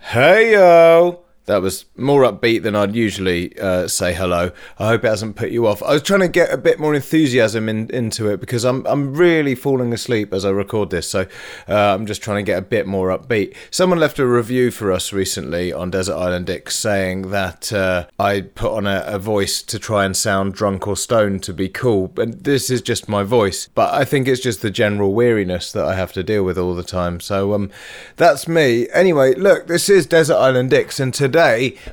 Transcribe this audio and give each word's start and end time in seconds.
Hey 0.00 0.52
yo! 0.52 1.27
That 1.48 1.62
was 1.62 1.86
more 1.96 2.24
upbeat 2.24 2.62
than 2.62 2.76
I'd 2.76 2.94
usually 2.94 3.58
uh, 3.58 3.88
say 3.88 4.12
hello. 4.12 4.50
I 4.78 4.88
hope 4.88 5.02
it 5.02 5.08
hasn't 5.08 5.36
put 5.36 5.50
you 5.50 5.66
off. 5.66 5.82
I 5.82 5.94
was 5.94 6.02
trying 6.02 6.20
to 6.20 6.28
get 6.28 6.52
a 6.52 6.58
bit 6.58 6.78
more 6.78 6.94
enthusiasm 6.94 7.70
in, 7.70 7.88
into 7.88 8.28
it 8.28 8.38
because 8.38 8.66
I'm 8.66 8.86
I'm 8.86 9.14
really 9.14 9.54
falling 9.54 9.94
asleep 9.94 10.34
as 10.34 10.44
I 10.44 10.50
record 10.50 10.90
this. 10.90 11.08
So 11.08 11.26
uh, 11.66 11.94
I'm 11.94 12.04
just 12.04 12.20
trying 12.20 12.44
to 12.44 12.52
get 12.52 12.58
a 12.58 12.62
bit 12.62 12.86
more 12.86 13.08
upbeat. 13.08 13.56
Someone 13.70 13.98
left 13.98 14.18
a 14.18 14.26
review 14.26 14.70
for 14.70 14.92
us 14.92 15.10
recently 15.10 15.72
on 15.72 15.90
Desert 15.90 16.16
Island 16.16 16.44
Dicks 16.48 16.76
saying 16.76 17.30
that 17.30 17.72
uh, 17.72 18.08
I 18.18 18.42
put 18.42 18.72
on 18.72 18.86
a, 18.86 19.02
a 19.06 19.18
voice 19.18 19.62
to 19.62 19.78
try 19.78 20.04
and 20.04 20.14
sound 20.14 20.52
drunk 20.52 20.86
or 20.86 20.98
stoned 20.98 21.42
to 21.44 21.54
be 21.54 21.70
cool, 21.70 22.12
and 22.18 22.34
this 22.44 22.68
is 22.68 22.82
just 22.82 23.08
my 23.08 23.22
voice. 23.22 23.68
But 23.74 23.94
I 23.94 24.04
think 24.04 24.28
it's 24.28 24.42
just 24.42 24.60
the 24.60 24.70
general 24.70 25.14
weariness 25.14 25.72
that 25.72 25.86
I 25.86 25.94
have 25.94 26.12
to 26.12 26.22
deal 26.22 26.44
with 26.44 26.58
all 26.58 26.74
the 26.74 26.82
time. 26.82 27.20
So 27.20 27.54
um, 27.54 27.70
that's 28.16 28.46
me. 28.46 28.86
Anyway, 28.92 29.34
look, 29.34 29.66
this 29.66 29.88
is 29.88 30.04
Desert 30.04 30.36
Island 30.36 30.68
Dicks, 30.68 31.00
and 31.00 31.14
today 31.14 31.37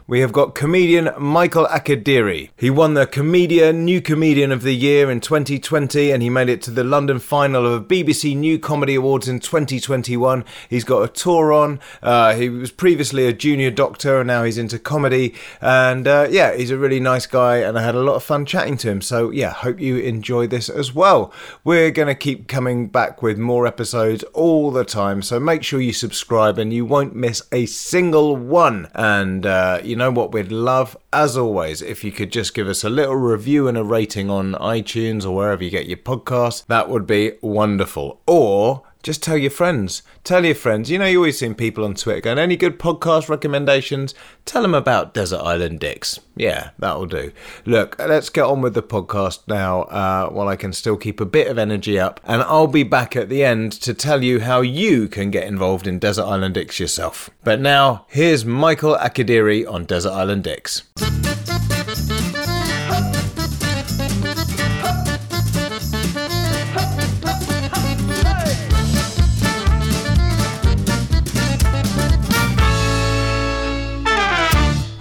we 0.08 0.22
have 0.22 0.34
got 0.34 0.55
comedian 0.55 1.12
Michael 1.20 1.67
Akadiri. 1.67 2.49
He 2.57 2.71
won 2.71 2.96
the 2.96 3.05
Comedian 3.05 3.85
New 3.85 4.02
Comedian 4.02 4.52
of 4.52 4.63
the 4.63 4.74
Year 4.74 5.12
in 5.12 5.20
2020 5.20 6.10
and 6.10 6.24
he 6.24 6.32
made 6.32 6.49
it 6.49 6.63
to 6.63 6.71
the 6.71 6.84
London 6.84 7.20
final 7.20 7.71
of 7.71 7.84
BBC 7.84 8.35
New 8.35 8.57
Comedy 8.57 8.96
Awards 8.96 9.27
in 9.27 9.40
2021. 9.40 10.43
He's 10.68 10.84
got 10.84 11.04
a 11.04 11.07
tour 11.07 11.54
on. 11.54 11.79
Uh, 12.02 12.34
he 12.34 12.49
was 12.49 12.71
previously 12.71 13.27
a 13.27 13.34
junior 13.34 13.70
doctor 13.70 14.20
and 14.20 14.26
now 14.26 14.43
he's 14.43 14.57
into 14.57 14.79
comedy. 14.79 15.35
And 15.62 16.07
uh, 16.07 16.27
yeah, 16.32 16.55
he's 16.55 16.71
a 16.71 16.77
really 16.77 16.99
nice 16.99 17.27
guy 17.27 17.57
and 17.57 17.77
I 17.77 17.84
had 17.84 17.93
a 17.93 18.02
lot 18.02 18.15
of 18.15 18.24
fun 18.24 18.48
chatting 18.48 18.77
to 18.77 18.90
him. 18.90 19.02
So 19.02 19.30
yeah, 19.30 19.52
hope 19.52 19.80
you 19.80 19.98
enjoy 19.98 20.48
this 20.48 20.70
as 20.70 20.96
well. 20.96 21.32
We're 21.63 21.91
going 21.91 22.07
to 22.07 22.15
keep 22.15 22.48
coming 22.48 22.87
back 22.87 23.21
with 23.21 23.37
more 23.37 23.68
episodes 23.68 24.24
all 24.34 24.71
the 24.71 24.85
time. 24.85 25.21
So 25.21 25.40
make 25.40 25.62
sure 25.62 25.80
you 25.80 25.93
subscribe 25.93 26.57
and 26.57 26.74
you 26.74 26.84
won't 26.84 27.15
miss 27.15 27.43
a 27.52 27.68
single 27.68 28.35
one. 28.35 28.90
And 28.96 29.34
and 29.35 29.45
uh, 29.45 29.81
you 29.83 29.97
know 29.97 30.11
what 30.11 30.31
we'd 30.31 30.49
love, 30.49 30.95
as 31.11 31.35
always, 31.35 31.81
if 31.81 32.05
you 32.05 32.11
could 32.13 32.31
just 32.31 32.53
give 32.53 32.69
us 32.69 32.85
a 32.85 32.89
little 32.89 33.17
review 33.17 33.67
and 33.67 33.77
a 33.77 33.83
rating 33.83 34.29
on 34.29 34.53
iTunes 34.53 35.25
or 35.25 35.35
wherever 35.35 35.61
you 35.61 35.69
get 35.69 35.87
your 35.87 35.97
podcast. 35.97 36.65
That 36.67 36.89
would 36.89 37.05
be 37.05 37.33
wonderful. 37.41 38.21
Or 38.27 38.83
just 39.05 39.21
tell 39.21 39.37
your 39.37 39.51
friends. 39.51 40.01
Tell 40.23 40.43
your 40.43 40.55
friends. 40.55 40.89
You 40.89 40.98
know, 40.98 41.05
you 41.05 41.20
always 41.20 41.37
see 41.37 41.53
people 41.53 41.85
on 41.85 41.93
Twitter 41.93 42.21
going, 42.21 42.39
any 42.39 42.57
good 42.57 42.79
podcast 42.79 43.29
recommendations? 43.29 44.15
Tell 44.45 44.63
them 44.63 44.73
about 44.73 45.13
Desert 45.13 45.41
Island 45.41 45.79
Dicks. 45.79 46.20
Yeah, 46.35 46.71
that'll 46.79 47.05
do. 47.05 47.31
Look, 47.65 47.99
let's 47.99 48.29
get 48.29 48.45
on 48.45 48.62
with 48.62 48.73
the 48.73 48.81
podcast 48.81 49.47
now 49.47 49.84
uh, 49.84 50.29
while 50.29 50.47
I 50.47 50.55
can 50.55 50.73
still 50.73 50.97
keep 50.97 51.21
a 51.21 51.25
bit 51.25 51.47
of 51.47 51.59
energy 51.59 51.99
up. 51.99 52.20
And 52.23 52.41
I'll 52.41 52.65
be 52.65 52.81
back 52.81 53.15
at 53.15 53.29
the 53.29 53.43
end 53.43 53.73
to 53.73 53.93
tell 53.93 54.23
you 54.23 54.39
how 54.39 54.62
you 54.62 55.07
can 55.07 55.29
get 55.29 55.47
involved 55.47 55.85
in 55.85 55.99
Desert 55.99 56.25
Island 56.25 56.55
Dicks 56.55 56.79
yourself. 56.79 57.29
But 57.43 57.62
now, 57.62 58.07
here's 58.09 58.43
Michael 58.43 58.95
Akadiri 58.95 59.71
on 59.71 59.85
Desert 59.85 60.13
Island 60.13 60.45
Dicks. 60.45 60.81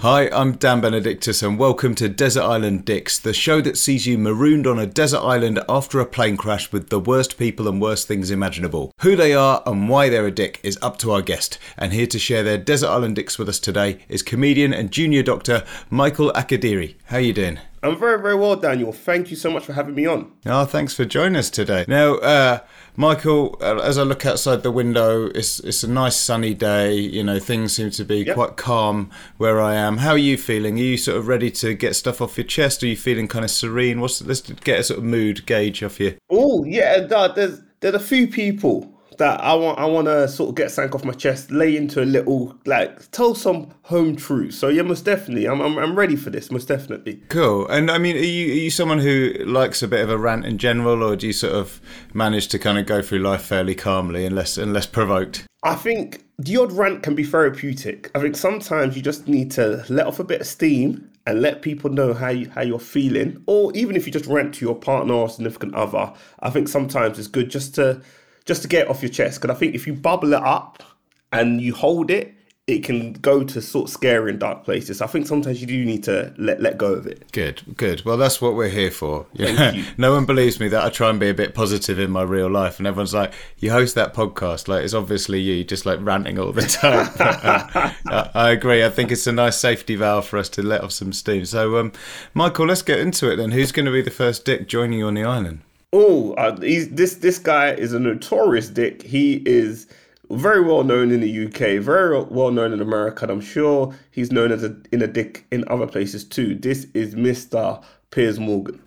Hi, 0.05 0.29
I'm 0.31 0.51
Dan 0.51 0.81
Benedictus, 0.81 1.41
and 1.41 1.57
welcome 1.57 1.95
to 1.95 2.07
Desert 2.07 2.43
Island 2.43 2.85
Dicks, 2.85 3.17
the 3.17 3.33
show 3.33 3.59
that 3.61 3.75
sees 3.75 4.05
you 4.05 4.19
marooned 4.19 4.67
on 4.67 4.77
a 4.77 4.85
desert 4.85 5.21
island 5.21 5.59
after 5.67 5.99
a 5.99 6.05
plane 6.05 6.37
crash 6.37 6.71
with 6.71 6.89
the 6.89 6.99
worst 6.99 7.39
people 7.39 7.67
and 7.67 7.81
worst 7.81 8.07
things 8.07 8.29
imaginable. 8.29 8.91
Who 9.01 9.15
they 9.15 9.33
are 9.33 9.63
and 9.65 9.89
why 9.89 10.09
they're 10.09 10.27
a 10.27 10.29
dick 10.29 10.59
is 10.61 10.77
up 10.79 10.99
to 10.99 11.11
our 11.11 11.23
guest, 11.23 11.57
and 11.75 11.91
here 11.91 12.05
to 12.05 12.19
share 12.19 12.43
their 12.43 12.59
Desert 12.59 12.89
Island 12.89 13.15
Dicks 13.15 13.39
with 13.39 13.49
us 13.49 13.59
today 13.59 13.97
is 14.07 14.21
comedian 14.21 14.75
and 14.75 14.91
junior 14.91 15.23
doctor 15.23 15.63
Michael 15.89 16.31
Akadiri. 16.33 16.93
How 17.05 17.17
you 17.17 17.33
doing? 17.33 17.57
I'm 17.85 17.97
very, 17.99 18.21
very 18.21 18.35
well, 18.35 18.55
Daniel. 18.55 18.91
Thank 18.91 19.29
you 19.29 19.37
so 19.37 19.49
much 19.51 19.65
for 19.65 19.73
having 19.73 19.95
me 19.95 20.05
on. 20.05 20.31
Oh, 20.45 20.65
thanks 20.65 20.93
for 20.93 21.05
joining 21.05 21.35
us 21.35 21.49
today. 21.49 21.85
Now, 21.87 22.15
uh, 22.15 22.59
Michael, 22.95 23.57
uh, 23.61 23.77
as 23.79 23.97
I 23.97 24.03
look 24.03 24.25
outside 24.25 24.63
the 24.63 24.71
window, 24.71 25.25
it's 25.27 25.59
it's 25.59 25.83
a 25.83 25.89
nice 25.89 26.15
sunny 26.15 26.53
day. 26.53 26.93
You 26.95 27.23
know, 27.23 27.39
things 27.39 27.73
seem 27.73 27.91
to 27.91 28.05
be 28.05 28.19
Yep. 28.19 28.35
quite 28.35 28.55
calm 28.55 29.11
where 29.37 29.59
I 29.61 29.75
am. 29.75 29.97
How 29.97 30.11
are 30.11 30.17
you 30.17 30.37
feeling? 30.37 30.75
Are 30.79 30.81
you 30.83 30.97
sort 30.97 31.17
of 31.17 31.27
ready 31.27 31.51
to 31.51 31.73
get 31.73 31.95
stuff 31.95 32.21
off 32.21 32.37
your 32.37 32.45
chest? 32.45 32.81
Are 32.83 32.87
you 32.87 32.95
feeling 32.97 33.27
kind 33.27 33.43
of 33.45 33.51
serene? 33.51 33.99
What's 33.99 34.21
let's 34.21 34.41
get 34.41 34.79
a 34.79 34.83
sort 34.83 34.99
of 34.99 35.03
mood 35.03 35.45
gauge 35.45 35.83
off 35.83 35.99
you. 35.99 36.15
Oh, 36.29 36.63
yeah, 36.63 37.05
no, 37.09 37.33
there's 37.33 37.61
there's 37.81 37.95
a 37.95 37.99
few 37.99 38.27
people 38.27 38.91
that 39.17 39.41
I 39.41 39.53
want 39.53 39.79
I 39.79 39.85
want 39.85 40.07
to 40.07 40.27
sort 40.27 40.49
of 40.49 40.55
get 40.55 40.71
something 40.71 40.93
off 40.93 41.05
my 41.05 41.13
chest, 41.13 41.51
lay 41.51 41.75
into 41.75 42.01
a 42.01 42.05
little 42.05 42.57
like 42.65 43.09
tell 43.11 43.35
some 43.35 43.73
home 43.83 44.15
truths. 44.15 44.57
So 44.57 44.67
yeah, 44.69 44.81
most 44.81 45.05
definitely, 45.05 45.47
I'm 45.47 45.61
I'm, 45.61 45.77
I'm 45.77 45.95
ready 45.95 46.15
for 46.15 46.29
this. 46.29 46.51
Most 46.51 46.67
definitely. 46.67 47.21
Cool. 47.29 47.67
And 47.67 47.89
I 47.89 47.97
mean, 47.97 48.15
are 48.15 48.19
you 48.19 48.51
are 48.51 48.55
you 48.55 48.69
someone 48.69 48.99
who 48.99 49.33
likes 49.45 49.81
a 49.83 49.87
bit 49.87 50.01
of 50.01 50.09
a 50.09 50.17
rant 50.17 50.45
in 50.45 50.57
general, 50.57 51.03
or 51.03 51.15
do 51.15 51.27
you 51.27 51.33
sort 51.33 51.53
of 51.53 51.81
manage 52.13 52.47
to 52.49 52.59
kind 52.59 52.77
of 52.77 52.85
go 52.85 53.01
through 53.01 53.19
life 53.19 53.43
fairly 53.43 53.75
calmly 53.75 54.25
and 54.25 54.35
less 54.35 54.57
and 54.57 54.73
less 54.73 54.85
provoked? 54.85 55.45
I 55.63 55.75
think 55.75 56.25
the 56.37 56.57
odd 56.57 56.71
rant 56.71 57.01
can 57.01 57.15
be 57.15 57.23
therapeutic. 57.23 58.11
I 58.13 58.19
think 58.19 58.35
sometimes 58.35 58.95
you 58.95 59.01
just 59.01 59.27
need 59.27 59.51
to 59.51 59.83
let 59.89 60.05
off 60.05 60.19
a 60.19 60.23
bit 60.23 60.41
of 60.41 60.47
steam 60.47 61.09
and 61.25 61.41
let 61.41 61.61
people 61.61 61.89
know 61.89 62.13
how 62.13 62.29
you 62.29 62.49
how 62.49 62.61
you're 62.61 62.79
feeling. 62.79 63.41
Or 63.47 63.71
even 63.73 63.95
if 63.95 64.05
you 64.05 64.13
just 64.13 64.27
rant 64.27 64.55
to 64.55 64.65
your 64.65 64.75
partner 64.75 65.13
or 65.13 65.29
significant 65.29 65.73
other, 65.73 66.13
I 66.39 66.49
think 66.49 66.67
sometimes 66.67 67.17
it's 67.17 67.27
good 67.27 67.49
just 67.49 67.75
to 67.75 68.01
just 68.45 68.61
to 68.61 68.67
get 68.67 68.83
it 68.83 68.89
off 68.89 69.01
your 69.01 69.09
chest. 69.11 69.41
Because 69.41 69.55
I 69.55 69.59
think 69.59 69.75
if 69.75 69.85
you 69.85 69.93
bubble 69.93 70.33
it 70.33 70.43
up 70.43 70.83
and 71.31 71.61
you 71.61 71.73
hold 71.73 72.11
it, 72.11 72.35
it 72.67 72.83
can 72.83 73.13
go 73.13 73.43
to 73.43 73.61
sort 73.61 73.89
of 73.89 73.93
scary 73.93 74.31
and 74.31 74.39
dark 74.39 74.63
places. 74.63 74.99
I 74.99 75.05
think 75.05 75.27
sometimes 75.27 75.61
you 75.61 75.67
do 75.67 75.85
need 75.85 76.03
to 76.05 76.33
let 76.39 76.59
let 76.59 76.79
go 76.79 76.93
of 76.93 77.05
it. 77.05 77.31
Good, 77.31 77.61
good. 77.77 78.03
Well, 78.03 78.17
that's 78.17 78.41
what 78.41 78.55
we're 78.55 78.69
here 78.69 78.89
for. 78.89 79.27
Yeah. 79.33 79.55
Thank 79.55 79.75
you. 79.77 79.85
no 79.99 80.13
one 80.13 80.25
believes 80.25 80.59
me 80.59 80.67
that 80.69 80.83
I 80.83 80.89
try 80.89 81.11
and 81.11 81.19
be 81.19 81.29
a 81.29 81.33
bit 81.35 81.53
positive 81.53 81.99
in 81.99 82.09
my 82.09 82.23
real 82.23 82.49
life, 82.49 82.79
and 82.79 82.87
everyone's 82.87 83.13
like, 83.13 83.33
"You 83.59 83.69
host 83.69 83.93
that 83.95 84.15
podcast, 84.15 84.67
like 84.67 84.83
it's 84.83 84.95
obviously 84.95 85.41
you, 85.41 85.63
just 85.63 85.85
like 85.85 85.99
ranting 86.01 86.39
all 86.39 86.51
the 86.51 86.61
time." 86.63 87.07
uh, 88.07 88.29
I 88.33 88.49
agree. 88.49 88.83
I 88.83 88.89
think 88.89 89.11
it's 89.11 89.27
a 89.27 89.31
nice 89.31 89.57
safety 89.57 89.95
valve 89.95 90.25
for 90.25 90.39
us 90.39 90.49
to 90.49 90.63
let 90.63 90.81
off 90.81 90.91
some 90.91 91.13
steam. 91.13 91.45
So, 91.45 91.77
um, 91.77 91.91
Michael, 92.33 92.65
let's 92.65 92.81
get 92.81 92.99
into 92.99 93.29
it 93.29 93.35
then. 93.35 93.51
Who's 93.51 93.71
going 93.71 93.85
to 93.85 93.91
be 93.91 94.01
the 94.01 94.09
first 94.09 94.43
dick 94.43 94.67
joining 94.67 94.97
you 94.97 95.05
on 95.05 95.13
the 95.13 95.23
island? 95.23 95.61
Oh, 95.97 96.33
uh, 96.33 96.59
he's, 96.59 96.89
this 96.89 97.15
this 97.15 97.39
guy 97.39 97.71
is 97.71 97.93
a 97.93 97.99
notorious 97.99 98.67
dick. 98.67 99.01
He 99.01 99.41
is 99.45 99.87
very 100.29 100.61
well 100.61 100.83
known 100.83 101.09
in 101.09 101.21
the 101.21 101.45
UK, 101.45 101.81
very 101.81 102.21
well 102.21 102.51
known 102.51 102.73
in 102.73 102.81
America, 102.81 103.23
and 103.23 103.31
I'm 103.31 103.39
sure 103.39 103.95
he's 104.11 104.29
known 104.29 104.51
as 104.51 104.61
a 104.61 104.75
in 104.91 105.01
a 105.01 105.07
dick 105.07 105.45
in 105.51 105.63
other 105.69 105.87
places 105.87 106.25
too. 106.25 106.55
This 106.55 106.87
is 106.93 107.15
Mr. 107.15 107.81
Piers 108.11 108.41
Morgan. 108.41 108.81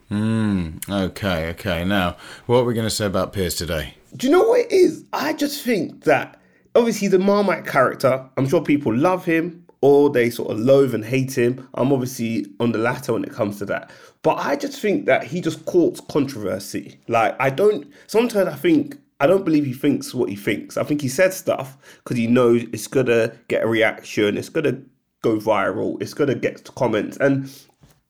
Okay, 0.91 1.49
okay. 1.53 1.83
Now, 1.83 2.19
what 2.45 2.59
are 2.59 2.65
we 2.65 2.75
going 2.75 2.85
to 2.87 2.95
say 2.95 3.07
about 3.07 3.33
Piers 3.33 3.55
today? 3.55 3.95
Do 4.15 4.27
you 4.27 4.33
know 4.35 4.47
what 4.47 4.61
it 4.61 4.71
is? 4.73 5.03
I 5.15 5.33
just 5.33 5.65
think 5.65 6.05
that 6.05 6.39
obviously 6.75 7.09
the 7.09 7.19
Marmite 7.19 7.65
character, 7.65 8.29
I'm 8.37 8.47
sure 8.47 8.63
people 8.63 8.95
love 8.95 9.25
him 9.25 9.65
or 9.81 10.11
they 10.11 10.31
sort 10.31 10.51
of 10.51 10.59
loathe 10.59 10.95
and 10.95 11.05
hate 11.05 11.37
him. 11.37 11.69
I'm 11.75 11.93
obviously 11.93 12.47
on 12.59 12.73
the 12.73 12.79
latter 12.79 13.13
when 13.13 13.25
it 13.25 13.33
comes 13.33 13.59
to 13.59 13.67
that. 13.67 13.91
But 14.23 14.39
I 14.39 14.57
just 14.57 14.81
think 14.81 15.07
that 15.07 15.25
he 15.25 15.41
just 15.41 15.65
courts 15.67 16.01
controversy. 16.01 16.99
Like, 17.07 17.37
I 17.39 17.51
don't, 17.51 17.87
sometimes 18.07 18.49
I 18.49 18.57
think, 18.57 18.99
I 19.21 19.27
don't 19.27 19.45
believe 19.45 19.65
he 19.65 19.73
thinks 19.73 20.15
what 20.15 20.29
he 20.29 20.37
thinks. 20.37 20.77
I 20.77 20.83
think 20.83 21.01
he 21.01 21.09
said 21.09 21.33
stuff 21.33 21.77
because 22.03 22.17
he 22.17 22.27
knows 22.27 22.63
it's 22.73 22.87
going 22.87 23.07
to 23.07 23.37
get 23.49 23.63
a 23.63 23.69
reaction, 23.69 24.37
it's 24.37 24.49
going 24.49 24.65
to 24.65 24.83
go 25.23 25.37
viral, 25.37 26.01
it's 26.03 26.15
going 26.15 26.29
to 26.29 26.35
get 26.35 26.65
comments. 26.75 27.17
And 27.19 27.51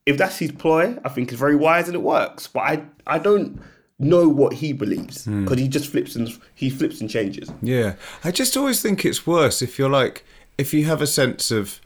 if 0.07 0.17
that's 0.17 0.39
his 0.39 0.53
ploy, 0.53 0.97
I 1.05 1.09
think 1.11 1.31
it's 1.31 1.39
very 1.39 1.57
wise 1.57 1.87
and 1.89 1.95
it 1.95 2.03
works. 2.03 2.47
But 2.47 2.61
I, 2.61 2.83
I 3.07 3.19
don't 3.19 3.61
know 3.99 4.29
what 4.29 4.53
he 4.53 4.73
believes 4.73 5.25
hmm. 5.25 5.45
because 5.45 5.59
he 5.59 5.69
just 5.69 5.91
flips 5.91 6.15
and 6.15 6.31
he 6.55 6.71
flips 6.71 7.01
and 7.01 7.11
changes. 7.11 7.51
Yeah, 7.63 7.95
I 8.25 8.31
just 8.31 8.57
always 8.57 8.81
think 8.81 9.05
it's 9.05 9.27
worse 9.27 9.61
if 9.61 9.79
you're 9.79 9.91
like 9.91 10.25
if 10.59 10.75
you 10.75 10.85
have 10.85 11.01
a 11.01 11.07
sense 11.07 11.51
of 11.51 11.81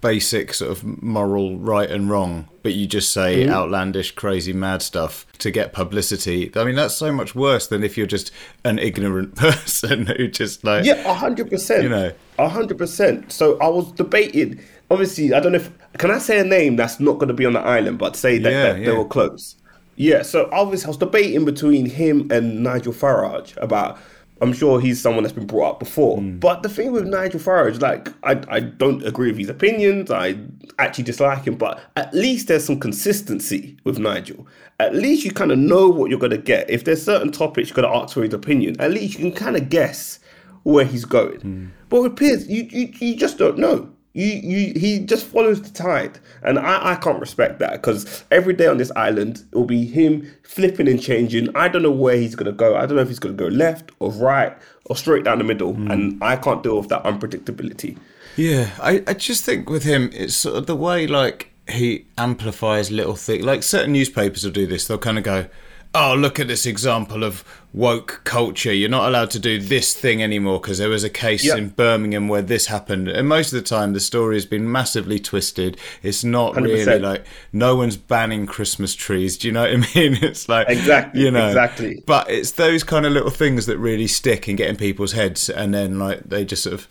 basic 0.00 0.52
sort 0.52 0.70
of 0.70 1.02
moral 1.02 1.56
right 1.56 1.90
and 1.90 2.10
wrong, 2.10 2.46
but 2.62 2.74
you 2.74 2.86
just 2.86 3.10
say 3.12 3.42
Mm-hmm. 3.44 3.52
outlandish, 3.52 4.10
crazy, 4.12 4.52
mad 4.52 4.82
stuff 4.82 5.24
to 5.38 5.50
get 5.50 5.72
publicity. 5.72 6.50
I 6.54 6.64
mean, 6.64 6.74
that's 6.74 6.94
so 6.94 7.10
much 7.10 7.34
worse 7.34 7.66
than 7.68 7.82
if 7.82 7.96
you're 7.96 8.06
just 8.06 8.30
an 8.64 8.78
ignorant 8.78 9.34
person 9.44 10.06
who 10.06 10.28
just 10.28 10.62
like 10.62 10.84
Yeah, 10.84 11.10
a 11.10 11.14
hundred 11.14 11.48
percent. 11.50 11.84
You 11.84 11.88
know. 11.88 12.12
a 12.38 12.48
hundred 12.48 12.76
percent. 12.76 13.32
So 13.32 13.58
I 13.60 13.68
was 13.68 13.90
debating. 13.92 14.60
Obviously, 14.90 15.32
I 15.32 15.40
don't 15.40 15.52
know 15.52 15.58
if 15.58 15.70
can 15.98 16.10
I 16.10 16.18
say 16.18 16.38
a 16.38 16.44
name 16.44 16.76
that's 16.76 17.00
not 17.00 17.14
going 17.14 17.28
to 17.28 17.34
be 17.34 17.46
on 17.46 17.54
the 17.54 17.60
island, 17.60 17.98
but 17.98 18.14
say 18.16 18.36
that, 18.38 18.52
Yeah, 18.52 18.72
that 18.74 18.84
they 18.84 18.92
were 18.92 19.06
close. 19.06 19.56
Yeah. 19.96 20.20
So 20.22 20.50
obviously, 20.52 20.86
I 20.86 20.88
was 20.88 20.96
debating 20.98 21.46
between 21.46 21.86
him 21.86 22.30
and 22.30 22.62
Nigel 22.62 22.92
Farage 22.92 23.56
about. 23.62 23.98
I'm 24.40 24.52
sure 24.52 24.80
he's 24.80 25.00
someone 25.00 25.22
that's 25.22 25.34
been 25.34 25.46
brought 25.46 25.72
up 25.72 25.78
before. 25.78 26.18
Hmm. 26.18 26.38
But 26.38 26.62
the 26.62 26.68
thing 26.68 26.92
with 26.92 27.06
Nigel 27.06 27.40
Farage, 27.40 27.80
like, 27.80 28.08
I, 28.24 28.42
I 28.48 28.60
don't 28.60 29.04
agree 29.06 29.28
with 29.28 29.38
his 29.38 29.48
opinions. 29.48 30.10
I 30.10 30.36
actually 30.78 31.04
dislike 31.04 31.46
him. 31.46 31.54
But 31.56 31.80
at 31.96 32.12
least 32.12 32.48
there's 32.48 32.64
some 32.64 32.80
consistency 32.80 33.76
with 33.84 33.98
Nigel. 33.98 34.46
At 34.80 34.94
least 34.94 35.24
you 35.24 35.30
kind 35.30 35.52
of 35.52 35.58
know 35.58 35.88
what 35.88 36.10
you're 36.10 36.18
going 36.18 36.30
to 36.30 36.38
get. 36.38 36.68
If 36.68 36.84
there's 36.84 37.02
certain 37.02 37.30
topics 37.30 37.68
you're 37.68 37.76
going 37.76 37.90
to 37.90 37.96
ask 37.96 38.14
for 38.14 38.22
his 38.22 38.34
opinion, 38.34 38.80
at 38.80 38.90
least 38.90 39.18
you 39.18 39.30
can 39.30 39.32
kind 39.32 39.56
of 39.56 39.68
guess 39.68 40.18
where 40.64 40.84
he's 40.84 41.04
going. 41.04 41.72
But 41.88 42.02
with 42.02 42.16
Piers, 42.16 42.48
you, 42.48 42.64
you 42.70 42.92
you 42.98 43.16
just 43.16 43.38
don't 43.38 43.58
know. 43.58 43.93
You 44.14 44.26
you 44.26 44.72
he 44.78 45.00
just 45.00 45.26
follows 45.26 45.60
the 45.60 45.70
tide, 45.70 46.20
and 46.42 46.58
I, 46.58 46.92
I 46.92 46.94
can't 46.94 47.20
respect 47.20 47.58
that 47.58 47.72
because 47.72 48.24
every 48.30 48.54
day 48.54 48.68
on 48.68 48.78
this 48.78 48.92
island 48.94 49.44
it 49.52 49.56
will 49.56 49.64
be 49.64 49.84
him 49.84 50.32
flipping 50.44 50.86
and 50.86 51.02
changing. 51.02 51.54
I 51.56 51.66
don't 51.66 51.82
know 51.82 51.90
where 51.90 52.16
he's 52.16 52.36
gonna 52.36 52.52
go. 52.52 52.76
I 52.76 52.86
don't 52.86 52.94
know 52.94 53.02
if 53.02 53.08
he's 53.08 53.18
gonna 53.18 53.34
go 53.34 53.48
left 53.48 53.90
or 53.98 54.12
right 54.12 54.56
or 54.86 54.96
straight 54.96 55.24
down 55.24 55.38
the 55.38 55.44
middle, 55.44 55.74
hmm. 55.74 55.90
and 55.90 56.22
I 56.22 56.36
can't 56.36 56.62
deal 56.62 56.78
with 56.78 56.88
that 56.90 57.02
unpredictability. 57.02 57.98
Yeah, 58.36 58.70
I, 58.80 59.02
I 59.06 59.14
just 59.14 59.44
think 59.44 59.68
with 59.68 59.82
him, 59.82 60.10
it's 60.12 60.34
sort 60.34 60.56
of 60.56 60.66
the 60.66 60.76
way 60.76 61.06
like 61.06 61.50
he 61.68 62.06
amplifies 62.18 62.90
little 62.90 63.16
things. 63.16 63.44
Like 63.44 63.62
certain 63.62 63.92
newspapers 63.92 64.44
will 64.44 64.52
do 64.52 64.66
this. 64.66 64.86
They'll 64.86 64.98
kind 64.98 65.18
of 65.18 65.24
go, 65.24 65.46
"Oh, 65.94 66.14
look 66.14 66.40
at 66.40 66.48
this 66.48 66.66
example 66.66 67.22
of 67.24 67.44
woke 67.72 68.20
culture. 68.24 68.72
You're 68.72 68.88
not 68.88 69.08
allowed 69.08 69.30
to 69.32 69.38
do 69.38 69.58
this 69.58 69.94
thing 69.94 70.22
anymore 70.22 70.60
because 70.60 70.78
there 70.78 70.88
was 70.88 71.02
a 71.04 71.10
case 71.10 71.44
Yeah. 71.44 71.56
in 71.56 71.68
Birmingham 71.70 72.28
where 72.28 72.42
this 72.42 72.66
happened." 72.66 73.08
And 73.08 73.28
most 73.28 73.52
of 73.52 73.62
the 73.62 73.68
time, 73.68 73.92
the 73.92 74.00
story 74.00 74.36
has 74.36 74.46
been 74.46 74.70
massively 74.70 75.18
twisted. 75.18 75.76
It's 76.02 76.22
not 76.24 76.56
really 76.56 76.84
100%. 76.84 77.02
like 77.02 77.24
no 77.52 77.76
one's 77.76 77.96
banning 77.96 78.46
Christmas 78.46 78.94
trees. 78.94 79.36
Do 79.38 79.48
you 79.48 79.52
know 79.52 79.62
what 79.62 79.72
I 79.72 79.76
mean? 79.94 80.18
It's 80.22 80.48
like 80.48 80.68
Exactly, 80.68 81.22
you 81.22 81.30
know, 81.30 81.48
exactly. 81.48 82.02
But 82.06 82.30
it's 82.30 82.52
those 82.52 82.84
kind 82.84 83.06
of 83.06 83.12
little 83.12 83.30
things 83.30 83.66
that 83.66 83.78
really 83.78 84.06
stick 84.06 84.48
and 84.48 84.56
get 84.58 84.68
in 84.70 84.76
people's 84.76 85.12
heads, 85.12 85.48
and 85.48 85.72
then 85.74 85.98
like 85.98 86.28
they 86.28 86.44
just 86.44 86.62
sort 86.64 86.74
of 86.74 86.88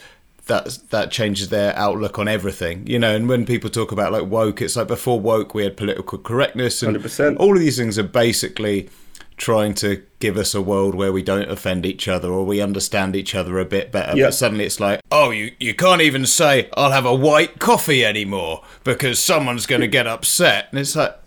that 0.47 0.79
that 0.89 1.11
changes 1.11 1.49
their 1.49 1.75
outlook 1.75 2.19
on 2.19 2.27
everything, 2.27 2.85
you 2.85 2.99
know. 2.99 3.15
And 3.15 3.29
when 3.29 3.45
people 3.45 3.69
talk 3.69 3.91
about 3.91 4.11
like 4.11 4.25
woke, 4.25 4.61
it's 4.61 4.75
like 4.75 4.87
before 4.87 5.19
woke 5.19 5.53
we 5.53 5.63
had 5.63 5.77
political 5.77 6.17
correctness, 6.17 6.83
and 6.83 6.97
100%. 6.97 7.37
all 7.39 7.53
of 7.53 7.59
these 7.59 7.77
things 7.77 7.97
are 7.97 8.03
basically 8.03 8.89
trying 9.35 9.73
to 9.73 10.03
give 10.19 10.37
us 10.37 10.53
a 10.53 10.61
world 10.61 10.93
where 10.93 11.11
we 11.11 11.23
don't 11.23 11.49
offend 11.49 11.85
each 11.85 12.07
other 12.07 12.29
or 12.29 12.45
we 12.45 12.61
understand 12.61 13.15
each 13.15 13.33
other 13.33 13.57
a 13.57 13.65
bit 13.65 13.91
better. 13.91 14.15
Yeah. 14.15 14.27
But 14.27 14.35
suddenly 14.35 14.65
it's 14.65 14.79
like, 14.79 15.01
oh, 15.11 15.31
you 15.31 15.53
you 15.59 15.73
can't 15.73 16.01
even 16.01 16.25
say 16.25 16.69
I'll 16.75 16.91
have 16.91 17.05
a 17.05 17.15
white 17.15 17.59
coffee 17.59 18.05
anymore 18.05 18.63
because 18.83 19.19
someone's 19.19 19.65
going 19.65 19.81
to 19.81 19.87
get 19.87 20.07
upset, 20.07 20.67
and 20.71 20.79
it's 20.79 20.95
like. 20.95 21.17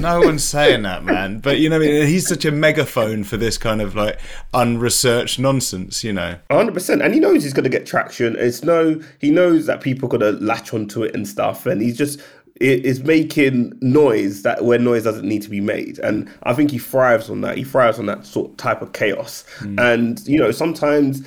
No 0.00 0.20
one's 0.20 0.44
saying 0.44 0.82
that, 0.82 1.04
man. 1.04 1.38
But 1.38 1.58
you 1.58 1.68
know, 1.68 1.76
I 1.76 1.80
mean, 1.80 2.06
he's 2.06 2.26
such 2.26 2.44
a 2.44 2.50
megaphone 2.50 3.24
for 3.24 3.36
this 3.36 3.58
kind 3.58 3.80
of 3.80 3.94
like 3.94 4.18
unresearched 4.54 5.38
nonsense. 5.38 6.02
You 6.02 6.12
know, 6.12 6.36
hundred 6.50 6.74
percent, 6.74 7.02
and 7.02 7.14
he 7.14 7.20
knows 7.20 7.42
he's 7.42 7.52
going 7.52 7.64
to 7.64 7.70
get 7.70 7.86
traction. 7.86 8.36
It's 8.38 8.62
no, 8.62 9.00
he 9.20 9.30
knows 9.30 9.66
that 9.66 9.80
people 9.80 10.06
are 10.06 10.18
going 10.18 10.38
to 10.38 10.44
latch 10.44 10.72
onto 10.72 11.02
it 11.02 11.14
and 11.14 11.26
stuff, 11.26 11.66
and 11.66 11.80
he's 11.80 11.96
just 11.96 12.20
it 12.56 12.84
is 12.84 13.02
making 13.02 13.76
noise 13.80 14.42
that 14.42 14.64
where 14.64 14.78
noise 14.78 15.04
doesn't 15.04 15.26
need 15.26 15.42
to 15.42 15.50
be 15.50 15.60
made, 15.60 15.98
and 15.98 16.30
I 16.44 16.54
think 16.54 16.70
he 16.70 16.78
thrives 16.78 17.28
on 17.30 17.40
that. 17.42 17.56
He 17.56 17.64
thrives 17.64 17.98
on 17.98 18.06
that 18.06 18.24
sort 18.26 18.50
of 18.50 18.56
type 18.56 18.82
of 18.82 18.92
chaos, 18.92 19.44
hmm. 19.58 19.78
and 19.78 20.26
you 20.26 20.38
know 20.38 20.50
sometimes. 20.50 21.26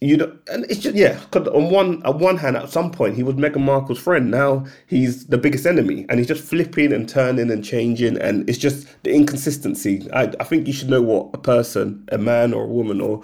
You 0.00 0.18
know, 0.18 0.36
and 0.52 0.64
it's 0.68 0.80
just 0.80 0.96
yeah. 0.96 1.18
'cause 1.30 1.48
on 1.48 1.70
one 1.70 2.02
on 2.04 2.18
one 2.18 2.36
hand, 2.36 2.56
at 2.56 2.68
some 2.68 2.90
point 2.90 3.16
he 3.16 3.22
was 3.22 3.36
Meghan 3.36 3.62
Markle's 3.64 3.98
friend. 3.98 4.30
Now 4.30 4.66
he's 4.86 5.26
the 5.26 5.38
biggest 5.38 5.64
enemy, 5.66 6.04
and 6.08 6.18
he's 6.18 6.28
just 6.28 6.44
flipping 6.44 6.92
and 6.92 7.08
turning 7.08 7.50
and 7.50 7.64
changing, 7.64 8.18
and 8.18 8.48
it's 8.48 8.58
just 8.58 8.86
the 9.04 9.12
inconsistency. 9.14 10.06
I, 10.12 10.32
I 10.40 10.44
think 10.44 10.66
you 10.66 10.74
should 10.74 10.90
know 10.90 11.00
what 11.02 11.30
a 11.32 11.38
person, 11.38 12.04
a 12.12 12.18
man 12.18 12.52
or 12.52 12.64
a 12.64 12.68
woman 12.68 13.00
or 13.00 13.22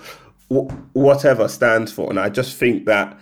wh- 0.50 0.72
whatever 0.96 1.48
stands 1.48 1.92
for. 1.92 2.08
And 2.08 2.18
I 2.18 2.30
just 2.30 2.56
think 2.56 2.86
that 2.86 3.18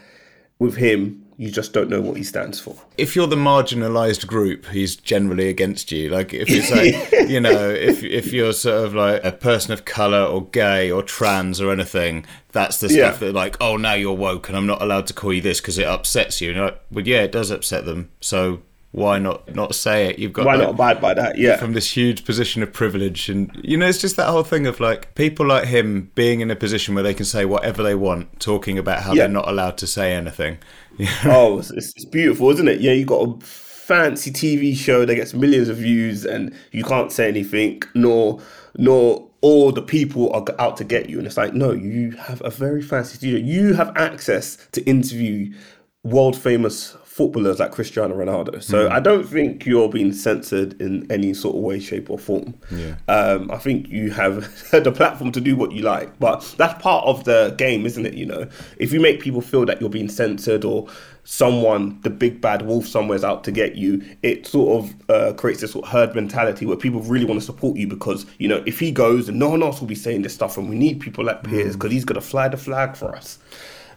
with 0.60 0.76
him, 0.76 1.24
you 1.40 1.50
just 1.52 1.73
don't 1.73 1.88
know 1.88 2.00
what 2.00 2.17
he 2.17 2.25
stands 2.25 2.58
for. 2.58 2.75
if 2.96 3.14
you're 3.14 3.29
the 3.29 3.37
marginalized 3.37 4.26
group, 4.26 4.67
he's 4.67 4.96
generally 4.96 5.49
against 5.49 5.93
you. 5.93 6.08
Like 6.11 6.35
if 6.35 6.49
it's 6.50 6.70
like 6.70 7.29
you 7.31 7.40
know, 7.40 7.70
if 7.70 8.02
if 8.02 8.32
you're 8.32 8.52
sort 8.52 8.85
of 8.85 8.94
like 8.94 9.23
a 9.25 9.31
person 9.32 9.73
of 9.73 9.85
color 9.85 10.23
or 10.25 10.46
gay 10.46 10.90
or 10.90 11.02
trans 11.02 11.61
or 11.61 11.70
anything, 11.73 12.26
that's 12.50 12.81
the 12.81 12.88
Yeah. 12.88 13.08
stuff 13.11 13.20
that 13.20 13.35
like, 13.35 13.56
oh, 13.61 13.76
now 13.76 13.94
you're 13.94 14.14
woke 14.14 14.49
and 14.49 14.56
I'm 14.56 14.67
not 14.67 14.82
allowed 14.82 15.06
to 15.06 15.14
call 15.14 15.32
you 15.32 15.40
this 15.40 15.61
because 15.61 15.79
it 15.79 15.87
upsets 15.87 16.40
you. 16.40 16.50
And 16.50 16.61
like, 16.61 16.81
well, 16.90 17.06
yeah, 17.06 17.23
it 17.23 17.31
does 17.32 17.50
upset 17.52 17.85
them. 17.85 18.11
So 18.20 18.62
why 18.93 19.19
not 19.19 19.55
not 19.55 19.75
say 19.75 20.06
it? 20.06 20.19
You've 20.19 20.32
got 20.32 20.46
Why 20.46 20.55
like, 20.55 20.62
not 20.62 20.70
abide 20.75 21.00
by 21.00 21.14
that? 21.14 21.37
Yeah. 21.38 21.56
from 21.56 21.75
this 21.75 21.94
huge 21.96 22.25
position 22.25 22.62
of 22.62 22.73
privilege 22.73 23.29
and 23.29 23.50
you 23.62 23.76
know 23.76 23.87
it's 23.87 23.99
just 24.00 24.17
that 24.17 24.29
whole 24.29 24.44
thing 24.44 24.67
of 24.67 24.81
like 24.81 25.14
people 25.14 25.46
like 25.46 25.67
him 25.67 26.11
being 26.14 26.40
in 26.40 26.50
a 26.50 26.56
position 26.56 26.94
where 26.94 27.05
they 27.05 27.14
can 27.14 27.26
say 27.26 27.44
whatever 27.44 27.82
they 27.82 27.94
want 27.94 28.40
talking 28.40 28.79
about 28.79 29.02
how 29.02 29.12
Yeah. 29.12 29.25
they're 29.25 29.29
not 29.29 29.49
allowed 29.49 29.76
to 29.79 29.87
say 29.87 30.14
anything 30.14 30.58
oh, 31.25 31.58
it's, 31.61 31.70
it's 31.70 32.05
beautiful, 32.06 32.50
isn't 32.50 32.67
it? 32.67 32.81
Yeah, 32.81 32.93
you 32.93 33.05
got 33.05 33.29
a 33.29 33.40
fancy 33.46 34.32
TV 34.32 34.75
show 34.76 35.05
that 35.05 35.14
gets 35.14 35.32
millions 35.32 35.69
of 35.69 35.76
views, 35.76 36.25
and 36.25 36.52
you 36.73 36.82
can't 36.82 37.12
say 37.12 37.29
anything, 37.29 37.81
nor 37.94 38.40
nor 38.76 39.31
all 39.40 39.70
the 39.70 39.81
people 39.81 40.32
are 40.32 40.44
out 40.58 40.76
to 40.79 40.82
get 40.85 41.08
you. 41.08 41.19
And 41.19 41.26
it's 41.29 41.37
like, 41.37 41.55
no, 41.55 41.70
you 41.70 42.11
have 42.12 42.43
a 42.44 42.50
very 42.50 42.82
fancy 42.82 43.17
studio. 43.17 43.38
You 43.38 43.75
have 43.75 43.96
access 43.96 44.56
to 44.73 44.82
interview 44.87 45.55
world 46.02 46.37
famous 46.37 46.96
footballers 47.18 47.58
like 47.58 47.72
Cristiano 47.72 48.14
Ronaldo. 48.14 48.62
So 48.62 48.88
I 48.88 49.00
don't 49.00 49.24
think 49.24 49.66
you're 49.66 49.88
being 49.88 50.12
censored 50.12 50.80
in 50.80 51.04
any 51.10 51.34
sort 51.34 51.56
of 51.56 51.62
way, 51.62 51.80
shape, 51.80 52.10
or 52.10 52.16
form. 52.16 52.54
Yeah. 52.70 52.94
Um, 53.08 53.50
I 53.50 53.56
think 53.56 53.88
you 53.88 54.12
have 54.12 54.70
the 54.70 54.92
platform 54.92 55.32
to 55.32 55.40
do 55.40 55.56
what 55.56 55.72
you 55.72 55.82
like, 55.82 56.16
but 56.20 56.54
that's 56.56 56.80
part 56.80 57.04
of 57.06 57.24
the 57.24 57.56
game, 57.58 57.86
isn't 57.86 58.06
it? 58.06 58.14
You 58.14 58.26
know, 58.26 58.48
if 58.76 58.92
you 58.92 59.00
make 59.00 59.18
people 59.18 59.40
feel 59.40 59.66
that 59.66 59.80
you're 59.80 59.90
being 59.90 60.08
censored 60.08 60.64
or 60.64 60.86
someone, 61.24 62.00
the 62.02 62.10
big 62.10 62.40
bad 62.40 62.62
wolf 62.62 62.86
somewhere's 62.86 63.24
out 63.24 63.42
to 63.44 63.50
get 63.50 63.74
you, 63.74 64.00
it 64.22 64.46
sort 64.46 64.84
of 64.84 65.10
uh, 65.10 65.32
creates 65.32 65.60
this 65.60 65.72
sort 65.72 65.86
of 65.86 65.90
herd 65.90 66.14
mentality 66.14 66.66
where 66.66 66.76
people 66.76 67.00
really 67.00 67.24
want 67.24 67.40
to 67.40 67.44
support 67.44 67.76
you 67.76 67.88
because 67.88 68.26
you 68.38 68.46
know 68.46 68.62
if 68.64 68.78
he 68.78 68.92
goes, 68.92 69.28
and 69.28 69.40
no 69.40 69.48
one 69.48 69.60
else 69.60 69.80
will 69.80 69.88
be 69.88 69.96
saying 69.96 70.22
this 70.22 70.34
stuff, 70.34 70.56
and 70.56 70.68
we 70.68 70.78
need 70.78 71.00
people 71.00 71.24
like 71.24 71.42
Piers 71.42 71.74
because 71.74 71.90
he's 71.90 72.04
gonna 72.04 72.20
fly 72.20 72.46
the 72.46 72.56
flag 72.56 72.94
for 72.94 73.16
us 73.16 73.40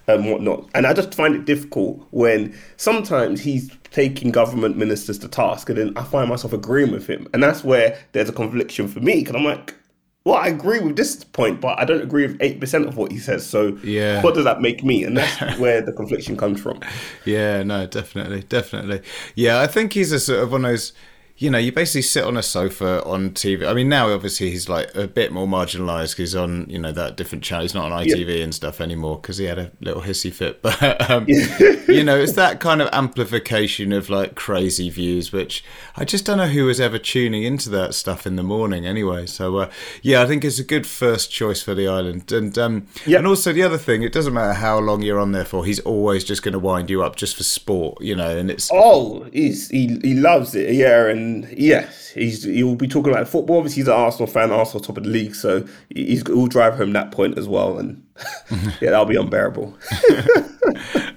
and 0.08 0.30
whatnot. 0.30 0.70
And 0.74 0.86
I 0.88 0.94
just 0.94 1.14
find 1.14 1.36
it 1.36 1.46
difficult 1.46 2.06
when 2.12 2.56
sometimes 2.78 3.42
he's 3.42 3.70
taking 3.92 4.32
government 4.32 4.78
ministers 4.78 5.18
to 5.20 5.28
task, 5.28 5.70
and 5.70 5.78
then 5.78 5.94
I 5.98 6.04
find 6.04 6.30
myself 6.30 6.54
agreeing 6.54 6.92
with 6.92 7.08
him, 7.08 7.28
and 7.34 7.42
that's 7.44 7.64
where 7.64 7.98
there's 8.14 8.30
a 8.30 8.34
confliction 8.34 8.88
for 8.88 9.00
me 9.00 9.16
because 9.22 9.36
I'm 9.36 9.44
like. 9.46 9.76
Well, 10.24 10.36
I 10.36 10.50
agree 10.50 10.80
with 10.82 10.98
this 10.98 11.24
point, 11.24 11.62
but 11.62 11.80
I 11.80 11.84
don't 11.84 12.04
agree 12.04 12.28
with 12.28 12.38
eight 12.42 12.60
percent 12.60 12.86
of 12.88 12.96
what 12.96 13.12
he 13.12 13.18
says. 13.18 13.44
So, 13.44 13.80
Yeah. 13.84 14.22
what 14.22 14.36
does 14.36 14.44
that 14.44 14.62
make 14.62 14.84
me? 14.84 15.04
And 15.04 15.18
that's 15.18 15.58
where 15.60 15.82
the 15.82 15.92
confliction 15.92 16.38
comes 16.38 16.62
from. 16.62 16.80
Yeah, 17.26 17.64
no, 17.64 17.88
definitely, 17.88 18.44
definitely. 18.44 19.02
Yeah, 19.34 19.62
I 19.62 19.66
think 19.66 19.94
he's 19.94 20.12
a 20.12 20.20
sort 20.20 20.44
of 20.44 20.52
one 20.52 20.64
of 20.64 20.70
those. 20.70 20.94
You 21.42 21.50
know, 21.50 21.58
you 21.58 21.72
basically 21.72 22.04
sit 22.04 22.24
on 22.24 22.38
a 22.38 22.44
sofa 22.44 23.04
on 23.04 23.32
TV. 23.32 23.68
I 23.68 23.74
mean, 23.74 23.90
now 23.90 24.14
obviously 24.14 24.52
he's 24.52 24.70
like 24.70 24.94
a 24.96 25.08
bit 25.08 25.32
more 25.32 25.48
marginalised 25.48 26.12
because 26.12 26.18
he's 26.32 26.36
on, 26.36 26.70
you 26.70 26.78
know, 26.78 26.92
that 26.92 27.18
different 27.18 27.44
channel. 27.44 27.64
He's 27.64 27.74
not 27.74 27.92
on 27.92 28.06
ITV 28.06 28.44
and 28.44 28.54
stuff 28.54 28.80
anymore 28.80 29.18
because 29.20 29.38
he 29.40 29.46
had 29.46 29.58
a 29.58 29.72
little 29.82 30.04
hissy 30.04 30.32
fit. 30.32 30.62
But 30.72 31.10
um, 31.10 31.26
you 31.28 32.04
know, 32.04 32.16
it's 32.18 32.34
that 32.34 32.60
kind 32.60 32.80
of 32.82 32.90
amplification 32.94 33.92
of 33.92 34.10
like 34.10 34.36
crazy 34.36 34.90
views, 34.92 35.32
which 35.32 35.64
I 35.98 36.06
just 36.06 36.26
don't 36.26 36.38
know 36.38 36.48
who 36.48 36.66
was 36.66 36.80
ever 36.80 37.00
tuning 37.00 37.42
into 37.44 37.70
that 37.72 37.96
stuff 37.96 38.28
in 38.28 38.36
the 38.36 38.44
morning 38.44 38.86
anyway. 38.86 39.26
So 39.26 39.58
uh, 39.58 39.72
yeah, 40.04 40.22
I 40.22 40.28
think 40.28 40.46
it's 40.46 40.60
a 40.60 40.64
good 40.64 40.86
first 40.86 41.32
choice 41.32 41.62
for 41.64 41.74
the 41.74 41.88
island. 41.88 42.32
And 42.32 42.56
um, 42.60 42.86
Yeah. 43.08 43.18
and 43.18 43.26
also 43.26 43.52
the 43.52 43.64
other 43.64 43.80
thing, 43.80 44.04
it 44.04 44.14
doesn't 44.14 44.34
matter 44.34 44.54
how 44.54 44.78
long 44.80 45.02
you're 45.02 45.20
on 45.20 45.32
there 45.32 45.46
for. 45.46 45.66
He's 45.66 45.80
always 45.80 46.24
just 46.24 46.44
going 46.44 46.54
to 46.54 46.60
wind 46.60 46.90
you 46.92 47.02
up 47.04 47.16
just 47.16 47.36
for 47.36 47.44
sport, 47.44 48.00
you 48.02 48.16
know. 48.16 48.38
And 48.38 48.52
it's 48.52 48.70
Oh, 48.72 49.24
he's 49.34 49.70
he, 49.70 49.98
he 50.04 50.14
loves 50.14 50.54
it, 50.54 50.74
yeah, 50.76 51.08
and 51.08 51.31
yes, 51.56 52.10
he's 52.10 52.44
he'll 52.44 52.76
be 52.76 52.88
talking 52.88 53.12
about 53.12 53.28
football. 53.28 53.58
Obviously, 53.58 53.82
he's 53.82 53.88
an 53.88 53.94
Arsenal 53.94 54.28
fan, 54.28 54.52
Arsenal 54.52 54.82
top 54.82 54.98
of 54.98 55.04
the 55.04 55.10
league, 55.10 55.36
so 55.36 55.66
he's 55.90 56.26
he'll 56.28 56.48
drive 56.48 56.76
home 56.76 56.94
that 56.94 57.12
point 57.12 57.38
as 57.38 57.48
well, 57.48 57.78
and 57.78 58.04
yeah, 58.82 58.92
that'll 58.92 59.06
be 59.06 59.16
unbearable. 59.16 59.78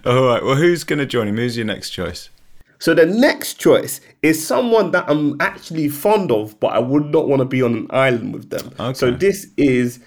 all 0.05 0.25
right. 0.27 0.43
Well, 0.43 0.57
who's 0.57 0.85
going 0.85 0.99
to 0.99 1.07
join 1.07 1.29
him? 1.29 1.37
Who's 1.37 1.57
your 1.57 1.67
next 1.67 1.91
choice? 1.91 2.31
So 2.79 2.93
the 2.93 3.07
next 3.07 3.55
choice 3.55 4.01
is 4.23 4.45
someone 4.47 4.91
that 4.91 5.09
I'm 5.09 5.41
actually 5.41 5.89
fond 5.89 6.31
of, 6.31 6.59
but 6.61 6.69
I 6.69 6.79
would 6.79 7.07
not 7.07 7.29
want 7.29 7.41
to 7.41 7.47
be 7.47 7.63
on 7.63 7.75
an 7.75 7.87
island 7.91 8.35
with 8.35 8.51
them. 8.51 8.73
Okay. 8.79 8.95
So 8.95 9.11
this 9.11 9.47
is 9.57 10.01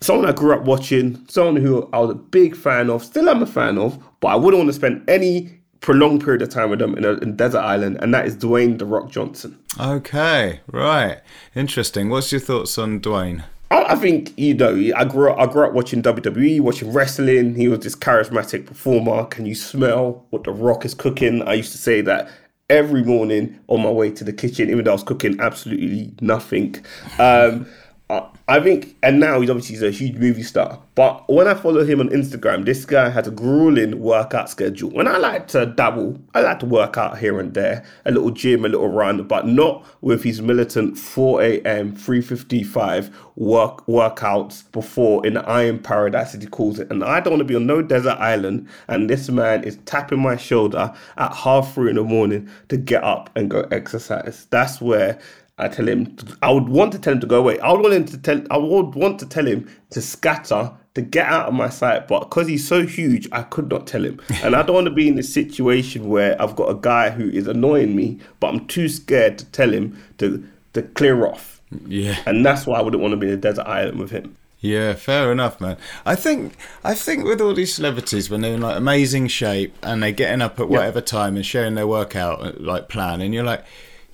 someone 0.00 0.28
I 0.28 0.32
grew 0.32 0.52
up 0.52 0.64
watching, 0.64 1.24
someone 1.28 1.56
who 1.56 1.88
I 1.92 2.00
was 2.00 2.10
a 2.10 2.14
big 2.14 2.54
fan 2.56 2.90
of, 2.90 3.02
still 3.04 3.30
am 3.30 3.42
a 3.42 3.46
fan 3.46 3.78
of, 3.78 3.98
but 4.20 4.28
I 4.28 4.36
wouldn't 4.36 4.58
want 4.58 4.68
to 4.68 4.74
spend 4.74 5.08
any 5.08 5.58
prolonged 5.80 6.24
period 6.24 6.42
of 6.42 6.50
time 6.50 6.70
with 6.70 6.78
them 6.78 6.96
in 6.96 7.04
a 7.04 7.12
in 7.14 7.36
desert 7.36 7.60
island, 7.60 7.98
and 8.00 8.12
that 8.14 8.26
is 8.26 8.36
Dwayne 8.36 8.78
the 8.78 8.86
Rock 8.86 9.10
Johnson. 9.10 9.58
Okay, 9.78 10.60
right. 10.70 11.20
Interesting. 11.54 12.08
What's 12.08 12.32
your 12.32 12.40
thoughts 12.40 12.78
on 12.78 13.00
Dwayne? 13.00 13.44
I, 13.70 13.92
I 13.92 13.96
think 13.96 14.32
you 14.36 14.54
know 14.54 14.74
I 14.96 15.04
grew 15.04 15.30
up. 15.30 15.38
I 15.38 15.50
grew 15.50 15.66
up 15.66 15.72
watching 15.72 16.02
WWE, 16.02 16.60
watching 16.60 16.92
wrestling. 16.92 17.54
He 17.54 17.68
was 17.68 17.80
this 17.80 17.96
charismatic 17.96 18.66
performer. 18.66 19.24
Can 19.24 19.46
you 19.46 19.54
smell 19.54 20.24
what 20.30 20.44
the 20.44 20.52
Rock 20.52 20.84
is 20.84 20.94
cooking? 20.94 21.42
I 21.42 21.54
used 21.54 21.72
to 21.72 21.78
say 21.78 22.00
that 22.02 22.28
every 22.68 23.04
morning 23.04 23.58
on 23.68 23.82
my 23.82 23.90
way 23.90 24.10
to 24.10 24.24
the 24.24 24.32
kitchen, 24.32 24.70
even 24.70 24.84
though 24.84 24.90
I 24.90 24.94
was 24.94 25.02
cooking 25.02 25.38
absolutely 25.40 26.12
nothing. 26.20 26.76
Um, 27.18 27.66
I, 28.08 28.60
think, 28.60 28.96
and 29.02 29.18
now 29.18 29.40
he's 29.40 29.50
obviously 29.50 29.74
he's 29.74 29.82
a 29.82 29.90
huge 29.90 30.16
movie 30.16 30.44
star. 30.44 30.80
But 30.94 31.28
when 31.28 31.48
I 31.48 31.54
follow 31.54 31.84
him 31.84 31.98
on 31.98 32.08
Instagram, 32.10 32.64
this 32.64 32.84
guy 32.84 33.08
has 33.08 33.26
a 33.26 33.32
grueling 33.32 34.00
workout 34.00 34.48
schedule. 34.48 34.90
When 34.90 35.08
I 35.08 35.16
like 35.16 35.48
to 35.48 35.66
dabble, 35.66 36.20
I 36.32 36.42
like 36.42 36.60
to 36.60 36.66
work 36.66 36.96
out 36.96 37.18
here 37.18 37.40
and 37.40 37.52
there, 37.52 37.84
a 38.04 38.12
little 38.12 38.30
gym, 38.30 38.64
a 38.64 38.68
little 38.68 38.88
run, 38.88 39.24
but 39.24 39.48
not 39.48 39.84
with 40.02 40.22
his 40.22 40.40
militant 40.40 40.96
4 40.96 41.42
a.m. 41.42 41.96
3:55 41.96 43.12
work 43.34 43.84
workouts 43.86 44.70
before 44.70 45.26
in 45.26 45.34
the 45.34 45.48
Iron 45.48 45.80
Paradise, 45.80 46.34
as 46.34 46.42
he 46.42 46.46
calls 46.46 46.78
it. 46.78 46.88
And 46.90 47.02
I 47.02 47.18
don't 47.18 47.32
want 47.32 47.40
to 47.40 47.44
be 47.44 47.56
on 47.56 47.66
no 47.66 47.82
desert 47.82 48.18
island, 48.18 48.68
and 48.86 49.10
this 49.10 49.28
man 49.28 49.64
is 49.64 49.78
tapping 49.84 50.20
my 50.20 50.36
shoulder 50.36 50.94
at 51.16 51.34
half 51.34 51.74
three 51.74 51.90
in 51.90 51.96
the 51.96 52.04
morning 52.04 52.48
to 52.68 52.76
get 52.76 53.02
up 53.02 53.30
and 53.34 53.50
go 53.50 53.62
exercise. 53.72 54.46
That's 54.50 54.80
where 54.80 55.18
I 55.58 55.68
tell 55.68 55.88
him, 55.88 56.16
I 56.42 56.52
would 56.52 56.68
want 56.68 56.92
to 56.92 56.98
tell 56.98 57.14
him 57.14 57.20
to 57.20 57.26
go 57.26 57.38
away. 57.38 57.58
I 57.60 57.72
would 57.72 57.80
want 57.80 57.94
him 57.94 58.04
to 58.06 58.18
tell, 58.18 58.42
I 58.50 58.58
would 58.58 58.94
want 58.94 59.18
to 59.20 59.26
tell 59.26 59.46
him 59.46 59.68
to 59.90 60.02
scatter, 60.02 60.72
to 60.94 61.02
get 61.02 61.26
out 61.26 61.48
of 61.48 61.54
my 61.54 61.70
sight. 61.70 62.08
But 62.08 62.20
because 62.20 62.46
he's 62.46 62.66
so 62.66 62.86
huge, 62.86 63.26
I 63.32 63.42
could 63.42 63.70
not 63.70 63.86
tell 63.86 64.04
him. 64.04 64.20
And 64.42 64.54
I 64.54 64.62
don't 64.62 64.74
want 64.74 64.86
to 64.86 64.92
be 64.92 65.08
in 65.08 65.18
a 65.18 65.22
situation 65.22 66.08
where 66.08 66.40
I've 66.40 66.56
got 66.56 66.70
a 66.70 66.74
guy 66.74 67.10
who 67.10 67.28
is 67.28 67.46
annoying 67.46 67.96
me, 67.96 68.18
but 68.40 68.48
I'm 68.48 68.66
too 68.66 68.88
scared 68.88 69.38
to 69.38 69.44
tell 69.46 69.72
him 69.72 69.98
to 70.18 70.46
to 70.76 70.82
clear 70.82 71.26
off. 71.26 71.60
Yeah. 71.86 72.16
And 72.26 72.44
that's 72.46 72.66
why 72.66 72.78
I 72.78 72.82
wouldn't 72.82 73.02
want 73.02 73.12
to 73.12 73.16
be 73.16 73.26
in 73.26 73.32
a 73.32 73.38
desert 73.38 73.66
island 73.66 73.98
with 73.98 74.10
him. 74.10 74.36
Yeah, 74.60 74.94
fair 74.94 75.32
enough, 75.32 75.60
man. 75.60 75.76
I 76.04 76.14
think 76.14 76.54
I 76.82 76.94
think 76.94 77.24
with 77.24 77.40
all 77.40 77.54
these 77.54 77.74
celebrities 77.74 78.30
when 78.30 78.40
they're 78.40 78.54
in 78.54 78.62
like 78.62 78.76
amazing 78.76 79.28
shape 79.28 79.74
and 79.82 80.02
they're 80.02 80.12
getting 80.12 80.40
up 80.40 80.58
at 80.60 80.68
whatever 80.68 81.00
time 81.00 81.36
and 81.36 81.44
sharing 81.44 81.74
their 81.74 81.86
workout 81.86 82.60
like 82.60 82.88
plan, 82.88 83.20
and 83.20 83.34
you're 83.34 83.44
like, 83.44 83.64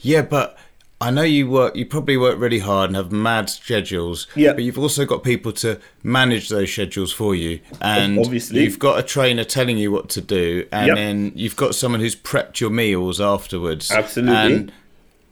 yeah, 0.00 0.22
but 0.22 0.58
I 1.02 1.10
know 1.10 1.22
you 1.22 1.48
work. 1.50 1.74
You 1.76 1.84
probably 1.84 2.16
work 2.16 2.38
really 2.38 2.60
hard 2.60 2.90
and 2.90 2.96
have 2.96 3.10
mad 3.12 3.50
schedules. 3.50 4.26
Yeah. 4.36 4.52
But 4.52 4.62
you've 4.64 4.78
also 4.78 5.04
got 5.04 5.22
people 5.24 5.52
to 5.54 5.78
manage 6.02 6.48
those 6.48 6.70
schedules 6.72 7.12
for 7.12 7.34
you, 7.34 7.60
and 7.80 8.18
Obviously. 8.18 8.62
you've 8.62 8.78
got 8.78 8.98
a 8.98 9.02
trainer 9.02 9.44
telling 9.44 9.78
you 9.78 9.90
what 9.90 10.08
to 10.10 10.20
do, 10.20 10.66
and 10.72 10.86
Yep. 10.88 10.96
then 10.96 11.32
you've 11.34 11.56
got 11.56 11.74
someone 11.74 12.00
who's 12.00 12.16
prepped 12.16 12.60
your 12.60 12.70
meals 12.70 13.20
afterwards. 13.20 13.90
Absolutely. 13.90 14.36
And 14.36 14.72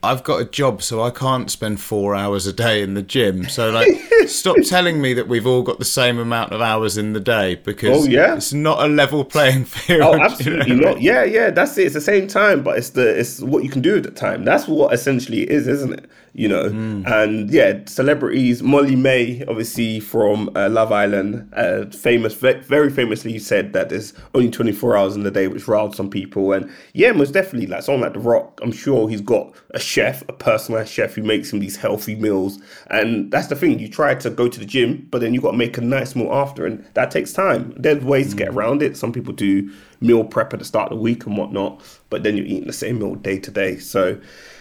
I've 0.02 0.24
got 0.24 0.40
a 0.40 0.46
job, 0.46 0.82
so 0.82 1.02
I 1.02 1.10
can't 1.10 1.50
spend 1.50 1.78
four 1.80 2.14
hours 2.14 2.46
a 2.46 2.54
day 2.54 2.82
in 2.82 2.94
the 2.94 3.02
gym. 3.02 3.48
So, 3.50 3.70
like, 3.70 3.88
stop 4.28 4.56
telling 4.64 5.00
me 5.02 5.12
that 5.12 5.28
we've 5.28 5.46
all 5.46 5.62
got 5.62 5.78
the 5.78 5.84
same 5.84 6.18
amount 6.18 6.52
of 6.52 6.62
hours 6.62 6.96
in 6.96 7.12
the 7.12 7.20
day 7.20 7.56
because 7.56 8.06
Oh, 8.06 8.08
yeah. 8.08 8.34
it's 8.36 8.54
not 8.54 8.82
a 8.82 8.88
level 8.88 9.24
playing 9.26 9.64
field. 9.66 10.00
Oh, 10.02 10.12
you 10.12 10.18
know 10.18 10.24
absolutely 10.24 10.76
not. 10.76 11.02
Yeah, 11.02 11.24
yeah, 11.24 11.50
that's 11.50 11.76
it. 11.76 11.84
It's 11.84 11.94
the 11.94 12.00
same 12.00 12.26
time, 12.28 12.62
but 12.62 12.78
it's 12.78 12.90
the 12.90 13.18
it's 13.18 13.40
what 13.42 13.62
you 13.62 13.68
can 13.68 13.82
do 13.82 13.98
at 13.98 14.04
the 14.04 14.10
time. 14.10 14.44
That's 14.44 14.66
what 14.66 14.94
essentially 14.94 15.42
it 15.42 15.50
is, 15.50 15.68
isn't 15.68 15.92
it? 15.92 16.08
You 16.32 16.48
know, 16.48 16.64
and 17.06 17.50
yeah, 17.50 17.80
celebrities. 17.86 18.62
Molly-Mae, 18.62 19.44
obviously 19.48 19.98
from 20.00 20.50
uh, 20.54 20.68
Love 20.68 20.92
Island, 20.92 21.52
uh, 21.54 21.86
famous, 21.86 22.34
very 22.34 22.90
famously 22.90 23.38
said 23.38 23.72
that 23.72 23.88
there's 23.88 24.12
only 24.34 24.50
24 24.50 24.96
hours 24.96 25.16
in 25.16 25.24
the 25.24 25.30
day, 25.30 25.48
which 25.48 25.66
riled 25.66 25.96
some 25.96 26.08
people. 26.08 26.52
And 26.52 26.70
yeah, 26.92 27.12
most 27.12 27.32
definitely, 27.32 27.66
like 27.66 27.82
someone 27.82 28.02
like 28.02 28.12
The 28.12 28.20
Rock, 28.20 28.60
I'm 28.62 28.72
sure 28.72 29.08
he's 29.08 29.20
got 29.20 29.52
a 29.74 29.80
chef, 29.80 30.22
a 30.28 30.32
personalized 30.32 30.92
chef 30.92 31.14
who 31.14 31.22
makes 31.22 31.52
him 31.52 31.58
these 31.58 31.76
healthy 31.76 32.14
meals. 32.14 32.58
And 32.88 33.30
that's 33.30 33.48
the 33.48 33.56
thing. 33.56 33.78
You 33.78 33.88
try 33.88 34.14
to 34.14 34.30
go 34.30 34.48
to 34.48 34.60
the 34.60 34.66
gym, 34.66 35.08
but 35.10 35.20
then 35.20 35.34
you've 35.34 35.42
got 35.42 35.52
to 35.52 35.56
make 35.56 35.78
a 35.78 35.80
nice 35.80 36.14
meal 36.14 36.32
after, 36.32 36.66
and 36.66 36.84
that 36.94 37.10
takes 37.10 37.32
time. 37.32 37.74
There's 37.76 38.04
ways 38.04 38.30
to 38.30 38.36
get 38.36 38.48
around 38.48 38.82
it. 38.82 38.96
Some 38.96 39.12
people 39.12 39.32
do 39.32 39.70
meal 40.00 40.24
prep 40.24 40.52
at 40.52 40.58
the 40.58 40.64
start 40.64 40.90
of 40.90 40.98
the 40.98 41.02
week 41.02 41.26
and 41.26 41.36
whatnot, 41.36 41.82
but 42.08 42.22
then 42.22 42.36
you're 42.36 42.46
eating 42.46 42.66
the 42.66 42.72
same 42.72 42.98
meal 42.98 43.14
day 43.14 43.38
to 43.38 43.50
day. 43.50 43.78
So 43.78 44.20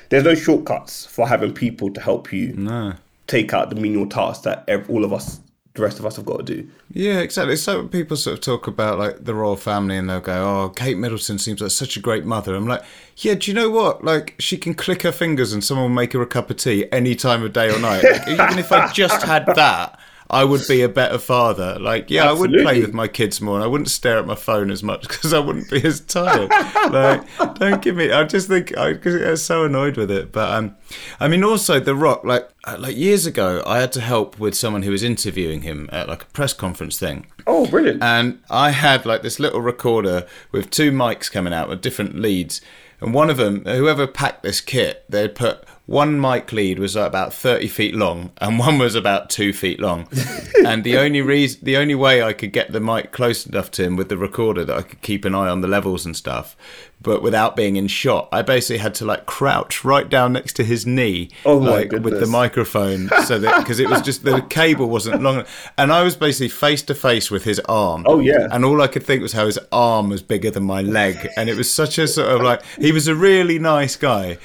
there's 0.10 0.24
no 0.24 0.36
shortcuts 0.36 1.06
for 1.06 1.28
having 1.28 1.54
people 1.54 1.92
to 1.94 2.02
help 2.02 2.32
you 2.34 2.54
No. 2.58 2.94
take 3.28 3.54
out 3.54 3.70
the 3.70 3.76
menial 3.76 4.08
tasks 4.08 4.44
that 4.44 4.64
ev- 4.68 4.90
all 4.90 5.04
of 5.06 5.14
us, 5.14 5.40
the 5.76 5.82
rest 5.84 6.00
of 6.00 6.06
us, 6.06 6.16
have 6.16 6.26
got 6.26 6.46
to 6.46 6.56
do. 6.56 6.68
Yeah, 6.92 7.20
exactly. 7.20 7.56
So 7.56 7.88
people 7.88 8.18
sort 8.18 8.34
of 8.38 8.42
talk 8.44 8.68
about 8.68 8.98
like 8.98 9.24
the 9.24 9.34
royal 9.36 9.56
family 9.56 9.96
and 9.98 10.10
they'll 10.10 10.20
go, 10.20 10.34
"Oh, 10.66 10.70
Kate 10.70 10.98
Middleton 10.98 11.38
seems 11.38 11.62
like 11.62 11.72
such 11.72 11.96
a 11.96 12.00
great 12.00 12.26
mother." 12.26 12.56
I'm 12.56 12.68
like, 12.68 12.84
"Yeah, 13.18 13.36
do 13.36 13.52
you 13.52 13.56
know 13.56 13.70
what? 13.70 14.04
Like, 14.04 14.34
she 14.40 14.58
can 14.58 14.74
click 14.74 15.04
her 15.04 15.12
fingers 15.12 15.54
and 15.54 15.64
someone 15.64 15.84
will 15.90 15.96
make 15.96 16.14
her 16.14 16.22
a 16.22 16.26
cup 16.28 16.50
of 16.50 16.58
tea 16.58 16.86
any 16.92 17.16
time 17.16 17.44
of 17.44 17.54
day 17.54 17.70
or 17.74 17.80
night. 17.80 18.04
Like, 18.04 18.28
even 18.28 18.58
if 18.60 18.72
I 18.72 18.92
just 18.92 19.22
had 19.24 19.46
that." 19.56 20.00
I 20.32 20.44
would 20.44 20.62
be 20.68 20.82
a 20.84 20.90
better 20.90 21.18
father. 21.18 21.78
Like, 21.80 22.10
yeah, 22.12 22.30
I 22.30 22.34
would 22.34 22.52
play 22.54 22.82
with 22.82 22.94
my 22.94 23.08
kids 23.08 23.42
more, 23.42 23.56
and 23.56 23.64
I 23.64 23.68
wouldn't 23.68 23.90
stare 23.90 24.20
at 24.20 24.28
my 24.28 24.36
phone 24.36 24.70
as 24.70 24.84
much 24.84 25.02
because 25.08 25.34
I 25.34 25.40
wouldn't 25.40 25.70
be 25.70 25.84
as 25.84 26.02
tired. 26.02 26.50
like, 26.92 27.24
don't 27.56 27.82
give 27.82 27.96
me. 27.96 28.12
I 28.12 28.24
just 28.26 28.48
think 28.48 28.78
I 28.78 28.94
get 28.94 29.38
so 29.38 29.64
annoyed 29.66 29.98
with 29.98 30.12
it. 30.12 30.32
But 30.32 30.54
um, 30.54 30.76
I 31.20 31.28
mean, 31.28 31.44
also 31.44 31.80
The 31.80 31.96
Rock. 31.96 32.24
Like, 32.24 32.48
uh, 32.66 32.76
like 32.80 32.96
years 32.96 33.26
ago, 33.26 33.64
I 33.66 33.80
had 33.80 33.92
to 33.94 34.02
help 34.02 34.40
with 34.40 34.54
someone 34.56 34.84
who 34.84 34.92
was 34.92 35.04
interviewing 35.04 35.62
him 35.62 35.90
at 35.92 36.08
like 36.08 36.24
a 36.24 36.28
press 36.28 36.54
conference 36.54 37.00
thing, 37.00 37.26
Oh, 37.48 37.66
brilliant. 37.66 38.04
and 38.04 38.40
I 38.50 38.72
had 38.72 39.06
like 39.06 39.24
this 39.24 39.40
little 39.40 39.62
recorder 39.62 40.28
with 40.52 40.70
two 40.70 40.92
mics 40.92 41.32
coming 41.32 41.54
out 41.54 41.70
with 41.70 41.82
different 41.82 42.16
leads. 42.16 42.62
And 43.02 43.14
one 43.14 43.30
of 43.30 43.38
them, 43.38 43.64
whoever 43.66 44.06
packed 44.08 44.44
this 44.44 44.60
kit, 44.62 45.06
they'd 45.08 45.34
put 45.34 45.64
one 45.90 46.22
mic 46.22 46.52
lead 46.54 46.78
was 46.78 46.96
about 46.96 47.34
30 47.34 47.68
feet 47.68 47.96
long 47.96 48.32
and 48.38 48.60
one 48.60 48.78
was 48.78 48.94
about 48.94 49.28
two 49.28 49.52
feet 49.52 49.80
long. 49.80 50.08
and 50.66 50.84
the 50.84 50.96
only 50.96 51.20
reason, 51.20 51.60
the 51.64 51.78
only 51.78 51.96
way 51.96 52.22
I 52.22 52.32
could 52.32 52.54
get 52.54 52.72
the 52.72 52.80
mic 52.80 53.12
close 53.12 53.48
enough 53.48 53.72
to 53.72 53.84
him 53.84 53.96
with 53.96 54.08
the 54.08 54.18
recorder 54.18 54.64
that 54.66 54.78
I 54.78 54.84
could 54.84 55.02
keep 55.02 55.26
an 55.26 55.34
eye 55.34 55.50
on 55.50 55.62
the 55.62 55.68
levels 55.68 56.06
and 56.06 56.16
stuff, 56.16 56.56
but 57.02 57.24
without 57.24 57.56
being 57.56 57.76
in 57.76 57.88
shot, 57.88 58.30
I 58.32 58.44
basically 58.44 58.78
had 58.80 58.94
to 58.96 59.06
like 59.06 59.26
crouch 59.26 59.84
right 59.84 60.08
down 60.08 60.34
next 60.34 60.54
to 60.58 60.64
his 60.64 60.86
knee, 60.86 61.30
Oh 61.46 61.58
like 61.58 61.92
with 61.92 62.20
the 62.20 62.28
microphone, 62.28 63.08
so 63.26 63.40
that 63.40 63.60
because 63.60 63.80
it 63.80 63.90
was 63.90 64.02
just 64.02 64.24
the 64.24 64.42
cable 64.42 64.90
wasn't 64.90 65.24
long, 65.24 65.36
enough. 65.36 65.72
and 65.78 65.94
I 65.94 66.04
was 66.04 66.16
basically 66.16 66.50
face 66.50 66.84
to 66.84 66.96
face 66.96 67.32
with 67.32 67.46
his 67.46 67.60
arm. 67.62 68.04
Oh, 68.06 68.20
yeah. 68.20 68.48
and 68.52 68.66
all 68.66 68.82
I 68.82 68.88
could 68.88 69.04
think 69.04 69.22
was 69.22 69.34
how 69.34 69.46
his 69.46 69.58
arm 69.72 70.10
was 70.10 70.22
bigger 70.22 70.52
than 70.52 70.64
my 70.64 70.82
leg, 70.82 71.30
and 71.38 71.50
it 71.50 71.56
was 71.56 71.74
such 71.74 71.98
a 71.98 72.08
sort 72.08 72.30
of 72.30 72.42
like 72.42 72.62
he 72.78 72.92
was 72.92 73.08
a 73.08 73.16
really 73.16 73.60
nice 73.60 73.96
guy, 73.96 74.38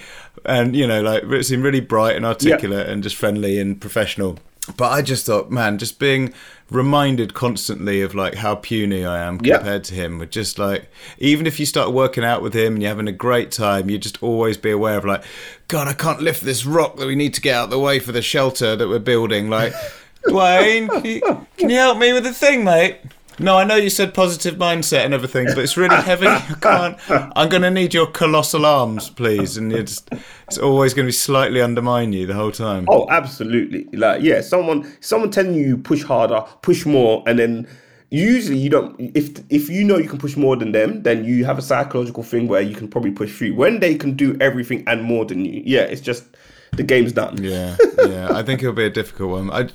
and 0.45 0.75
you 0.77 0.87
know 0.87 1.01
like 1.03 1.23
it 1.25 1.45
seemed 1.45 1.65
really 1.65 1.81
bright 1.81 2.17
and 2.17 2.25
articulate 2.27 2.89
and 2.89 3.03
just 3.03 3.17
friendly 3.17 3.59
and 3.59 3.81
professional. 3.81 4.39
But 4.79 4.93
I 4.93 5.03
just 5.03 5.27
thought, 5.27 5.51
man, 5.51 5.77
just 5.77 5.99
being 5.99 6.33
reminded 6.71 7.35
constantly 7.35 8.01
of 8.01 8.15
like 8.15 8.37
how 8.37 8.55
puny 8.55 9.05
I 9.05 9.23
am 9.23 9.39
Yeah. 9.43 9.59
compared 9.59 9.85
to 9.85 9.95
him 9.95 10.19
would 10.19 10.31
just 10.31 10.59
like 10.59 10.89
even 11.19 11.47
if 11.47 11.61
you 11.61 11.67
start 11.67 11.93
working 11.93 12.25
out 12.25 12.41
with 12.41 12.55
him 12.55 12.73
and 12.73 12.83
you're 12.83 12.89
having 12.89 13.07
a 13.07 13.13
great 13.13 13.51
time, 13.51 13.91
you 13.91 13.99
just 13.99 14.23
always 14.23 14.57
be 14.57 14.71
aware 14.71 14.97
of 14.97 15.05
like, 15.05 15.23
God, 15.69 15.87
I 15.87 15.93
can't 15.93 16.23
lift 16.23 16.43
this 16.43 16.65
rock 16.65 16.97
that 16.97 17.07
we 17.07 17.15
need 17.15 17.35
to 17.35 17.43
get 17.43 17.55
out 17.55 17.65
of 17.65 17.71
the 17.71 17.79
way 17.79 17.99
for 17.99 18.13
the 18.13 18.23
shelter 18.23 18.75
that 18.75 18.89
we're 18.89 18.99
building. 19.01 19.51
Like, 19.51 19.75
Dwayne, 20.27 20.89
can 20.89 21.05
you, 21.05 21.47
can 21.59 21.69
you 21.69 21.77
help 21.77 21.99
me 21.99 22.15
with 22.15 22.25
the 22.25 22.33
thing, 22.33 22.65
mate? 22.65 22.97
No, 23.38 23.57
I 23.57 23.64
know 23.64 23.76
you 23.76 23.91
said 23.91 24.14
positive 24.14 24.55
mindset 24.55 25.05
and 25.05 25.12
everything, 25.12 25.47
but 25.47 25.59
it's 25.59 25.76
really 25.76 25.97
heavy. 25.97 26.26
I 26.26 26.41
can't. 26.61 26.97
I'm 27.37 27.49
going 27.49 27.62
to 27.62 27.71
need 27.71 27.93
your 27.93 28.07
colossal 28.07 28.64
arms, 28.64 29.11
please. 29.11 29.57
And 29.57 29.73
just, 29.73 30.09
it's 30.47 30.59
always 30.59 30.95
going 30.95 31.05
to 31.05 31.09
be 31.09 31.12
slightly 31.12 31.61
undermine 31.61 32.12
you 32.12 32.26
the 32.26 32.35
whole 32.35 32.53
time. 32.53 32.87
Oh, 32.88 33.09
absolutely. 33.11 33.85
Like, 33.93 34.23
yeah, 34.23 34.41
someone 34.41 34.91
someone 35.00 35.31
telling 35.31 35.55
you 35.55 35.76
push 35.76 36.03
harder, 36.03 36.43
push 36.62 36.87
more, 36.87 37.23
and 37.26 37.38
then 37.38 37.67
usually 38.11 38.59
you 38.59 38.71
don't. 38.71 38.95
If 38.99 39.41
if 39.50 39.69
you 39.69 39.85
know 39.85 39.99
you 39.99 40.09
can 40.09 40.19
push 40.19 40.37
more 40.37 40.57
than 40.57 40.73
them, 40.73 41.03
then 41.03 41.25
you 41.25 41.45
have 41.45 41.59
a 41.59 41.62
psychological 41.62 42.23
thing 42.23 42.47
where 42.47 42.62
you 42.62 42.76
can 42.76 42.88
probably 42.88 43.11
push 43.11 43.37
through. 43.37 43.55
When 43.55 43.81
they 43.81 43.97
can 43.97 44.14
do 44.14 44.37
everything 44.41 44.85
and 44.87 45.03
more 45.03 45.25
than 45.25 45.45
you, 45.45 45.62
yeah, 45.64 45.83
it's 45.83 46.00
just 46.00 46.25
the 46.73 46.83
game's 46.83 47.12
done. 47.12 47.43
Yeah, 47.43 47.76
yeah. 47.99 48.29
I 48.33 48.43
think 48.43 48.62
it'll 48.62 48.75
be 48.75 48.85
a 48.85 48.91
difficult 48.91 49.31
one. 49.31 49.50
I, 49.50 49.69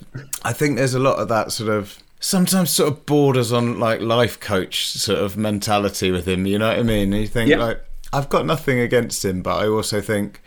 I 0.43 0.53
think 0.53 0.77
there's 0.77 0.93
a 0.93 0.99
lot 0.99 1.17
of 1.19 1.27
that 1.27 1.51
sort 1.51 1.69
of 1.69 1.97
sometimes 2.19 2.69
sort 2.69 2.91
of 2.91 3.05
borders 3.05 3.51
on 3.51 3.79
like 3.79 4.01
life 4.01 4.39
coach 4.39 4.87
sort 4.87 5.19
of 5.19 5.37
mentality 5.37 6.11
with 6.11 6.27
him. 6.27 6.45
You 6.45 6.59
know 6.59 6.67
what 6.67 6.79
I 6.79 6.83
mean? 6.83 7.11
You 7.11 7.27
think 7.27 7.55
like 7.55 7.83
I've 8.13 8.29
got 8.29 8.45
nothing 8.45 8.79
against 8.79 9.23
him, 9.23 9.41
but 9.41 9.57
I 9.57 9.67
also 9.67 10.01
think 10.01 10.41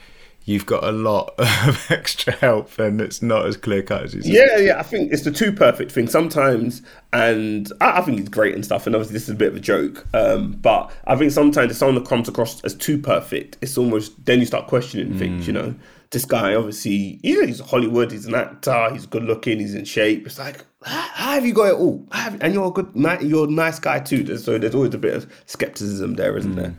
you've 0.45 0.67
got 0.67 0.83
a 0.83 0.91
lot 0.91 1.35
of 1.39 1.87
extra 1.91 2.33
help, 2.35 2.79
and 2.79 3.01
it's 3.01 3.23
not 3.23 3.47
as 3.47 3.57
clear 3.57 3.83
cut 3.83 4.03
as 4.03 4.15
you 4.15 4.23
said. 4.23 4.33
Yeah, 4.33 4.59
yeah, 4.59 4.79
I 4.79 4.83
think 4.83 5.13
it's 5.13 5.23
the 5.23 5.31
too 5.31 5.53
perfect 5.53 5.93
thing 5.93 6.09
sometimes, 6.09 6.83
and 7.13 7.73
I, 7.81 7.99
I 7.99 8.01
think 8.03 8.21
it's 8.21 8.29
great 8.29 8.55
and 8.55 8.65
stuff. 8.65 8.87
And 8.87 8.95
obviously, 8.95 9.15
this 9.15 9.25
is 9.25 9.31
a 9.31 9.35
bit 9.35 9.49
of 9.49 9.57
a 9.57 9.61
joke, 9.61 10.07
um, 10.15 10.53
but 10.53 10.93
I 11.07 11.17
think 11.17 11.33
sometimes 11.33 11.71
if 11.71 11.77
someone 11.77 11.97
that 11.97 12.09
comes 12.09 12.29
across 12.29 12.63
as 12.65 12.75
too 12.75 12.99
perfect, 12.99 13.59
it's 13.63 13.79
almost 13.79 14.25
then 14.25 14.41
you 14.41 14.47
start 14.47 14.67
questioning 14.67 15.17
things. 15.19 15.47
You 15.47 15.53
know, 15.53 15.75
this 16.11 16.25
guy 16.25 16.55
obviously, 16.55 17.19
you 17.23 17.41
know, 17.41 17.47
he's 17.47 17.61
Hollywood, 17.61 18.13
he's 18.13 18.27
an 18.27 18.35
actor, 18.35 18.91
he's 18.93 19.07
good 19.07 19.25
looking, 19.25 19.59
he's 19.59 19.75
in 19.75 19.85
shape. 19.85 20.27
It's 20.27 20.39
like, 20.39 20.65
how, 20.85 21.33
have 21.35 21.47
you 21.47 21.55
got 21.55 21.69
it 21.69 21.75
all? 21.75 22.07
Have- 22.13 22.41
and 22.41 22.55
you're 22.55 22.67
a 22.67 22.71
good, 22.71 22.91
you're 23.23 23.47
a 23.47 23.51
nice 23.51 23.79
guy 23.79 24.01
too. 24.01 24.37
So 24.39 24.59
there's 24.59 24.75
always 24.75 24.95
a 24.95 24.99
bit 24.99 25.15
of 25.15 25.33
skepticism 25.47 26.15
there, 26.15 26.37
isn't 26.37 26.57
there? 26.57 26.75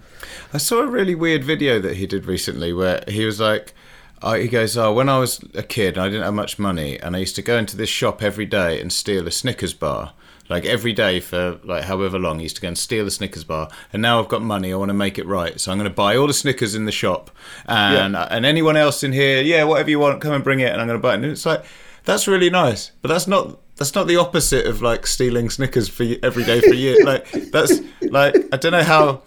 I 0.53 0.57
saw 0.57 0.79
a 0.81 0.87
really 0.87 1.15
weird 1.15 1.43
video 1.43 1.79
that 1.79 1.97
he 1.97 2.05
did 2.07 2.25
recently 2.25 2.73
where 2.73 3.03
he 3.07 3.25
was 3.25 3.39
like, 3.39 3.73
uh, 4.21 4.35
he 4.35 4.47
goes, 4.47 4.77
"Oh, 4.77 4.93
when 4.93 5.09
I 5.09 5.19
was 5.19 5.43
a 5.53 5.63
kid, 5.63 5.97
I 5.97 6.05
didn't 6.07 6.23
have 6.23 6.33
much 6.33 6.57
money, 6.57 6.97
and 6.97 7.15
I 7.15 7.19
used 7.19 7.35
to 7.35 7.41
go 7.41 7.57
into 7.57 7.75
this 7.75 7.89
shop 7.89 8.23
every 8.23 8.45
day 8.45 8.79
and 8.79 8.91
steal 8.91 9.27
a 9.27 9.31
Snickers 9.31 9.73
bar." 9.73 10.13
Like 10.49 10.65
every 10.65 10.93
day 10.93 11.19
for 11.19 11.59
like 11.63 11.85
however 11.85 12.19
long, 12.19 12.39
he 12.39 12.43
used 12.43 12.55
to 12.57 12.61
go 12.61 12.67
and 12.67 12.77
steal 12.77 13.07
a 13.07 13.11
Snickers 13.11 13.43
bar. 13.43 13.69
And 13.91 14.01
now 14.01 14.19
I've 14.19 14.27
got 14.29 14.41
money, 14.41 14.71
I 14.73 14.75
want 14.75 14.89
to 14.89 14.93
make 14.93 15.17
it 15.17 15.25
right, 15.25 15.59
so 15.59 15.71
I'm 15.71 15.77
going 15.77 15.89
to 15.89 15.95
buy 15.95 16.15
all 16.15 16.27
the 16.27 16.33
Snickers 16.33 16.75
in 16.75 16.85
the 16.85 16.91
shop, 16.91 17.31
and 17.65 18.15
and 18.15 18.45
anyone 18.45 18.77
else 18.77 19.03
in 19.03 19.11
here, 19.13 19.41
yeah, 19.41 19.63
whatever 19.63 19.89
you 19.89 19.99
want, 19.99 20.21
come 20.21 20.33
and 20.33 20.43
bring 20.43 20.59
it, 20.61 20.71
and 20.71 20.79
I'm 20.79 20.87
going 20.87 20.99
to 20.99 21.01
buy 21.01 21.13
it. 21.13 21.15
And 21.15 21.25
it's 21.25 21.45
like 21.45 21.65
that's 22.05 22.27
really 22.27 22.49
nice, 22.49 22.91
but 23.01 23.07
that's 23.09 23.27
not 23.27 23.57
that's 23.83 23.95
not 23.95 24.07
the 24.07 24.15
opposite 24.15 24.65
of 24.65 24.81
like 24.81 25.05
stealing 25.05 25.49
Snickers 25.49 25.89
for 25.89 26.05
every 26.23 26.45
day 26.45 26.61
for 26.61 26.71
a 26.71 26.75
year. 26.75 27.03
like 27.03 27.29
that's 27.51 27.81
like 28.01 28.33
I 28.53 28.57
don't 28.57 28.71
know 28.71 28.83
how. 28.83 29.21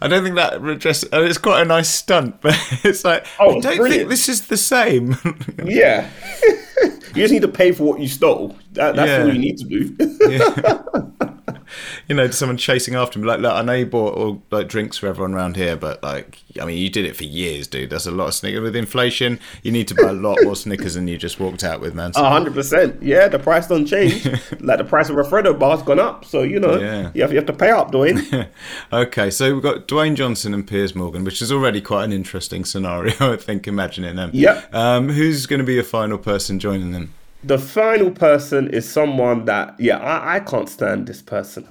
I 0.00 0.08
don't 0.08 0.24
think 0.24 0.34
that 0.34 0.60
redress. 0.60 1.04
I 1.12 1.18
mean, 1.20 1.28
it's 1.28 1.38
quite 1.38 1.62
a 1.62 1.64
nice 1.64 1.88
stunt, 1.88 2.40
but 2.42 2.58
it's 2.82 3.04
like 3.04 3.24
Oh, 3.38 3.50
I 3.56 3.60
don't 3.60 3.76
brilliant. 3.76 3.90
think 3.90 4.08
this 4.10 4.28
is 4.28 4.48
the 4.48 4.56
same. 4.56 5.16
Yeah. 5.64 6.10
you 6.82 7.22
just 7.22 7.32
need 7.32 7.42
to 7.42 7.48
pay 7.48 7.70
for 7.70 7.84
what 7.84 8.00
you 8.00 8.08
stole. 8.08 8.56
That, 8.72 8.96
that's 8.96 9.08
Yeah. 9.08 9.22
all 9.22 9.32
you 9.32 9.38
need 9.38 9.58
to 9.58 9.64
do. 9.64 11.30
you 12.08 12.14
know, 12.14 12.28
someone 12.30 12.56
chasing 12.56 12.94
after 12.94 13.18
me. 13.18 13.26
Like, 13.26 13.40
look, 13.40 13.52
I 13.52 13.62
know 13.62 13.72
you 13.72 13.86
bought 13.86 14.14
all 14.14 14.42
like 14.50 14.68
drinks 14.68 14.96
for 14.96 15.06
everyone 15.06 15.34
around 15.34 15.56
here, 15.56 15.76
but 15.76 16.02
like, 16.02 16.38
I 16.60 16.64
mean, 16.64 16.78
you 16.78 16.88
did 16.90 17.04
it 17.04 17.16
for 17.16 17.24
years, 17.24 17.66
dude. 17.66 17.90
That's 17.90 18.06
a 18.06 18.10
lot 18.10 18.28
of 18.28 18.34
Snickers. 18.34 18.60
With 18.60 18.76
inflation, 18.76 19.38
you 19.62 19.72
need 19.72 19.88
to 19.88 19.94
buy 19.94 20.08
a 20.08 20.12
lot 20.12 20.38
more 20.42 20.56
Snickers 20.56 20.94
than 20.94 21.08
you 21.08 21.18
just 21.18 21.40
walked 21.40 21.64
out 21.64 21.80
with, 21.80 21.94
man. 21.94 22.12
So- 22.12 22.24
hundred 22.24 22.54
percent. 22.54 23.02
Yeah, 23.02 23.28
the 23.28 23.38
price 23.38 23.66
don't 23.66 23.86
change. 23.86 24.24
like 24.60 24.78
the 24.78 24.84
price 24.84 25.08
of 25.08 25.18
a 25.18 25.22
Freddo 25.22 25.58
bar's 25.58 25.82
gone 25.82 25.98
up, 26.00 26.24
so 26.24 26.42
you 26.42 26.58
know 26.60 26.78
Yeah. 26.78 27.10
you 27.14 27.22
have 27.22 27.30
you 27.32 27.36
have 27.38 27.46
to 27.46 27.52
pay 27.52 27.70
up, 27.70 27.92
Dwayne. 27.92 28.48
okay, 28.92 29.30
so 29.30 29.52
we've 29.54 29.62
got 29.62 29.88
Dwayne 29.88 30.14
Johnson 30.14 30.54
and 30.54 30.66
Piers 30.66 30.94
Morgan, 30.94 31.24
which 31.24 31.40
is 31.42 31.50
already 31.52 31.80
quite 31.80 32.04
an 32.04 32.12
interesting 32.12 32.64
scenario, 32.64 33.32
I 33.32 33.36
think, 33.36 33.66
imagining 33.66 34.16
them. 34.16 34.30
Yep. 34.32 34.74
Um, 34.74 35.08
who's 35.10 35.46
going 35.46 35.60
to 35.60 35.64
be 35.64 35.74
your 35.74 35.84
final 35.84 36.18
person 36.18 36.58
joining 36.58 36.92
them? 36.92 37.12
The 37.44 37.58
final 37.58 38.10
person 38.10 38.68
is 38.68 38.88
someone 38.88 39.44
that 39.44 39.78
yeah, 39.78 39.98
I, 39.98 40.36
I 40.36 40.40
can't 40.40 40.68
stand 40.68 41.06
this 41.06 41.22
person. 41.22 41.68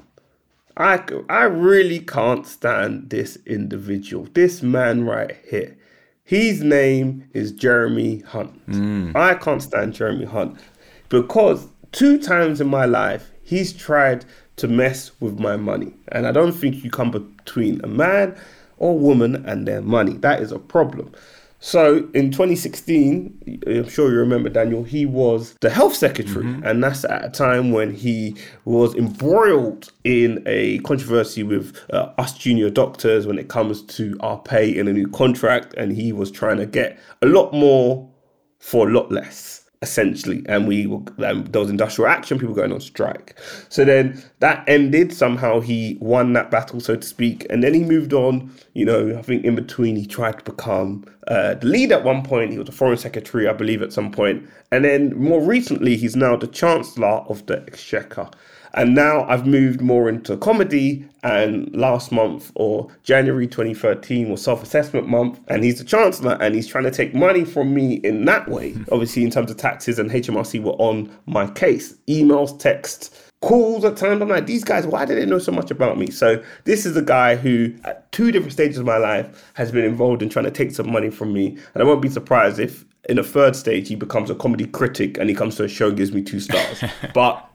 I 0.77 1.03
I 1.29 1.43
really 1.43 1.99
can't 1.99 2.45
stand 2.45 3.09
this 3.09 3.37
individual. 3.45 4.27
This 4.33 4.61
man 4.61 5.05
right 5.05 5.35
here. 5.49 5.77
His 6.23 6.63
name 6.63 7.29
is 7.33 7.51
Jeremy 7.51 8.19
Hunt. 8.19 8.51
Hmm. 8.65 9.11
I 9.15 9.35
can't 9.35 9.61
stand 9.61 9.93
Jeremy 9.93 10.25
Hunt 10.25 10.59
because 11.09 11.67
two 11.91 12.17
times 12.17 12.61
in 12.61 12.67
my 12.67 12.85
life 12.85 13.31
he's 13.43 13.73
tried 13.73 14.25
to 14.55 14.67
mess 14.67 15.11
with 15.19 15.39
my 15.39 15.57
money. 15.57 15.93
And 16.11 16.27
I 16.27 16.31
don't 16.31 16.53
think 16.53 16.83
you 16.83 16.91
come 16.91 17.11
between 17.11 17.81
a 17.83 17.87
man 17.87 18.35
or 18.77 18.97
woman 18.97 19.43
and 19.47 19.67
their 19.67 19.81
money. 19.81 20.13
That 20.13 20.41
is 20.41 20.51
a 20.51 20.59
problem. 20.59 21.13
So 21.65 22.09
in 22.13 22.29
2016, 22.29 23.61
I'm 23.65 23.87
sure 23.87 24.11
you 24.11 24.17
remember 24.17 24.49
Daniel, 24.49 24.83
he 24.83 25.05
was 25.05 25.53
the 25.61 25.69
health 25.69 25.95
secretary, 25.95 26.43
and 26.65 26.83
that's 26.83 27.05
at 27.05 27.23
a 27.23 27.29
time 27.29 27.71
when 27.71 27.93
he 27.95 28.35
was 28.65 28.93
embroiled 28.95 29.89
in 30.03 30.43
a 30.45 30.79
controversy 30.79 31.41
with 31.41 31.77
uh, 31.93 32.11
us 32.17 32.37
junior 32.37 32.69
doctors 32.69 33.25
when 33.25 33.39
it 33.39 33.47
comes 33.47 33.81
to 33.83 34.17
our 34.19 34.39
pay 34.39 34.77
in 34.77 34.89
a 34.89 34.93
new 34.93 35.07
contract, 35.07 35.73
and 35.75 35.93
he 35.93 36.11
was 36.11 36.29
trying 36.31 36.57
to 36.57 36.65
get 36.65 36.99
a 37.21 37.27
lot 37.27 37.53
more 37.53 38.11
for 38.59 38.89
a 38.89 38.91
lot 38.91 39.09
less 39.09 39.62
essentially 39.83 40.41
and 40.47 40.67
we 40.67 40.87
were 40.87 41.01
um, 41.27 41.43
there 41.51 41.61
was 41.61 41.69
industrial 41.69 42.09
action 42.09 42.39
people 42.39 42.55
going 42.55 42.71
on 42.71 42.79
strike. 42.81 43.37
So 43.69 43.85
then 43.85 44.23
that 44.39 44.63
ended. 44.67 45.13
Somehow 45.13 45.59
he 45.59 45.97
won 45.99 46.33
that 46.33 46.49
battle 46.49 46.79
so 46.79 46.95
to 46.95 47.05
speak. 47.05 47.45
And 47.51 47.61
then 47.61 47.73
he 47.75 47.83
moved 47.83 48.13
on 48.13 48.51
you 48.73 48.85
know 48.85 49.15
i 49.15 49.21
think 49.21 49.43
in 49.43 49.53
between 49.53 49.95
he 49.95 50.07
tried 50.07 50.39
to 50.39 50.43
become 50.51 51.05
uh, 51.27 51.53
the 51.55 51.67
lead 51.67 51.91
at 51.91 52.03
one 52.03 52.23
point. 52.23 52.51
He 52.51 52.57
was 52.57 52.69
a 52.69 52.71
foreign 52.71 52.97
secretary 52.97 53.47
i 53.47 53.53
believe 53.53 53.81
at 53.83 53.93
some 53.93 54.11
point. 54.11 54.49
And 54.71 54.85
then 54.85 55.15
more 55.15 55.41
recently 55.43 55.97
he's 55.97 56.15
now 56.15 56.35
the 56.37 56.47
chancellor 56.47 57.23
of 57.27 57.45
the 57.45 57.61
exchequer 57.67 58.29
and 58.73 58.95
now 58.95 59.25
I've 59.25 59.45
moved 59.45 59.81
more 59.81 60.09
into 60.09 60.37
comedy. 60.37 61.07
And 61.25 61.73
last 61.73 62.11
month 62.11 62.51
or 62.55 62.89
January 63.03 63.47
2013 63.47 64.29
was 64.29 64.41
self 64.41 64.61
assessment 64.61 65.07
month. 65.07 65.39
And 65.47 65.63
he's 65.63 65.79
the 65.79 65.85
chancellor 65.85 66.37
and 66.41 66.53
he's 66.53 66.67
trying 66.67 66.83
to 66.83 66.91
take 66.91 67.13
money 67.13 67.45
from 67.45 67.73
me 67.73 67.95
in 67.95 68.25
that 68.25 68.49
way. 68.49 68.75
Obviously, 68.91 69.23
in 69.23 69.31
terms 69.31 69.49
of 69.49 69.57
taxes 69.57 69.99
and 69.99 70.11
HMRC 70.11 70.61
were 70.61 70.71
on 70.73 71.15
my 71.25 71.49
case. 71.51 71.93
Emails, 72.07 72.57
texts, 72.59 73.31
calls 73.41 73.85
at 73.85 73.95
times. 73.95 74.21
I'm 74.21 74.29
like, 74.29 74.47
these 74.47 74.63
guys, 74.63 74.87
why 74.87 75.05
do 75.05 75.15
they 75.15 75.25
know 75.25 75.39
so 75.39 75.51
much 75.51 75.71
about 75.71 75.97
me? 75.97 76.09
So 76.09 76.43
this 76.65 76.85
is 76.85 76.97
a 76.97 77.01
guy 77.01 77.35
who, 77.35 77.73
at 77.83 78.11
two 78.11 78.31
different 78.31 78.53
stages 78.53 78.77
of 78.77 78.85
my 78.85 78.97
life, 78.97 79.51
has 79.53 79.71
been 79.71 79.85
involved 79.85 80.21
in 80.21 80.29
trying 80.29 80.45
to 80.45 80.51
take 80.51 80.71
some 80.71 80.91
money 80.91 81.09
from 81.09 81.31
me. 81.31 81.57
And 81.73 81.83
I 81.83 81.85
won't 81.85 82.01
be 82.01 82.09
surprised 82.09 82.59
if 82.59 82.85
in 83.09 83.19
a 83.19 83.23
third 83.23 83.55
stage 83.55 83.87
he 83.87 83.95
becomes 83.95 84.29
a 84.29 84.35
comedy 84.35 84.65
critic 84.65 85.17
and 85.17 85.29
he 85.29 85.35
comes 85.35 85.55
to 85.55 85.65
a 85.65 85.67
show 85.67 85.89
and 85.89 85.97
gives 85.97 86.11
me 86.11 86.21
two 86.21 86.39
stars. 86.39 86.83
but 87.13 87.49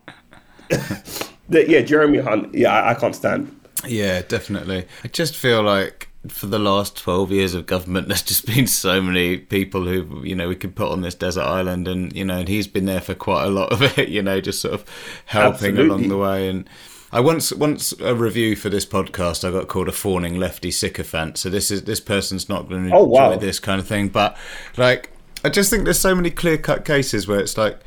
yeah, 1.48 1.80
Jeremy 1.80 2.18
Hunt, 2.18 2.54
yeah, 2.54 2.72
I, 2.72 2.90
I 2.90 2.94
can't 2.94 3.14
stand. 3.14 3.54
Yeah, 3.86 4.22
definitely. 4.22 4.86
I 5.04 5.08
just 5.08 5.36
feel 5.36 5.62
like 5.62 6.08
for 6.28 6.46
the 6.46 6.58
last 6.58 6.96
12 6.96 7.30
years 7.30 7.54
of 7.54 7.66
government, 7.66 8.08
there's 8.08 8.22
just 8.22 8.46
been 8.46 8.66
so 8.66 9.00
many 9.00 9.38
people 9.38 9.84
who, 9.84 10.22
you 10.24 10.34
know, 10.34 10.48
we 10.48 10.56
could 10.56 10.74
put 10.74 10.90
on 10.90 11.00
this 11.00 11.14
desert 11.14 11.44
island 11.44 11.86
and, 11.88 12.12
you 12.14 12.24
know, 12.24 12.38
and 12.38 12.48
he's 12.48 12.66
been 12.66 12.86
there 12.86 13.00
for 13.00 13.14
quite 13.14 13.44
a 13.44 13.50
lot 13.50 13.72
of 13.72 13.82
it, 13.98 14.08
you 14.08 14.22
know, 14.22 14.40
just 14.40 14.60
sort 14.60 14.74
of 14.74 14.84
helping 15.26 15.78
Absolutely. 15.78 15.84
along 15.86 16.08
the 16.08 16.16
way. 16.18 16.48
And 16.48 16.68
I 17.12 17.20
once, 17.20 17.52
once 17.52 17.92
a 18.00 18.14
review 18.14 18.56
for 18.56 18.68
this 18.68 18.84
podcast, 18.84 19.46
I 19.46 19.50
got 19.52 19.68
called 19.68 19.88
a 19.88 19.92
fawning 19.92 20.38
lefty 20.38 20.70
sycophant. 20.70 21.38
So 21.38 21.48
this 21.48 21.70
is, 21.70 21.84
this 21.84 22.00
person's 22.00 22.48
not 22.48 22.68
going 22.68 22.88
to 22.88 22.94
Oh, 22.94 23.04
enjoy 23.04 23.14
wow. 23.30 23.36
this 23.36 23.60
kind 23.60 23.80
of 23.80 23.86
thing. 23.86 24.08
But 24.08 24.36
like, 24.76 25.10
I 25.44 25.48
just 25.50 25.70
think 25.70 25.84
there's 25.84 26.00
so 26.00 26.14
many 26.16 26.30
clear 26.30 26.58
cut 26.58 26.84
cases 26.84 27.28
where 27.28 27.38
it's 27.38 27.56
like, 27.56 27.78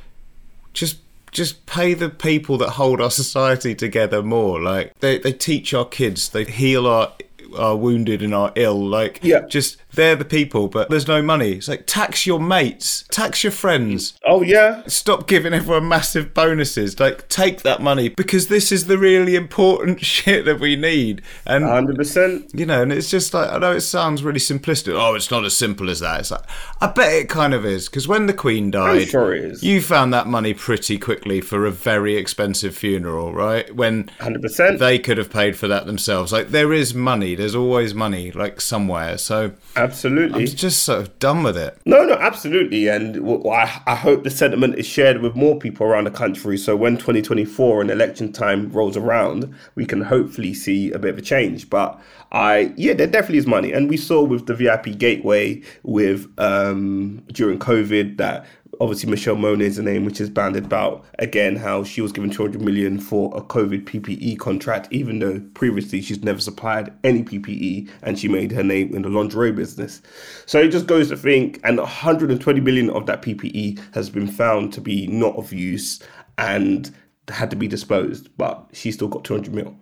just 0.74 0.98
just 1.32 1.66
pay 1.66 1.94
the 1.94 2.10
people 2.10 2.58
that 2.58 2.72
hold 2.72 3.00
our 3.02 3.12
society 3.12 3.74
together 3.74 4.22
more. 4.22 4.62
Like 4.62 4.98
they, 5.00 5.18
they 5.18 5.34
teach 5.34 5.74
our 5.74 5.86
kids 5.86 6.30
they 6.30 6.44
heal 6.44 6.88
our 6.88 7.14
our 7.58 7.76
wounded 7.76 8.22
and 8.22 8.34
are 8.34 8.52
ill 8.56 8.80
like 8.88 9.20
Yeah. 9.22 9.42
just 9.48 9.78
they're 9.94 10.16
the 10.16 10.24
people 10.26 10.68
but 10.70 10.90
there's 10.90 11.08
no 11.08 11.22
money 11.22 11.54
it's 11.54 11.68
like 11.68 11.86
tax 11.86 12.26
your 12.26 12.40
mates 12.40 13.04
tax 13.12 13.44
your 13.44 13.52
friends 13.52 14.14
Oh 14.26 14.42
yeah, 14.42 14.84
stop 14.88 15.28
giving 15.28 15.54
everyone 15.54 15.88
massive 15.88 16.34
bonuses 16.34 17.00
like 17.00 17.28
take 17.28 17.62
that 17.64 17.82
money 17.82 18.08
because 18.10 18.48
this 18.48 18.72
is 18.72 18.86
the 18.88 18.98
really 18.98 19.36
important 19.36 20.00
shit 20.06 20.46
that 20.46 20.60
we 20.60 20.76
need 20.76 21.22
and 21.46 21.66
hundred 21.66 21.98
percent. 21.98 22.52
you 22.54 22.66
know, 22.66 22.82
and 22.82 22.94
it's 22.94 23.10
just 23.10 23.34
like 23.34 23.50
I 23.52 23.58
know 23.58 23.72
it 23.74 23.82
sounds 23.82 24.24
really 24.24 24.40
simplistic. 24.40 24.94
Oh, 24.94 25.16
it's 25.16 25.32
not 25.32 25.44
as 25.46 25.56
simple 25.58 25.90
as 25.90 26.00
that. 26.00 26.22
It's 26.22 26.32
like 26.32 26.44
I 26.80 26.88
bet 26.88 27.14
it 27.14 27.30
kind 27.30 27.54
of 27.54 27.66
is 27.66 27.90
because 27.90 28.08
when 28.08 28.28
the 28.28 28.34
Queen 28.34 28.72
died, 28.72 29.10
sure 29.10 29.34
it 29.36 29.44
is. 29.44 29.64
you 29.64 29.82
found 29.82 30.14
that 30.14 30.28
money 30.28 30.54
pretty 30.54 30.98
quickly 30.98 31.42
for 31.42 31.66
a 31.66 31.72
very 31.72 32.16
expensive 32.16 32.76
funeral, 32.76 33.34
right? 33.34 33.74
When 33.76 34.10
Hundred 34.20 34.42
percent. 34.42 34.80
they 34.80 35.00
could 35.00 35.18
have 35.18 35.30
paid 35.32 35.58
for 35.58 35.68
that 35.68 35.86
themselves. 35.86 36.32
Like 36.32 36.50
there 36.50 36.72
is 36.74 36.94
money. 36.94 37.36
There's 37.42 37.56
always 37.56 37.96
money, 37.96 38.32
like 38.32 38.62
somewhere. 38.62 39.18
So 39.18 39.54
Absolutely. 39.76 40.42
I'm 40.44 40.48
just 40.48 40.84
sort 40.84 41.00
of 41.00 41.18
done 41.18 41.42
with 41.42 41.58
it. 41.58 41.76
No, 41.86 42.06
no, 42.06 42.14
absolutely. 42.14 42.88
And 42.88 43.16
w- 43.16 43.50
I, 43.50 43.82
I 43.88 43.96
hope 43.96 44.24
the 44.24 44.30
sentiment 44.30 44.76
is 44.76 44.86
shared 44.86 45.22
with 45.22 45.36
more 45.36 45.58
people 45.58 45.88
around 45.88 46.04
the 46.04 46.12
country. 46.12 46.58
So 46.58 46.76
when 46.76 46.98
2024 46.98 47.82
and 47.82 47.90
election 47.90 48.32
time 48.32 48.70
rolls 48.72 48.96
around, 48.96 49.54
we 49.74 49.86
can 49.86 50.02
hopefully 50.02 50.54
see 50.54 50.92
a 50.92 51.00
bit 51.00 51.14
of 51.14 51.18
a 51.18 51.22
change. 51.22 51.70
But 51.70 52.00
I, 52.32 52.74
yeah, 52.78 52.94
there 52.94 53.08
definitely 53.08 53.40
is 53.40 53.48
money. 53.48 53.72
And 53.72 53.90
we 53.90 53.98
saw 53.98 54.24
with 54.24 54.46
the 54.46 54.54
VIP 54.54 54.98
Gateway 54.98 55.62
with 55.84 56.32
um, 56.38 57.24
during 57.32 57.58
COVID 57.60 58.18
that 58.18 58.46
obviously 58.82 59.08
Michelle 59.08 59.36
Mone 59.36 59.62
is 59.62 59.76
the 59.76 59.84
name 59.84 60.06
which 60.06 60.20
is 60.20 60.30
banded 60.30 60.66
about 60.66 61.06
again 61.20 61.56
how 61.56 61.84
she 61.84 62.02
was 62.02 62.12
given 62.12 62.32
200 62.32 62.60
million 62.62 63.00
for 63.00 63.32
a 63.38 63.42
COVID 63.42 63.86
PPE 63.86 64.40
contract 64.40 64.88
even 64.90 65.20
though 65.20 65.40
previously 65.54 66.02
she's 66.02 66.24
never 66.24 66.42
supplied 66.42 66.92
any 67.04 67.24
PPE 67.24 67.90
and 68.02 68.18
she 68.18 68.28
made 68.28 68.52
her 68.52 68.64
name 68.64 68.96
in 68.96 69.04
the 69.04 69.10
lingerie 69.10 69.52
business. 69.52 70.02
So 70.48 70.60
it 70.60 70.70
just 70.70 70.88
goes 70.88 71.10
to 71.10 71.16
think 71.16 71.60
and 71.64 71.78
120 71.78 72.60
million 72.60 72.90
of 72.90 73.06
that 73.06 73.22
PPE 73.22 73.80
has 73.94 74.10
been 74.10 74.28
found 74.28 74.74
to 74.74 74.82
be 74.82 75.06
not 75.06 75.36
of 75.36 75.54
use 75.54 76.02
and 76.40 76.94
had 77.28 77.52
to 77.52 77.56
be 77.56 77.68
disposed 77.68 78.36
but 78.36 78.66
she 78.74 78.92
still 78.92 79.08
got 79.08 79.24
200 79.24 79.54
mil. 79.54 79.76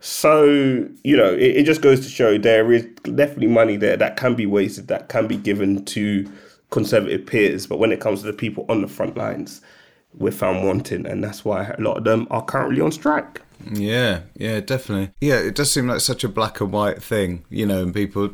So, 0.00 0.44
you 1.02 1.16
know, 1.16 1.32
it, 1.32 1.56
it 1.56 1.62
just 1.64 1.80
goes 1.80 2.00
to 2.00 2.08
show 2.08 2.38
there 2.38 2.72
is 2.72 2.84
definitely 3.02 3.48
money 3.48 3.76
there 3.76 3.96
that 3.96 4.16
can 4.16 4.34
be 4.34 4.46
wasted, 4.46 4.86
that 4.88 5.08
can 5.08 5.26
be 5.26 5.36
given 5.36 5.84
to 5.86 6.30
conservative 6.70 7.26
peers. 7.26 7.66
But 7.66 7.78
when 7.78 7.92
it 7.92 8.00
comes 8.00 8.20
to 8.20 8.26
the 8.26 8.32
people 8.32 8.66
on 8.68 8.82
the 8.82 8.88
front 8.88 9.16
lines, 9.16 9.60
we're 10.14 10.32
found 10.32 10.66
wanting. 10.66 11.06
And 11.06 11.22
that's 11.22 11.44
why 11.44 11.74
a 11.76 11.80
lot 11.80 11.98
of 11.98 12.04
them 12.04 12.26
are 12.30 12.44
currently 12.44 12.80
on 12.80 12.92
strike. 12.92 13.42
Yeah, 13.72 14.20
yeah, 14.34 14.60
definitely. 14.60 15.12
Yeah, 15.20 15.38
it 15.38 15.54
does 15.54 15.70
seem 15.70 15.88
like 15.88 16.00
such 16.00 16.24
a 16.24 16.28
black 16.28 16.60
and 16.60 16.72
white 16.72 17.02
thing, 17.02 17.44
you 17.50 17.66
know, 17.66 17.82
and 17.82 17.94
people. 17.94 18.30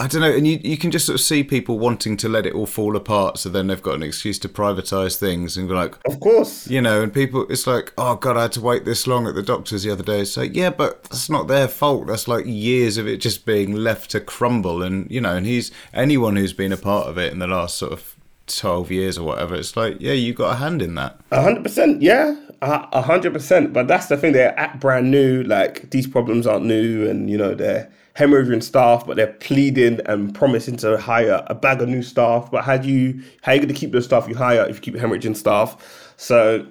I 0.00 0.06
don't 0.06 0.22
know, 0.22 0.32
and 0.32 0.46
you 0.46 0.58
you 0.64 0.78
can 0.78 0.90
just 0.90 1.04
sort 1.04 1.20
of 1.20 1.20
see 1.20 1.44
people 1.44 1.78
wanting 1.78 2.16
to 2.16 2.28
let 2.28 2.46
it 2.46 2.54
all 2.54 2.64
fall 2.64 2.96
apart, 2.96 3.36
so 3.38 3.50
then 3.50 3.66
they've 3.66 3.82
got 3.82 3.96
an 3.96 4.02
excuse 4.02 4.38
to 4.40 4.48
privatise 4.48 5.16
things 5.16 5.58
and 5.58 5.68
be 5.68 5.74
like, 5.74 5.94
Of 6.06 6.20
course. 6.20 6.66
you 6.68 6.80
know, 6.80 7.02
and 7.02 7.12
people, 7.12 7.46
it's 7.50 7.66
like, 7.66 7.92
oh 7.98 8.14
god, 8.16 8.38
I 8.38 8.42
had 8.42 8.52
to 8.52 8.62
wait 8.62 8.86
this 8.86 9.06
long 9.06 9.26
at 9.28 9.34
the 9.34 9.42
doctor's 9.42 9.82
the 9.82 9.90
other 9.90 10.02
day. 10.02 10.20
It's 10.20 10.38
like, 10.38 10.56
yeah, 10.56 10.70
but 10.70 11.04
that's 11.04 11.28
not 11.28 11.48
their 11.48 11.68
fault. 11.68 12.06
That's 12.06 12.26
like 12.26 12.46
years 12.46 12.96
of 12.96 13.06
it 13.06 13.18
just 13.18 13.44
being 13.44 13.74
left 13.74 14.10
to 14.12 14.20
crumble, 14.20 14.82
and 14.82 15.10
you 15.10 15.20
know, 15.20 15.36
and 15.36 15.44
he's 15.44 15.70
anyone 15.92 16.36
who's 16.36 16.54
been 16.54 16.72
a 16.72 16.78
part 16.78 17.06
of 17.06 17.18
it 17.18 17.30
in 17.30 17.38
the 17.38 17.46
last 17.46 17.76
sort 17.76 17.92
of 17.92 18.16
twelve 18.46 18.90
years 18.90 19.18
or 19.18 19.26
whatever. 19.26 19.54
It's 19.54 19.76
like, 19.76 19.98
yeah, 20.00 20.14
you 20.14 20.32
got 20.32 20.52
a 20.54 20.56
hand 20.56 20.80
in 20.80 20.94
that. 20.94 21.20
A 21.30 21.42
hundred 21.42 21.62
percent, 21.62 22.00
yeah, 22.00 22.36
a 22.62 22.88
a 22.92 23.02
hundred 23.02 23.34
percent. 23.34 23.74
But 23.74 23.86
that's 23.86 24.06
the 24.06 24.16
thing; 24.16 24.32
they're 24.32 24.58
at 24.58 24.80
brand 24.80 25.10
new. 25.10 25.42
Like 25.42 25.90
these 25.90 26.06
problems 26.06 26.46
aren't 26.46 26.64
new, 26.64 27.06
and 27.06 27.28
you 27.28 27.36
know 27.36 27.54
they're 27.54 27.90
hemorrhaging 28.16 28.62
staff, 28.62 29.06
but 29.06 29.16
they're 29.16 29.34
pleading 29.34 30.00
and 30.06 30.34
promising 30.34 30.76
to 30.78 30.98
hire 30.98 31.42
a 31.46 31.54
bag 31.54 31.80
of 31.82 31.88
new 31.88 32.02
staff. 32.02 32.50
But 32.50 32.64
how 32.64 32.76
do 32.76 32.88
you 32.88 33.22
how 33.42 33.52
are 33.52 33.54
you 33.56 33.60
going 33.60 33.74
to 33.74 33.78
keep 33.78 33.92
the 33.92 34.02
staff 34.02 34.28
you 34.28 34.34
hire 34.34 34.66
if 34.68 34.76
you 34.76 34.92
keep 34.92 34.94
hemorrhaging 34.94 35.36
staff? 35.36 36.14
So 36.16 36.66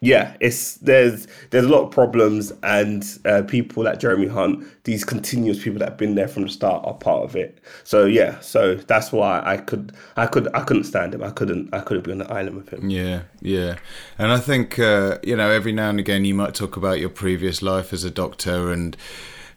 yeah, 0.00 0.36
it's 0.38 0.76
there's 0.76 1.26
there's 1.50 1.64
a 1.64 1.68
lot 1.68 1.82
of 1.82 1.90
problems, 1.90 2.52
and 2.62 3.04
uh, 3.24 3.42
people 3.42 3.82
like 3.82 3.98
Jeremy 3.98 4.28
Hunt, 4.28 4.64
these 4.84 5.04
continuous 5.04 5.62
people 5.62 5.80
that 5.80 5.88
have 5.88 5.98
been 5.98 6.14
there 6.14 6.28
from 6.28 6.44
the 6.44 6.48
start, 6.48 6.84
are 6.86 6.94
part 6.94 7.24
of 7.24 7.34
it. 7.34 7.58
So 7.82 8.04
yeah, 8.04 8.38
so 8.38 8.76
that's 8.76 9.10
why 9.10 9.42
I 9.44 9.56
could 9.56 9.92
I 10.16 10.26
could 10.26 10.48
I 10.54 10.62
couldn't 10.62 10.84
stand 10.84 11.14
him. 11.14 11.24
I 11.24 11.30
couldn't 11.30 11.74
I 11.74 11.80
couldn't 11.80 12.04
be 12.04 12.12
on 12.12 12.18
the 12.18 12.32
island 12.32 12.56
with 12.56 12.68
him. 12.68 12.88
Yeah, 12.88 13.22
yeah, 13.40 13.76
and 14.18 14.30
I 14.30 14.38
think 14.38 14.78
uh, 14.78 15.18
you 15.24 15.34
know 15.34 15.50
every 15.50 15.72
now 15.72 15.90
and 15.90 15.98
again 15.98 16.24
you 16.24 16.34
might 16.34 16.54
talk 16.54 16.76
about 16.76 17.00
your 17.00 17.10
previous 17.10 17.60
life 17.60 17.92
as 17.92 18.04
a 18.04 18.10
doctor 18.10 18.72
and. 18.72 18.96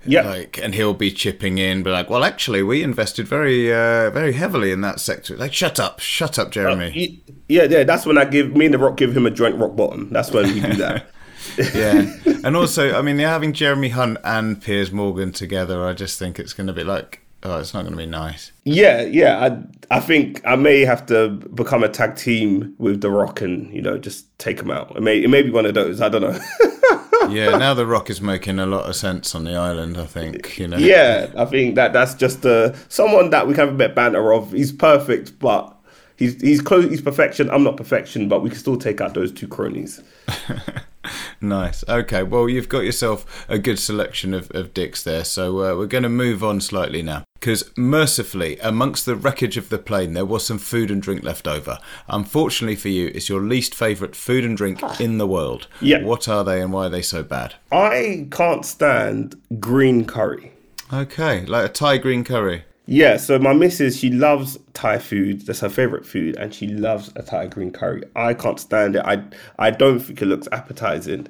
Yeah. 0.05 0.21
Like, 0.27 0.57
and 0.57 0.73
he'll 0.73 0.93
be 0.93 1.11
chipping 1.11 1.57
in, 1.59 1.83
be 1.83 1.91
like, 1.91 2.09
"Well, 2.09 2.23
actually, 2.23 2.63
we 2.63 2.81
invested 2.81 3.27
very, 3.27 3.71
uh, 3.71 4.09
very 4.09 4.33
heavily 4.33 4.71
in 4.71 4.81
that 4.81 4.99
sector." 4.99 5.35
Like, 5.37 5.53
shut 5.53 5.79
up, 5.79 5.99
shut 5.99 6.39
up, 6.39 6.51
Jeremy. 6.51 6.89
He- 6.91 7.23
Yeah, 7.47 7.63
yeah, 7.69 7.83
that's 7.83 8.05
when 8.05 8.17
I 8.17 8.25
give 8.25 8.55
me 8.55 8.65
and 8.65 8.73
the 8.73 8.79
Rock 8.79 8.97
give 8.97 9.15
him 9.15 9.25
a 9.25 9.31
joint 9.31 9.57
rock 9.57 9.75
bottom. 9.75 10.09
That's 10.11 10.31
when 10.31 10.53
we 10.53 10.59
do 10.61 10.73
that. 10.75 11.07
yeah, 11.75 12.13
and 12.43 12.55
also, 12.55 12.97
I 12.97 13.01
mean, 13.01 13.19
having 13.19 13.51
Jeremy 13.53 13.89
Hunt 13.89 14.17
and 14.23 14.61
Piers 14.61 14.91
Morgan 14.91 15.31
together. 15.31 15.85
I 15.85 15.93
just 15.93 16.17
think 16.17 16.39
it's 16.39 16.53
going 16.53 16.67
to 16.67 16.73
be 16.73 16.83
like, 16.83 17.19
oh, 17.43 17.59
it's 17.59 17.73
not 17.73 17.81
going 17.81 17.93
to 17.93 17.97
be 17.97 18.05
nice. 18.05 18.51
yeah, 18.63 19.01
yeah. 19.01 19.45
I 19.89 19.97
I 19.97 19.99
think 19.99 20.41
I 20.45 20.55
may 20.55 20.81
have 20.81 21.05
to 21.07 21.29
become 21.29 21.83
a 21.83 21.89
tag 21.89 22.15
team 22.15 22.75
with 22.77 23.01
the 23.01 23.09
Rock 23.09 23.41
and 23.41 23.73
you 23.73 23.81
know 23.81 23.97
just 23.97 24.37
take 24.39 24.59
him 24.59 24.71
out. 24.71 24.95
It 24.95 25.01
may 25.01 25.21
it 25.21 25.29
may 25.29 25.41
be 25.41 25.51
one 25.51 25.65
of 25.65 25.73
those. 25.73 26.01
I 26.01 26.09
don't 26.09 26.21
know. 26.21 26.39
Yeah, 27.29 27.55
now 27.55 27.75
the 27.75 27.85
Rock 27.85 28.09
is 28.09 28.19
making 28.19 28.57
a 28.57 28.65
lot 28.65 28.89
of 28.89 28.95
sense 28.95 29.35
on 29.35 29.43
the 29.43 29.53
island. 29.53 29.97
I 29.97 30.05
think 30.05 30.57
you 30.57 30.67
know. 30.67 30.77
yeah, 30.77 31.31
I 31.37 31.45
think 31.45 31.75
that 31.75 31.93
that's 31.93 32.15
just 32.15 32.45
uh, 32.45 32.73
someone 32.89 33.29
that 33.29 33.47
we 33.47 33.53
can 33.53 33.65
have 33.65 33.75
a 33.75 33.77
bit 33.77 33.91
of 33.91 33.95
banter 33.95 34.33
of. 34.33 34.51
He's 34.51 34.71
perfect, 34.73 35.37
but 35.37 35.77
he's 36.17 36.41
he's 36.41 36.61
close. 36.61 36.89
He's 36.89 36.99
perfection. 36.99 37.49
I'm 37.51 37.63
not 37.63 37.77
perfection, 37.77 38.27
but 38.27 38.41
we 38.41 38.49
can 38.49 38.57
still 38.57 38.75
take 38.75 39.01
out 39.01 39.13
those 39.13 39.31
two 39.31 39.47
cronies. 39.47 40.01
Nice. 41.41 41.83
Okay. 41.89 42.21
Well, 42.21 42.47
you've 42.47 42.69
got 42.69 42.81
yourself 42.81 43.45
a 43.49 43.57
good 43.57 43.79
selection 43.79 44.33
of, 44.33 44.51
of 44.51 44.73
dicks 44.73 45.03
there. 45.03 45.23
So 45.23 45.59
uh, 45.59 45.75
we're 45.75 45.87
going 45.87 46.03
to 46.03 46.09
move 46.09 46.43
on 46.43 46.61
slightly 46.61 47.01
now. 47.01 47.23
Because 47.41 47.75
mercifully, 47.75 48.59
amongst 48.59 49.07
the 49.07 49.15
wreckage 49.15 49.57
of 49.57 49.69
the 49.69 49.79
plane, 49.79 50.13
there 50.13 50.27
was 50.27 50.45
some 50.45 50.59
food 50.59 50.91
and 50.91 51.01
drink 51.01 51.23
left 51.23 51.47
over. 51.47 51.79
Unfortunately 52.07 52.75
for 52.75 52.89
you, 52.89 53.07
it's 53.15 53.29
your 53.29 53.41
least 53.41 53.73
favourite 53.73 54.15
food 54.15 54.45
and 54.45 54.55
drink 54.55 54.79
ah. 54.83 54.95
in 54.99 55.17
the 55.17 55.25
world. 55.25 55.67
Yeah. 55.81 56.03
What 56.03 56.27
are 56.27 56.43
they 56.43 56.61
and 56.61 56.71
why 56.71 56.85
are 56.85 56.89
they 56.89 57.01
so 57.01 57.23
bad? 57.23 57.55
I 57.71 58.27
can't 58.29 58.63
stand 58.63 59.41
green 59.59 60.05
curry. 60.05 60.51
Okay. 60.93 61.43
Like 61.47 61.65
a 61.65 61.73
Thai 61.73 61.97
green 61.97 62.23
curry. 62.23 62.63
Yeah, 62.85 63.17
so 63.17 63.39
my 63.39 63.53
missus, 63.53 63.97
she 63.97 64.11
loves 64.11 64.59
Thai 64.73 64.99
food. 64.99 65.41
That's 65.47 65.61
her 65.61 65.69
favorite 65.69 66.05
food, 66.05 66.35
and 66.37 66.53
she 66.53 66.67
loves 66.67 67.09
a 67.15 67.23
Thai 67.23 67.47
green 67.47 67.71
curry. 67.71 68.03
I 68.15 68.35
can't 68.35 68.59
stand 68.59 68.97
it. 68.97 69.03
I 69.03 69.23
I 69.57 69.71
don't 69.71 69.99
think 69.99 70.21
it 70.21 70.25
looks 70.25 70.47
appetizing, 70.51 71.27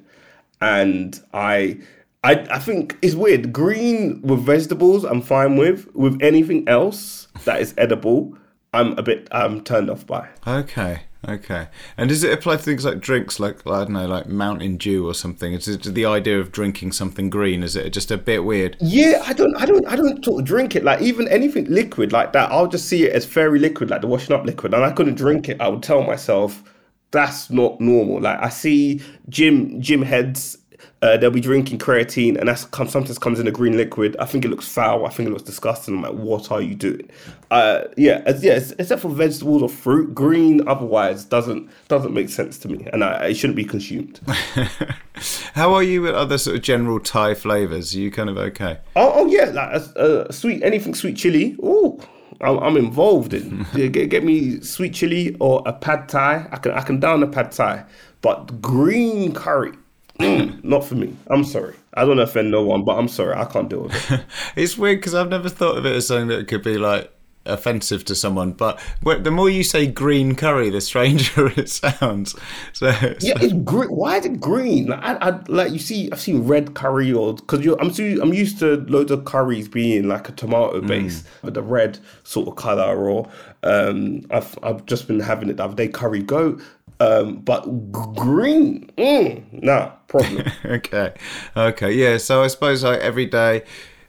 and 0.60 1.22
I 1.34 1.80
I 2.24 2.34
I 2.52 2.60
think 2.60 2.98
it's 3.02 3.16
weird. 3.16 3.52
Green 3.52 4.22
with 4.22 4.42
vegetables, 4.42 5.04
I'm 5.04 5.22
fine 5.22 5.58
with. 5.58 5.88
With 5.96 6.22
anything 6.22 6.68
else 6.68 7.28
that 7.46 7.62
is 7.62 7.74
edible, 7.78 8.38
I'm 8.74 8.98
a 8.98 9.04
bit 9.04 9.28
um 9.32 9.64
turned 9.64 9.90
off 9.90 10.06
by. 10.06 10.30
Okay. 10.46 11.02
Okay. 11.28 11.68
And 11.98 12.10
does 12.10 12.24
it 12.24 12.34
apply 12.34 12.56
to 12.58 12.64
things 12.64 12.84
like 12.84 13.00
drinks, 13.00 13.40
like, 13.40 13.66
I 13.68 13.84
don't 13.84 13.92
know, 13.92 14.08
like 14.08 14.28
Mountain 14.28 14.78
Dew 14.78 15.08
or 15.08 15.14
something? 15.14 15.54
Is 15.54 15.68
it 15.68 15.84
the 15.84 16.06
idea 16.06 16.40
of 16.40 16.52
drinking 16.52 16.94
something 16.94 17.30
green? 17.30 17.62
Is 17.62 17.76
it 17.76 17.92
just 17.92 18.10
a 18.10 18.18
bit 18.18 18.44
weird? 18.44 18.76
Yeah, 18.80 19.22
I 19.28 19.34
don't, 19.34 19.56
I 19.56 19.66
don't, 19.66 19.86
I 19.88 19.96
don't 19.96 20.26
sort 20.26 20.42
of 20.42 20.48
drink 20.48 20.76
it. 20.76 20.84
Like 20.84 21.02
even 21.02 21.28
anything 21.28 21.66
liquid 21.66 22.12
like 22.12 22.34
that, 22.34 22.52
I'll 22.52 22.68
just 22.68 22.88
see 22.88 23.04
it 23.04 23.14
as 23.14 23.26
very 23.26 23.60
liquid, 23.60 23.92
like 23.92 24.02
the 24.02 24.08
washing 24.08 24.36
up 24.36 24.46
liquid, 24.46 24.74
and 24.74 24.84
I 24.84 24.92
couldn't 24.92 25.16
drink 25.16 25.48
it. 25.48 25.62
I 25.62 25.68
would 25.68 25.84
tell 25.84 26.02
myself 26.02 26.64
that's 27.12 27.52
not 27.52 27.80
normal. 27.80 28.20
Like 28.22 28.40
I 28.42 28.50
see 28.50 29.02
gym 29.30 29.80
gym 29.80 30.02
heads, 30.02 30.58
uh, 31.02 31.18
they'll 31.18 31.32
be 31.32 31.42
drinking 31.42 31.80
creatine, 31.80 32.38
and 32.38 32.48
that's 32.48 32.66
come, 32.66 32.88
sometimes 32.88 33.18
comes 33.18 33.40
in 33.40 33.48
a 33.48 33.52
green 33.52 33.76
liquid. 33.76 34.16
I 34.20 34.26
think 34.26 34.46
it 34.46 34.50
looks 34.50 34.68
foul. 34.68 35.06
I 35.06 35.10
think 35.10 35.28
it 35.28 35.32
looks 35.32 35.44
disgusting. 35.44 35.96
I'm 35.96 36.02
like, 36.02 36.14
what 36.14 36.52
are 36.52 36.62
you 36.62 36.76
doing? 36.76 37.10
Uh, 37.50 37.86
yeah, 37.98 38.22
as, 38.26 38.44
yeah, 38.44 38.60
except 38.80 39.02
for 39.02 39.10
vegetables 39.10 39.62
or 39.62 39.70
fruit, 39.70 40.14
green 40.14 40.68
otherwise 40.68 41.26
doesn't 41.26 41.70
doesn't 41.88 42.14
make 42.14 42.30
sense 42.30 42.58
to 42.60 42.68
me, 42.68 42.88
and 42.94 43.04
I, 43.04 43.28
it 43.28 43.34
shouldn't 43.36 43.58
be 43.58 43.66
consumed. 43.66 44.20
How 45.54 45.74
are 45.74 45.84
you 45.84 46.02
with 46.02 46.16
other 46.16 46.38
sort 46.38 46.56
of 46.56 46.62
general 46.62 47.00
Thai 47.00 47.34
flavours? 47.34 47.96
Are 47.96 48.00
you 48.00 48.12
kind 48.12 48.30
of 48.30 48.38
okay? 48.38 48.80
Oh, 48.96 49.12
oh 49.16 49.26
yeah, 49.28 49.46
like 49.46 49.82
a, 49.96 50.26
a 50.30 50.34
sweet 50.34 50.64
anything 50.64 50.94
sweet 50.94 51.18
chili. 51.18 51.56
Oh, 51.62 52.00
I'm, 52.44 52.78
involved 52.78 53.34
in. 53.34 53.66
Yeah, 53.76 53.88
get, 53.88 54.10
get 54.10 54.24
me 54.24 54.60
sweet 54.62 54.94
chili 54.94 55.36
or 55.40 55.62
a 55.66 55.74
pad 55.74 56.10
thai. 56.10 56.48
I 56.52 56.58
can 56.58 56.72
I 56.72 56.82
can 56.82 57.00
down 57.00 57.24
a 57.24 57.28
pad 57.28 57.52
thai, 57.52 57.86
but 58.22 58.62
green 58.62 59.34
curry, 59.34 59.74
not 60.64 60.84
for 60.84 60.96
me. 60.96 61.16
I'm 61.28 61.44
sorry. 61.44 61.76
I 61.94 62.06
don't 62.06 62.20
offend 62.20 62.52
no 62.52 62.64
one, 62.64 62.84
but 62.84 62.98
I'm 62.98 63.08
sorry. 63.08 63.36
I 63.36 63.46
can't 63.46 63.70
deal 63.70 63.84
with 63.84 64.12
it. 64.12 64.22
It's 64.56 64.78
weird 64.78 65.00
because 65.00 65.16
I've 65.16 65.30
never 65.30 65.50
thought 65.50 65.78
of 65.78 65.86
it 65.86 65.96
as 65.96 66.08
something 66.08 66.28
that 66.28 66.48
could 66.48 66.64
be 66.64 66.78
like 66.78 67.12
offensive 67.46 68.06
to 68.06 68.16
someone. 68.16 68.52
But 68.52 68.80
the 69.04 69.32
more 69.32 69.50
you 69.50 69.64
say 69.64 69.88
green 69.88 70.36
curry, 70.36 70.70
the 70.70 70.82
stranger 70.82 71.48
it 71.58 71.70
sounds. 71.70 72.36
So 72.74 72.88
it's 73.02 73.26
Yeah, 73.26 73.34
it's 73.42 73.54
green. 73.54 73.90
Why 73.90 74.18
is 74.18 74.26
it 74.26 74.40
green? 74.40 74.88
Like, 74.88 75.04
I, 75.04 75.30
I 75.30 75.40
like 75.48 75.72
you 75.72 75.80
see. 75.80 76.12
I've 76.12 76.22
seen 76.22 76.48
red 76.48 76.74
curry 76.74 77.12
or 77.12 77.36
because 77.36 77.66
I'm 77.80 77.92
so, 77.92 78.04
I'm 78.22 78.34
used 78.34 78.60
to 78.60 78.78
loads 78.88 79.12
of 79.12 79.26
curries 79.26 79.68
being 79.68 80.08
like 80.08 80.30
a 80.30 80.32
tomato 80.34 80.82
base 80.82 81.24
with 81.42 81.56
the 81.56 81.64
red 81.64 82.00
sort 82.24 82.48
of 82.48 82.56
color. 82.56 83.10
Or 83.10 83.30
um, 83.64 84.22
I've 84.32 84.58
I've 84.64 84.86
just 84.86 85.08
been 85.08 85.20
having 85.20 85.50
it 85.50 85.58
the 85.58 85.64
other 85.64 85.76
day, 85.76 85.88
curry 85.88 86.22
goat. 86.22 86.62
Um, 87.02 87.38
but 87.38 87.62
green, 87.92 88.92
mm, 88.96 89.64
nah, 89.64 89.90
problem. 90.08 90.44
okay, 90.66 91.14
okay, 91.58 91.92
yeah. 91.94 92.18
So 92.18 92.44
I 92.44 92.48
suppose 92.48 92.84
like 92.84 93.00
every 93.00 93.26
day. 93.26 93.64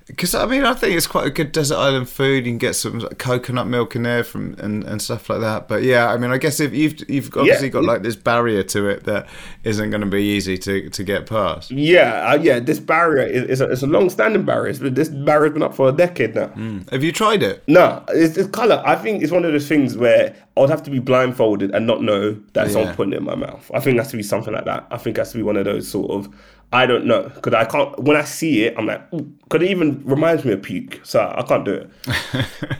Because 0.06 0.34
I 0.34 0.46
mean, 0.46 0.64
I 0.64 0.74
think 0.74 0.96
it's 0.96 1.06
quite 1.06 1.26
a 1.26 1.30
good 1.30 1.52
desert 1.52 1.76
island 1.76 2.08
food. 2.08 2.44
You 2.44 2.52
can 2.52 2.58
get 2.58 2.74
some 2.74 2.98
like, 2.98 3.18
coconut 3.18 3.66
milk 3.68 3.94
in 3.94 4.02
there 4.02 4.24
from 4.24 4.54
and, 4.58 4.82
and 4.84 5.00
stuff 5.00 5.30
like 5.30 5.40
that. 5.40 5.68
But 5.68 5.82
yeah, 5.84 6.08
I 6.12 6.16
mean, 6.16 6.30
I 6.32 6.38
guess 6.38 6.58
if 6.60 6.74
you've 6.74 7.08
you've 7.08 7.34
obviously 7.36 7.70
got 7.70 7.84
like 7.84 8.02
this 8.02 8.16
barrier 8.16 8.62
to 8.64 8.88
it 8.88 9.04
that 9.04 9.28
isn't 9.64 9.90
going 9.90 10.00
to 10.00 10.06
be 10.08 10.22
easy 10.22 10.58
to, 10.58 10.90
to 10.90 11.04
get 11.04 11.26
past. 11.26 11.70
yeah, 11.70 12.30
uh, 12.32 12.38
yeah. 12.40 12.58
This 12.58 12.80
barrier 12.80 13.22
is, 13.26 13.44
is 13.44 13.60
a, 13.60 13.70
it's 13.70 13.82
a 13.82 13.86
long-standing 13.86 14.44
barrier. 14.44 14.70
It's 14.70 14.80
This 14.80 15.08
barrier's 15.08 15.52
been 15.52 15.62
up 15.62 15.74
for 15.74 15.88
a 15.88 15.92
decade 15.92 16.34
now. 16.34 16.48
Have 16.90 17.02
you 17.04 17.12
tried 17.12 17.42
it? 17.42 17.62
No, 17.68 18.02
it's, 18.08 18.36
it's 18.36 18.48
color. 18.50 18.82
I 18.84 18.96
think 18.96 19.22
it's 19.22 19.32
one 19.32 19.44
of 19.44 19.52
those 19.52 19.68
things 19.68 19.96
where 19.96 20.34
I 20.56 20.60
would 20.60 20.70
have 20.70 20.82
to 20.82 20.90
be 20.90 20.98
blindfolded 20.98 21.70
and 21.74 21.86
not 21.86 22.02
know 22.02 22.32
that 22.54 22.66
Yeah. 22.66 22.72
someone's 22.72 22.96
putting 22.96 23.12
it 23.12 23.18
in 23.18 23.24
my 23.24 23.36
mouth. 23.36 23.70
I 23.72 23.80
think 23.80 23.96
it 23.96 24.00
has 24.00 24.10
to 24.10 24.16
be 24.16 24.22
something 24.22 24.52
like 24.52 24.64
that. 24.64 24.86
I 24.90 24.96
think 24.98 25.16
it 25.16 25.20
has 25.20 25.30
to 25.32 25.36
be 25.38 25.42
one 25.44 25.56
of 25.56 25.64
those 25.64 25.88
sort 25.88 26.10
of 26.10 26.28
I 26.72 26.86
don't 26.86 27.04
know 27.04 27.24
because 27.24 27.52
I 27.52 27.64
can't. 27.64 27.98
When 27.98 28.16
I 28.16 28.24
see 28.24 28.64
it, 28.64 28.74
I'm 28.78 28.86
like, 28.86 29.10
because 29.10 29.62
it 29.62 29.70
even 29.70 30.02
reminds 30.04 30.44
me 30.44 30.52
of 30.52 30.62
puke, 30.62 31.00
so 31.04 31.32
I 31.36 31.42
can't 31.42 31.64
do 31.64 31.74
it. 31.74 31.90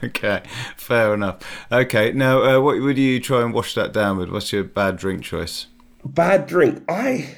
okay, 0.05 0.43
fair 0.77 1.13
enough. 1.13 1.39
Okay, 1.71 2.13
now 2.13 2.43
uh, 2.43 2.61
what 2.61 2.81
would 2.81 2.97
you 2.97 3.21
try 3.21 3.43
and 3.43 3.53
wash 3.53 3.75
that 3.75 3.93
down 3.93 4.17
with? 4.17 4.31
What's 4.31 4.53
your 4.53 4.65
bad 4.65 4.97
drink 4.97 5.23
choice? 5.23 5.67
Bad 6.05 6.47
drink. 6.47 6.83
I, 6.89 7.37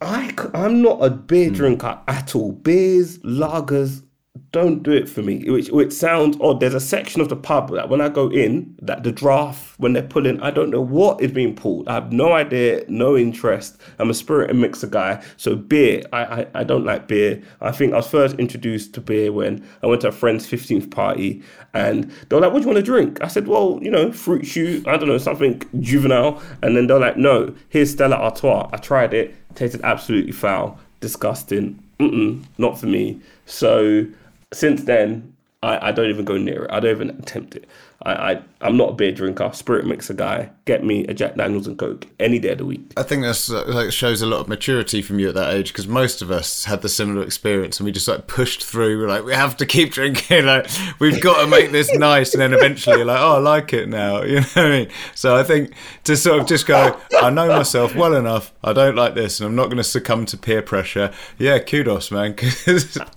I, 0.00 0.34
I'm 0.54 0.80
not 0.80 1.04
a 1.04 1.10
beer 1.10 1.50
drinker 1.50 2.00
at 2.08 2.34
all. 2.34 2.52
Beers, 2.52 3.18
lagers, 3.18 4.02
don't 4.50 4.82
do 4.82 4.92
it 4.92 5.08
for 5.08 5.22
me. 5.22 5.48
Which, 5.48 5.68
which 5.70 5.92
sounds 5.92 6.36
odd. 6.40 6.60
There's 6.60 6.74
a 6.74 6.80
section 6.80 7.20
of 7.20 7.28
the 7.28 7.36
pub 7.36 7.70
that 7.72 7.88
when 7.88 8.00
I 8.00 8.08
go 8.08 8.30
in, 8.30 8.76
that 8.82 9.02
the 9.02 9.12
draft 9.12 9.78
when 9.78 9.92
they're 9.92 10.02
pulling, 10.02 10.40
I 10.40 10.50
don't 10.50 10.70
know 10.70 10.80
what 10.80 11.20
is 11.20 11.32
being 11.32 11.54
pulled. 11.54 11.88
I 11.88 11.94
have 11.94 12.12
no 12.12 12.32
idea, 12.32 12.84
no 12.88 13.16
interest. 13.16 13.80
I'm 13.98 14.10
a 14.10 14.14
spirit 14.14 14.50
and 14.50 14.60
mixer 14.60 14.86
guy, 14.86 15.22
so 15.36 15.54
beer. 15.54 16.02
I, 16.12 16.24
I, 16.24 16.46
I 16.54 16.64
don't 16.64 16.84
like 16.84 17.06
beer. 17.06 17.42
I 17.60 17.72
think 17.72 17.92
I 17.92 17.96
was 17.96 18.08
first 18.08 18.36
introduced 18.36 18.94
to 18.94 19.00
beer 19.00 19.32
when 19.32 19.66
I 19.82 19.86
went 19.86 20.02
to 20.02 20.08
a 20.08 20.12
friend's 20.12 20.46
15th 20.46 20.90
party, 20.90 21.42
and 21.72 22.10
they 22.28 22.36
were 22.36 22.42
like, 22.42 22.52
"What 22.52 22.60
do 22.60 22.68
you 22.68 22.72
want 22.72 22.84
to 22.84 22.90
drink?" 22.90 23.22
I 23.22 23.28
said, 23.28 23.46
"Well, 23.46 23.78
you 23.82 23.90
know, 23.90 24.10
fruit 24.12 24.46
shoot. 24.46 24.86
I 24.86 24.96
don't 24.96 25.08
know, 25.08 25.18
something 25.18 25.62
juvenile." 25.80 26.42
And 26.62 26.76
then 26.76 26.86
they're 26.86 26.98
like, 26.98 27.16
"No, 27.16 27.54
here's 27.68 27.90
Stella 27.90 28.16
Artois." 28.16 28.68
I 28.72 28.78
tried 28.78 29.14
it, 29.14 29.34
tasted 29.54 29.80
absolutely 29.84 30.32
foul, 30.32 30.78
disgusting. 31.00 31.80
Mm-mm, 32.00 32.44
not 32.58 32.78
for 32.78 32.86
me. 32.86 33.20
So 33.46 34.06
since 34.54 34.84
then, 34.84 35.34
I, 35.64 35.88
I 35.88 35.92
don't 35.92 36.10
even 36.10 36.24
go 36.24 36.36
near 36.36 36.64
it. 36.64 36.70
I 36.70 36.80
don't 36.80 36.90
even 36.90 37.10
attempt 37.10 37.56
it. 37.56 37.66
I, 38.02 38.12
I 38.12 38.42
I'm 38.60 38.76
not 38.76 38.90
a 38.90 38.92
beer 38.92 39.12
drinker, 39.12 39.50
spirit 39.54 39.86
mixer 39.86 40.12
guy. 40.12 40.50
Get 40.66 40.84
me 40.84 41.06
a 41.06 41.14
Jack 41.14 41.36
Daniels 41.36 41.66
and 41.66 41.78
Coke 41.78 42.06
any 42.20 42.38
day 42.38 42.50
of 42.50 42.58
the 42.58 42.66
week. 42.66 42.92
I 42.98 43.02
think 43.02 43.22
that's 43.22 43.50
uh, 43.50 43.64
like 43.68 43.90
shows 43.90 44.20
a 44.20 44.26
lot 44.26 44.40
of 44.40 44.48
maturity 44.48 45.00
from 45.00 45.18
you 45.18 45.28
at 45.28 45.34
that 45.34 45.54
age 45.54 45.68
because 45.68 45.88
most 45.88 46.20
of 46.20 46.30
us 46.30 46.64
had 46.64 46.82
the 46.82 46.88
similar 46.90 47.22
experience 47.22 47.80
and 47.80 47.86
we 47.86 47.92
just 47.92 48.06
like 48.06 48.26
pushed 48.26 48.62
through. 48.62 48.98
We're 48.98 49.08
like, 49.08 49.24
we 49.24 49.32
have 49.32 49.56
to 49.56 49.64
keep 49.64 49.90
drinking. 49.92 50.44
Like, 50.44 50.68
we've 50.98 51.22
got 51.22 51.40
to 51.40 51.46
make 51.46 51.72
this 51.72 51.92
nice, 51.94 52.34
and 52.34 52.42
then 52.42 52.52
eventually 52.52 52.98
you're 52.98 53.06
like, 53.06 53.20
oh, 53.20 53.36
I 53.36 53.38
like 53.38 53.72
it 53.72 53.88
now. 53.88 54.22
You 54.34 54.40
know 54.40 54.46
what 54.54 54.56
I 54.56 54.70
mean? 54.70 54.88
So 55.14 55.36
I 55.36 55.44
think 55.44 55.74
to 56.04 56.16
sort 56.16 56.40
of 56.40 56.46
just 56.46 56.66
go, 56.66 56.98
I 57.20 57.30
know 57.30 57.46
myself 57.46 57.94
well 57.94 58.14
enough. 58.14 58.52
I 58.64 58.72
don't 58.72 58.96
like 58.96 59.14
this, 59.14 59.38
and 59.38 59.46
I'm 59.46 59.54
not 59.54 59.66
going 59.66 59.76
to 59.76 59.84
succumb 59.84 60.26
to 60.26 60.36
peer 60.36 60.60
pressure. 60.60 61.12
Yeah, 61.38 61.60
kudos, 61.60 62.10
man. 62.10 62.34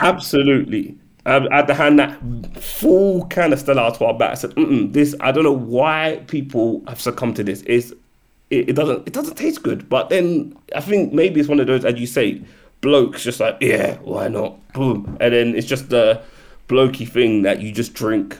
Absolutely. 0.00 0.96
Um, 1.26 1.48
I 1.52 1.56
had 1.56 1.66
to 1.66 1.74
hand 1.74 1.98
that 1.98 2.18
full 2.62 3.26
can 3.26 3.52
of 3.52 3.58
Stella 3.58 3.82
Artois 3.82 4.14
back. 4.14 4.30
I 4.30 4.34
said, 4.34 4.50
Mm-mm, 4.52 4.92
"This, 4.92 5.14
I 5.20 5.32
don't 5.32 5.44
know 5.44 5.52
why 5.52 6.22
people 6.28 6.82
have 6.88 7.00
succumbed 7.00 7.36
to 7.36 7.44
this. 7.44 7.62
Is 7.62 7.94
it, 8.48 8.70
it 8.70 8.72
doesn't, 8.72 9.06
it 9.06 9.12
doesn't 9.12 9.36
taste 9.36 9.62
good." 9.62 9.88
But 9.88 10.08
then 10.08 10.56
I 10.74 10.80
think 10.80 11.12
maybe 11.12 11.40
it's 11.40 11.48
one 11.48 11.60
of 11.60 11.66
those, 11.66 11.84
as 11.84 12.00
you 12.00 12.06
say, 12.06 12.42
blokes 12.80 13.22
just 13.22 13.38
like, 13.38 13.58
"Yeah, 13.60 13.96
why 13.98 14.28
not?" 14.28 14.56
Boom, 14.72 15.18
and 15.20 15.34
then 15.34 15.54
it's 15.54 15.66
just 15.66 15.90
the 15.90 16.22
blokey 16.68 17.06
thing 17.06 17.42
that 17.42 17.60
you 17.60 17.70
just 17.72 17.92
drink 17.92 18.38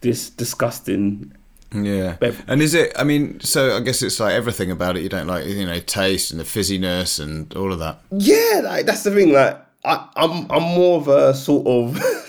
this 0.00 0.30
disgusting. 0.30 1.32
Yeah. 1.74 2.16
And 2.46 2.62
is 2.62 2.74
it, 2.74 2.92
I 2.96 3.02
mean, 3.02 3.40
so 3.40 3.76
I 3.76 3.80
guess 3.80 4.00
it's 4.02 4.20
like 4.20 4.34
everything 4.34 4.70
about 4.70 4.96
it. 4.96 5.02
You 5.02 5.08
don't 5.08 5.26
like, 5.26 5.46
you 5.46 5.66
know, 5.66 5.80
taste 5.80 6.30
and 6.30 6.38
the 6.38 6.44
fizziness 6.44 7.18
and 7.18 7.52
all 7.54 7.72
of 7.72 7.80
that. 7.80 7.98
Yeah, 8.12 8.60
like 8.62 8.86
that's 8.86 9.02
the 9.02 9.10
thing. 9.10 9.32
Like 9.32 9.58
I, 9.84 10.08
I'm, 10.16 10.50
I'm 10.50 10.62
more 10.62 10.98
of 11.00 11.08
a 11.08 11.34
sort 11.34 11.66
of 11.66 11.94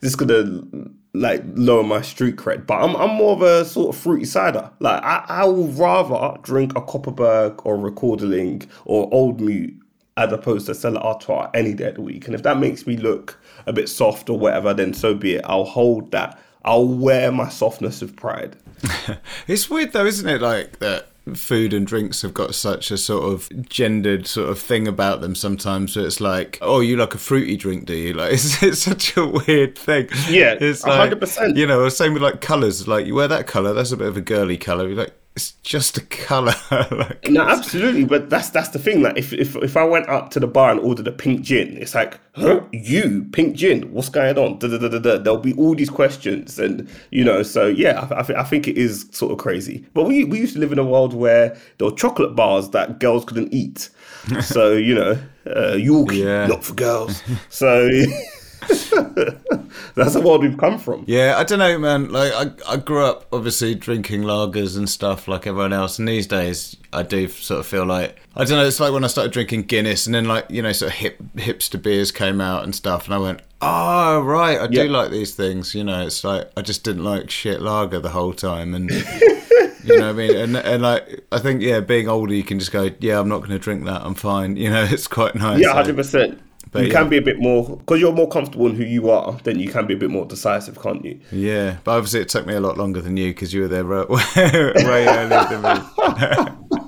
this 0.00 0.10
is 0.10 0.16
gonna 0.16 0.62
like 1.12 1.42
lower 1.54 1.84
my 1.84 2.02
street 2.02 2.36
cred, 2.36 2.66
but 2.66 2.74
I'm, 2.74 2.96
I'm 2.96 3.16
more 3.16 3.32
of 3.32 3.42
a 3.42 3.64
sort 3.64 3.94
of 3.94 4.00
fruity 4.00 4.24
cider. 4.24 4.70
Like 4.80 5.02
I, 5.02 5.24
I 5.28 5.44
would 5.44 5.78
rather 5.78 6.38
drink 6.42 6.72
a 6.76 6.80
Kopparberg 6.80 7.64
or 7.64 7.78
Rekorderlig 7.78 8.66
or 8.84 9.08
Old 9.12 9.40
Mout 9.40 9.70
as 10.16 10.32
opposed 10.32 10.66
to 10.66 10.74
Stella 10.74 11.00
Artois 11.00 11.50
any 11.54 11.74
day 11.74 11.88
of 11.88 11.96
the 11.96 12.02
week. 12.02 12.26
And 12.26 12.34
if 12.34 12.42
that 12.44 12.58
makes 12.58 12.86
me 12.86 12.96
look 12.96 13.40
a 13.66 13.72
bit 13.72 13.88
soft 13.88 14.30
or 14.30 14.38
whatever, 14.38 14.72
then 14.74 14.94
so 14.94 15.14
be 15.14 15.34
it. 15.34 15.44
I'll 15.44 15.64
hold 15.64 16.12
that. 16.12 16.38
I'll 16.64 16.86
wear 16.86 17.30
my 17.30 17.48
softness 17.48 18.00
with 18.00 18.16
pride. 18.16 18.56
It's 19.46 19.68
weird 19.68 19.92
though, 19.92 20.06
isn't 20.06 20.28
it? 20.28 20.40
Like 20.40 20.78
that 20.78 21.08
food 21.32 21.72
and 21.72 21.86
drinks 21.86 22.20
have 22.22 22.34
got 22.34 22.54
such 22.54 22.90
a 22.90 22.98
sort 22.98 23.32
of 23.32 23.68
gendered 23.68 24.26
sort 24.26 24.50
of 24.50 24.58
thing 24.58 24.86
about 24.86 25.22
them 25.22 25.34
sometimes 25.34 25.96
where 25.96 26.04
it's 26.04 26.20
like, 26.20 26.58
oh, 26.60 26.80
you 26.80 26.96
like 26.96 27.14
a 27.14 27.18
fruity 27.18 27.56
drink, 27.56 27.86
do 27.86 27.94
you? 27.94 28.14
Like, 28.24 28.34
it's, 28.34 28.62
it's 28.62 28.82
such 28.82 29.16
a 29.16 29.26
weird 29.26 29.76
thing. 29.76 30.08
Yeah, 30.28 30.56
it's 30.60 30.84
like, 30.84 31.10
100%. 31.10 31.56
You 31.56 31.66
know, 31.66 31.88
same 31.88 32.12
with 32.12 32.22
like 32.22 32.40
colours. 32.40 32.86
Like, 32.86 33.06
you 33.06 33.14
wear 33.14 33.28
that 33.28 33.46
colour, 33.46 33.72
that's 33.72 33.92
a 33.92 33.96
bit 33.96 34.06
of 34.06 34.16
a 34.16 34.20
girly 34.20 34.56
colour. 34.56 34.86
You're 34.86 34.96
like, 34.96 35.14
it's 35.36 35.52
just 35.62 35.96
a 35.98 36.00
colour. 36.02 36.54
like, 36.70 37.28
No, 37.28 37.42
absolutely, 37.42 38.04
but 38.04 38.30
that's 38.30 38.50
that's 38.50 38.68
the 38.68 38.78
thing. 38.78 39.02
Like, 39.02 39.16
if 39.18 39.32
if 39.32 39.56
if 39.56 39.76
I 39.76 39.82
went 39.84 40.08
up 40.08 40.30
to 40.30 40.40
the 40.40 40.46
bar 40.46 40.70
and 40.70 40.78
ordered 40.80 41.08
a 41.08 41.12
pink 41.12 41.42
gin, 41.42 41.76
it's 41.76 41.94
like, 41.94 42.20
huh, 42.34 42.60
you 42.72 43.26
pink 43.32 43.56
gin? 43.56 43.92
What's 43.92 44.08
going 44.08 44.38
on? 44.38 44.58
Da, 44.58 44.68
da, 44.68 44.78
da, 44.78 44.88
da, 44.88 44.98
da. 44.98 45.18
There'll 45.18 45.38
be 45.40 45.54
all 45.54 45.74
these 45.74 45.90
questions, 45.90 46.58
and 46.58 46.88
you 47.10 47.24
know, 47.24 47.42
so 47.42 47.66
yeah, 47.66 48.06
I, 48.10 48.20
I, 48.20 48.22
thi- 48.22 48.34
I 48.36 48.44
think 48.44 48.68
it 48.68 48.78
is 48.78 49.06
sort 49.10 49.32
of 49.32 49.38
crazy. 49.38 49.84
But 49.92 50.04
we 50.04 50.24
we 50.24 50.38
used 50.38 50.54
to 50.54 50.60
live 50.60 50.70
in 50.72 50.78
a 50.78 50.84
world 50.84 51.14
where 51.14 51.56
there 51.78 51.88
were 51.88 51.96
chocolate 51.96 52.36
bars 52.36 52.70
that 52.70 53.00
girls 53.00 53.24
couldn't 53.24 53.52
eat, 53.52 53.90
so 54.40 54.72
you 54.72 54.94
know, 54.94 55.18
uh, 55.46 55.74
Yorkie, 55.74 56.18
Yeah. 56.24 56.46
not 56.46 56.64
for 56.64 56.74
girls. 56.74 57.22
So 57.50 57.88
that's 59.94 60.14
the 60.14 60.22
world 60.24 60.42
we've 60.42 60.58
come 60.58 60.78
from. 60.78 61.04
Yeah, 61.06 61.34
I 61.38 61.44
don't 61.44 61.58
know, 61.58 61.78
man. 61.78 62.10
Like, 62.10 62.32
I, 62.32 62.72
I 62.72 62.76
grew 62.76 63.04
up 63.04 63.26
obviously 63.32 63.74
drinking 63.74 64.22
lagers 64.22 64.76
and 64.76 64.88
stuff 64.88 65.28
like 65.28 65.46
everyone 65.46 65.72
else, 65.72 65.98
and 65.98 66.06
these 66.08 66.26
days 66.26 66.76
I 66.92 67.02
do 67.02 67.28
sort 67.28 67.60
of 67.60 67.66
feel 67.66 67.84
like 67.86 68.18
I 68.36 68.44
don't 68.44 68.58
know. 68.58 68.66
It's 68.66 68.80
like 68.80 68.92
when 68.92 69.04
I 69.04 69.08
started 69.08 69.32
drinking 69.32 69.62
Guinness, 69.62 70.06
and 70.06 70.14
then 70.14 70.26
like 70.26 70.50
you 70.50 70.62
know, 70.62 70.72
sort 70.72 70.92
of 70.92 70.98
hip 70.98 71.18
hipster 71.36 71.80
beers 71.80 72.10
came 72.12 72.40
out 72.40 72.64
and 72.64 72.74
stuff, 72.74 73.06
and 73.06 73.14
I 73.14 73.18
went, 73.18 73.40
oh 73.60 74.20
right, 74.20 74.60
I 74.60 74.66
do 74.66 74.84
Yeah. 74.84 74.90
like 74.90 75.10
these 75.10 75.34
things. 75.34 75.74
You 75.74 75.84
know, 75.84 76.06
it's 76.06 76.24
like 76.24 76.50
I 76.56 76.62
just 76.62 76.84
didn't 76.84 77.04
like 77.04 77.30
shit 77.30 77.60
lager 77.60 78.00
the 78.00 78.10
whole 78.10 78.32
time, 78.32 78.74
and 78.74 78.90
you 79.84 79.98
know 79.98 80.06
what 80.06 80.10
I 80.10 80.12
mean. 80.12 80.36
And 80.36 80.56
and 80.56 80.82
like 80.82 81.24
I 81.32 81.38
think 81.38 81.62
yeah, 81.62 81.80
being 81.80 82.08
older, 82.08 82.34
you 82.34 82.42
can 82.44 82.58
just 82.58 82.72
go, 82.72 82.90
yeah, 83.00 83.18
I'm 83.20 83.28
not 83.28 83.38
going 83.38 83.50
to 83.50 83.58
drink 83.58 83.84
that. 83.84 84.02
I'm 84.02 84.14
fine. 84.14 84.56
You 84.64 84.70
know, 84.70 84.84
it's 84.84 85.06
quite 85.08 85.34
nice. 85.34 85.60
Yeah, 85.60 85.72
Like, 85.74 86.38
percent. 86.74 86.86
You 86.86 86.92
yeah. 86.92 87.00
can 87.00 87.08
be 87.08 87.16
a 87.16 87.22
bit 87.22 87.38
more 87.38 87.76
because 87.76 88.00
you're 88.00 88.12
more 88.12 88.28
comfortable 88.28 88.66
in 88.66 88.76
who 88.76 88.84
you 88.84 89.10
are. 89.10 89.32
Then 89.44 89.58
you 89.58 89.70
can 89.70 89.86
be 89.86 89.94
a 89.94 89.96
bit 89.96 90.10
more 90.10 90.26
decisive, 90.26 90.80
can't 90.80 91.04
you? 91.04 91.20
Yeah, 91.32 91.78
but 91.84 91.92
obviously 91.92 92.20
it 92.20 92.28
took 92.28 92.46
me 92.46 92.54
a 92.54 92.60
lot 92.60 92.76
longer 92.76 93.00
than 93.00 93.16
you 93.16 93.30
because 93.30 93.54
you 93.54 93.62
were 93.62 93.68
there 93.68 93.84
right, 93.84 94.08
way 94.36 95.06
earlier 95.06 95.44
than 95.48 95.62
me. 95.62 96.60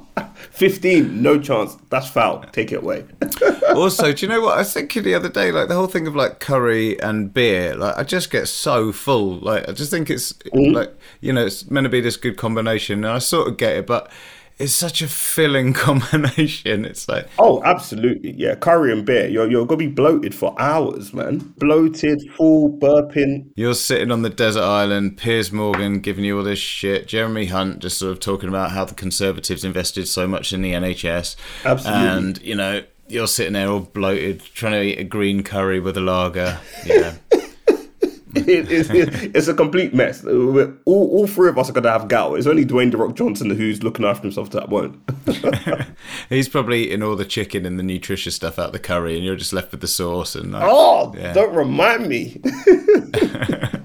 15, 0.57 1.21
no 1.21 1.39
chance. 1.39 1.77
That's 1.91 2.09
foul. 2.09 2.43
Take 2.51 2.73
it 2.73 2.77
away. 2.77 3.05
also, 3.75 4.15
do 4.15 4.25
you 4.25 4.33
know 4.33 4.41
what 4.41 4.55
I 4.55 4.59
was 4.61 4.73
thinking 4.73 5.03
the 5.03 5.15
other 5.15 5.29
day? 5.29 5.53
Like 5.53 5.69
the 5.69 5.75
whole 5.75 5.87
thing 5.87 6.07
of 6.07 6.17
like 6.17 6.41
curry 6.41 6.99
and 7.03 7.33
beer. 7.33 7.75
Like 7.75 7.99
I 7.99 8.05
just 8.05 8.31
get 8.31 8.49
so 8.49 8.91
full. 8.91 9.39
Like 9.41 9.69
I 9.69 9.73
just 9.73 9.91
think 9.91 10.09
it's 10.09 10.33
mm-hmm. 10.33 10.75
like 10.75 10.99
you 11.21 11.35
know 11.35 11.45
it's 11.45 11.71
meant 11.71 11.85
to 11.85 11.91
be 11.91 12.01
this 12.01 12.17
good 12.17 12.39
combination, 12.39 13.05
and 13.05 13.13
I 13.13 13.19
sort 13.19 13.49
of 13.49 13.59
get 13.59 13.77
it, 13.77 13.87
but 13.87 14.11
it's 14.59 14.73
such 14.73 15.03
a 15.03 15.09
filling 15.09 15.73
combination. 15.87 16.85
It's 16.85 17.09
like 17.09 17.29
oh, 17.39 17.63
absolutely. 17.65 18.33
Yeah, 18.33 18.55
curry 18.55 18.93
and 18.93 19.05
beer. 19.05 19.29
You're, 19.29 19.51
you're 19.51 19.67
going 19.67 19.81
to 19.81 19.89
be 19.89 19.93
bloated 19.93 20.35
for 20.35 20.55
hours, 20.61 21.13
man. 21.13 21.55
Bloated, 21.59 22.23
full, 22.37 22.71
burping. 22.79 23.51
you're 23.55 23.75
sitting 23.75 24.11
on 24.11 24.23
the 24.23 24.31
desert 24.31 24.63
island, 24.63 25.19
Piers 25.19 25.53
Morgan 25.53 26.01
giving 26.01 26.25
you 26.25 26.39
all 26.39 26.45
this 26.45 26.59
shit, 26.59 27.07
Jeremy 27.07 27.47
Hunt 27.47 27.81
just 27.81 27.99
sort 27.99 28.13
of 28.13 28.21
talking 28.21 28.49
about 28.49 28.71
how 28.71 28.85
the 28.85 28.95
Conservatives 28.95 29.65
invested 29.65 30.09
so 30.09 30.27
much 30.27 30.53
in 30.53 30.63
the 30.63 30.73
NHS, 30.73 31.37
Absolutely. 31.65 32.09
and 32.09 32.43
you 32.43 32.55
know. 32.55 32.83
You're 33.09 33.29
sitting 33.29 33.53
there 33.53 33.69
all 33.69 33.79
bloated, 33.79 34.43
trying 34.43 34.73
to 34.73 34.83
eat 34.83 34.99
a 34.99 35.05
green 35.05 35.45
curry 35.45 35.79
with 35.79 35.97
a 35.97 36.01
lager. 36.01 36.59
Yeah. 36.85 37.15
It- 38.49 38.71
it's, 38.71 38.91
it's 38.91 39.49
a 39.49 39.55
complete 39.55 39.95
mess. 39.95 40.25
Uh, 40.25 40.73
all, 40.85 41.09
all 41.11 41.27
three 41.27 41.49
of 41.49 41.59
us 41.59 41.69
are 41.71 41.73
going 41.73 41.85
to 41.85 41.91
have 41.91 42.09
gout. 42.09 42.37
It's 42.39 42.47
only 42.47 42.65
Dwayne 42.65 42.91
The 42.91 42.97
Rock 42.99 43.15
Johnson 43.15 43.51
who's 43.51 43.83
looking 43.83 44.05
after 44.05 44.23
himself 44.23 44.51
that 44.51 44.69
won't. 44.69 44.99
He's 46.29 46.49
probably 46.49 46.85
eating 46.87 47.03
all 47.03 47.17
the 47.17 47.25
chicken 47.25 47.65
and 47.67 47.79
the 47.79 47.83
nutritious 47.83 48.37
stuff 48.37 48.59
out 48.59 48.67
of 48.67 48.73
the 48.73 48.79
curry, 48.79 49.17
and 49.17 49.25
you're 49.25 49.37
just 49.37 49.53
left 49.53 49.73
with 49.73 49.81
the 49.81 49.87
sauce. 49.89 50.35
And 50.35 50.53
like, 50.53 50.63
oh, 50.65 51.15
Yeah. 51.17 51.33
don't 51.33 51.55
remind 51.55 52.09
me. 52.09 52.41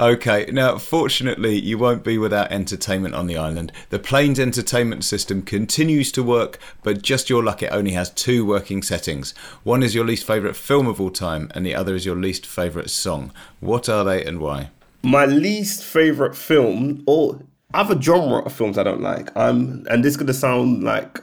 okay, 0.00 0.46
now 0.52 0.78
fortunately, 0.78 1.58
you 1.58 1.78
won't 1.78 2.02
be 2.02 2.18
without 2.18 2.50
entertainment 2.50 3.14
on 3.14 3.26
the 3.26 3.36
island. 3.36 3.72
The 3.90 3.98
plane's 3.98 4.40
entertainment 4.40 5.04
system 5.04 5.42
continues 5.42 6.10
to 6.12 6.22
work, 6.22 6.58
but 6.82 7.02
just 7.02 7.30
your 7.30 7.44
luck, 7.44 7.62
it 7.62 7.72
only 7.72 7.92
has 7.92 8.10
two 8.10 8.44
working 8.44 8.82
settings. 8.82 9.32
One 9.62 9.82
is 9.82 9.94
your 9.94 10.04
least 10.04 10.26
favourite 10.26 10.56
film 10.56 10.86
of 10.86 11.00
all 11.00 11.10
time, 11.10 11.50
and 11.54 11.64
the 11.64 11.74
other 11.74 11.94
is 11.94 12.04
your 12.04 12.16
least 12.16 12.46
favourite 12.46 12.90
song. 12.90 13.32
What 13.60 13.88
are 13.88 14.04
they 14.04 14.24
and 14.24 14.40
why? 14.40 14.70
my 15.02 15.24
least 15.24 15.84
favorite 15.84 16.36
film 16.36 17.02
or 17.06 17.40
other 17.72 18.00
genre 18.00 18.42
of 18.42 18.52
films 18.52 18.78
I 18.78 18.82
don't 18.82 19.00
like. 19.00 19.34
Um, 19.36 19.86
and 19.90 20.04
this 20.04 20.12
is 20.12 20.16
gonna 20.16 20.34
sound 20.34 20.82
like 20.82 21.20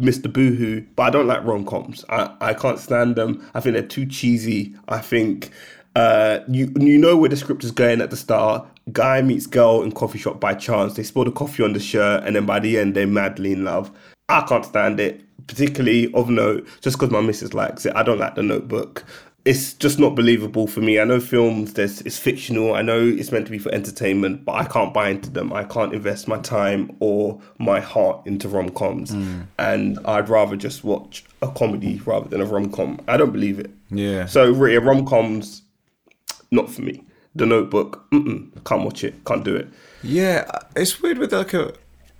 Mr. 0.00 0.32
Boohoo, 0.32 0.84
but 0.96 1.02
I 1.02 1.10
don't 1.10 1.26
like 1.26 1.44
rom 1.44 1.64
coms. 1.64 2.04
I, 2.08 2.34
I 2.40 2.54
can't 2.54 2.78
stand 2.78 3.16
them. 3.16 3.48
I 3.54 3.60
think 3.60 3.74
they're 3.74 3.82
too 3.82 4.06
cheesy. 4.06 4.74
I 4.88 4.98
think 4.98 5.50
uh, 5.94 6.40
you 6.48 6.72
you 6.78 6.98
know 6.98 7.16
where 7.16 7.28
the 7.28 7.36
script 7.36 7.64
is 7.64 7.70
going 7.70 8.00
at 8.00 8.10
the 8.10 8.16
start. 8.16 8.66
Guy 8.90 9.22
meets 9.22 9.46
girl 9.46 9.82
in 9.82 9.92
coffee 9.92 10.18
shop 10.18 10.40
by 10.40 10.54
chance. 10.54 10.94
They 10.94 11.02
spill 11.02 11.24
the 11.24 11.32
coffee 11.32 11.62
on 11.62 11.72
the 11.72 11.80
shirt, 11.80 12.24
and 12.24 12.36
then 12.36 12.46
by 12.46 12.60
the 12.60 12.78
end 12.78 12.94
they're 12.94 13.06
madly 13.06 13.52
in 13.52 13.64
love. 13.64 13.90
I 14.28 14.42
can't 14.42 14.64
stand 14.64 15.00
it. 15.00 15.22
Particularly 15.48 16.12
of 16.14 16.30
note, 16.30 16.66
just 16.80 16.96
because 16.96 17.10
my 17.10 17.20
missus 17.20 17.52
likes 17.52 17.84
it. 17.84 17.94
I 17.96 18.04
don't 18.04 18.18
like 18.18 18.36
the 18.36 18.44
Notebook 18.44 19.04
it's 19.44 19.74
just 19.74 19.98
not 19.98 20.14
believable 20.14 20.66
for 20.66 20.80
me. 20.80 21.00
I 21.00 21.04
know 21.04 21.18
films 21.18 21.72
there's 21.74 22.00
it's 22.02 22.18
fictional. 22.18 22.74
I 22.74 22.82
know 22.82 23.00
it's 23.00 23.32
meant 23.32 23.46
to 23.46 23.50
be 23.50 23.58
for 23.58 23.72
entertainment, 23.74 24.44
but 24.44 24.52
I 24.52 24.64
can't 24.64 24.94
buy 24.94 25.08
into 25.08 25.30
them. 25.30 25.52
I 25.52 25.64
can't 25.64 25.92
invest 25.92 26.28
my 26.28 26.38
time 26.38 26.94
or 27.00 27.40
my 27.58 27.80
heart 27.80 28.24
into 28.26 28.48
rom 28.48 28.70
coms, 28.70 29.10
and 29.58 29.98
I'd 30.04 30.28
rather 30.28 30.56
just 30.56 30.84
watch 30.84 31.24
a 31.40 31.48
comedy 31.48 32.00
rather 32.04 32.28
than 32.28 32.40
a 32.40 32.44
rom 32.44 32.70
com. 32.70 33.00
I 33.08 33.16
don't 33.16 33.32
believe 33.32 33.58
it. 33.58 33.70
Yeah. 33.90 34.26
So 34.26 34.52
really, 34.52 34.78
rom 34.78 35.04
coms, 35.06 35.61
not 36.52 36.70
for 36.70 36.82
me. 36.82 37.04
The 37.34 37.46
Notebook, 37.46 38.08
mm-mm, 38.10 38.62
can't 38.64 38.84
watch 38.84 39.02
it. 39.02 39.24
Can't 39.24 39.42
do 39.44 39.56
it. 39.56 39.68
Yeah, 40.02 40.44
it's 40.76 41.00
weird 41.02 41.18
with 41.18 41.32
like 41.32 41.54
a 41.54 41.72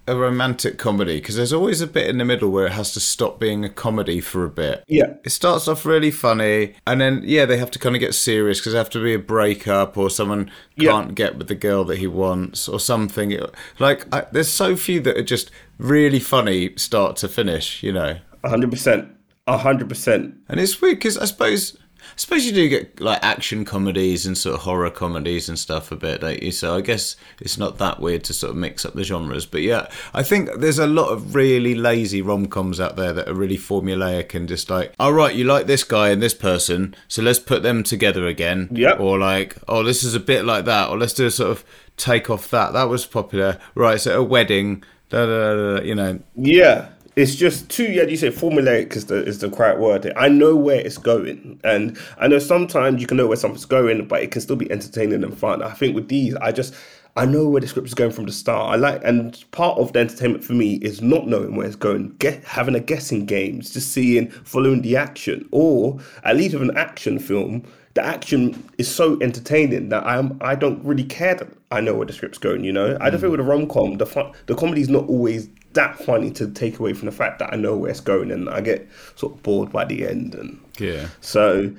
a 0.08 0.16
romantic 0.16 0.78
comedy 0.78 1.18
because 1.20 1.36
there's 1.36 1.52
always 1.52 1.80
a 1.80 1.86
bit 1.86 2.08
in 2.08 2.18
the 2.18 2.24
middle 2.24 2.50
where 2.50 2.66
it 2.66 2.72
has 2.72 2.92
to 2.92 2.98
stop 2.98 3.38
being 3.38 3.64
a 3.64 3.68
comedy 3.68 4.20
for 4.20 4.44
a 4.44 4.48
bit. 4.50 4.82
Yeah. 4.88 5.14
It 5.24 5.30
starts 5.30 5.68
off 5.68 5.86
really 5.86 6.10
funny, 6.10 6.74
and 6.88 7.00
then 7.00 7.22
yeah, 7.24 7.44
they 7.44 7.56
have 7.58 7.70
to 7.72 7.78
kind 7.78 7.94
of 7.94 8.00
get 8.00 8.12
serious 8.14 8.58
because 8.58 8.72
they 8.72 8.78
have 8.78 8.90
to 8.90 9.02
be 9.02 9.14
a 9.14 9.18
breakup 9.20 9.96
or 9.96 10.10
someone 10.10 10.50
Yeah. 10.76 10.90
can't 10.90 11.14
get 11.14 11.36
with 11.38 11.46
the 11.46 11.54
girl 11.54 11.84
that 11.84 11.98
he 11.98 12.08
wants 12.08 12.68
or 12.68 12.80
something. 12.80 13.38
Like 13.78 14.12
I, 14.12 14.26
there's 14.32 14.48
so 14.48 14.74
few 14.74 14.98
that 15.02 15.16
are 15.16 15.22
just 15.22 15.52
really 15.78 16.20
funny 16.20 16.74
start 16.76 17.14
to 17.18 17.28
finish, 17.28 17.82
you 17.82 17.92
know. 17.92 18.16
hundred 18.44 18.70
percent. 18.72 19.08
hundred 19.46 19.88
percent. 19.88 20.34
And 20.48 20.58
it's 20.58 20.80
weird 20.82 20.96
because 20.98 21.16
I 21.16 21.26
suppose 21.26 21.76
I 22.02 22.16
suppose 22.16 22.44
you 22.44 22.52
do 22.52 22.68
get 22.68 23.00
like 23.00 23.22
action 23.22 23.64
comedies 23.64 24.26
and 24.26 24.36
sort 24.36 24.54
of 24.54 24.62
horror 24.62 24.90
comedies 24.90 25.48
and 25.48 25.58
stuff 25.58 25.92
a 25.92 25.96
bit, 25.96 26.20
don't 26.20 26.42
you? 26.42 26.52
So 26.52 26.76
I 26.76 26.80
guess 26.80 27.16
it's 27.40 27.58
not 27.58 27.78
that 27.78 28.00
weird 28.00 28.24
to 28.24 28.34
sort 28.34 28.50
of 28.50 28.56
mix 28.56 28.84
up 28.84 28.94
the 28.94 29.04
genres. 29.04 29.46
But 29.46 29.62
yeah, 29.62 29.88
I 30.12 30.22
think 30.22 30.50
there's 30.56 30.78
a 30.78 30.86
lot 30.86 31.08
of 31.08 31.34
really 31.34 31.74
lazy 31.74 32.22
rom 32.22 32.46
coms 32.46 32.80
out 32.80 32.96
there 32.96 33.12
that 33.12 33.28
are 33.28 33.34
really 33.34 33.58
formulaic 33.58 34.34
and 34.34 34.48
just 34.48 34.70
like, 34.70 34.92
all 34.98 35.12
right, 35.12 35.34
you 35.34 35.44
like 35.44 35.66
this 35.66 35.84
guy 35.84 36.10
and 36.10 36.22
this 36.22 36.34
person, 36.34 36.94
so 37.08 37.22
let's 37.22 37.38
put 37.38 37.62
them 37.62 37.82
together 37.82 38.26
again. 38.26 38.68
Yeah. 38.70 38.92
Or 38.92 39.18
like, 39.18 39.56
oh, 39.68 39.82
this 39.82 40.04
is 40.04 40.14
a 40.14 40.20
bit 40.20 40.44
like 40.44 40.64
that, 40.66 40.90
or 40.90 40.98
let's 40.98 41.14
do 41.14 41.26
a 41.26 41.30
sort 41.30 41.50
of 41.50 41.64
take 41.96 42.30
off 42.30 42.50
that. 42.50 42.72
That 42.72 42.88
was 42.88 43.06
popular, 43.06 43.58
right? 43.74 44.00
So 44.00 44.20
a 44.20 44.22
wedding, 44.22 44.82
da 45.08 45.26
da 45.26 45.54
da, 45.54 45.76
da 45.76 45.82
you 45.82 45.94
know. 45.94 46.20
Yeah, 46.36 46.88
it's 47.16 47.34
just 47.34 47.68
too. 47.68 47.84
Yeah, 47.84 48.04
you 48.04 48.16
say 48.16 48.30
formulaic 48.30 48.94
is 48.96 49.06
the 49.06 49.24
is 49.24 49.38
the 49.38 49.50
correct 49.50 49.78
word. 49.78 50.12
I 50.16 50.28
know 50.28 50.56
where 50.56 50.80
it's 50.80 50.98
going, 50.98 51.60
and 51.64 51.98
I 52.18 52.28
know 52.28 52.38
sometimes 52.38 53.00
you 53.00 53.06
can 53.06 53.16
know 53.16 53.26
where 53.26 53.36
something's 53.36 53.64
going, 53.64 54.06
but 54.08 54.22
it 54.22 54.30
can 54.30 54.40
still 54.40 54.56
be 54.56 54.70
entertaining 54.70 55.22
and 55.22 55.36
fun. 55.36 55.62
I 55.62 55.72
think 55.72 55.94
with 55.94 56.08
these, 56.08 56.34
I 56.36 56.52
just 56.52 56.74
I 57.14 57.26
know 57.26 57.46
where 57.46 57.60
the 57.60 57.66
script 57.66 57.88
is 57.88 57.94
going 57.94 58.12
from 58.12 58.24
the 58.24 58.32
start. 58.32 58.72
I 58.72 58.76
like, 58.76 59.02
and 59.04 59.44
part 59.50 59.78
of 59.78 59.92
the 59.92 59.98
entertainment 59.98 60.44
for 60.44 60.54
me 60.54 60.76
is 60.76 61.02
not 61.02 61.26
knowing 61.26 61.56
where 61.56 61.66
it's 61.66 61.76
going, 61.76 62.14
get 62.18 62.42
having 62.44 62.74
a 62.74 62.80
guessing 62.80 63.26
game, 63.26 63.60
just 63.60 63.92
seeing, 63.92 64.30
following 64.30 64.80
the 64.80 64.96
action, 64.96 65.46
or 65.52 66.00
at 66.24 66.36
least 66.36 66.54
with 66.54 66.62
an 66.62 66.76
action 66.76 67.18
film, 67.18 67.64
the 67.94 68.04
action 68.04 68.68
is 68.78 68.88
so 68.92 69.18
entertaining 69.20 69.88
that 69.90 70.06
I'm 70.06 70.38
I 70.40 70.54
don't 70.54 70.82
really 70.84 71.04
care 71.04 71.34
that 71.34 71.48
I 71.70 71.80
know 71.80 71.94
where 71.94 72.06
the 72.06 72.12
script's 72.12 72.38
going. 72.38 72.64
You 72.64 72.72
know, 72.72 72.96
I 73.00 73.10
don't 73.10 73.20
think 73.20 73.30
with 73.30 73.40
a 73.40 73.44
rom 73.44 73.66
com, 73.68 73.98
the 73.98 74.06
fun, 74.06 74.32
the 74.46 74.54
comedy's 74.54 74.88
not 74.88 75.06
always 75.08 75.48
that 75.74 75.98
funny 75.98 76.30
to 76.32 76.50
take 76.50 76.78
away 76.78 76.92
from 76.92 77.06
the 77.06 77.12
fact 77.12 77.38
that 77.38 77.52
I 77.52 77.56
know 77.56 77.76
where 77.76 77.90
it's 77.90 78.00
going, 78.00 78.30
and 78.30 78.48
I 78.48 78.60
get 78.60 78.88
sort 79.16 79.34
of 79.34 79.42
bored 79.42 79.72
by 79.72 79.84
the 79.84 80.06
end, 80.06 80.34
and 80.34 80.60
Yeah. 80.78 81.08
so. 81.20 81.72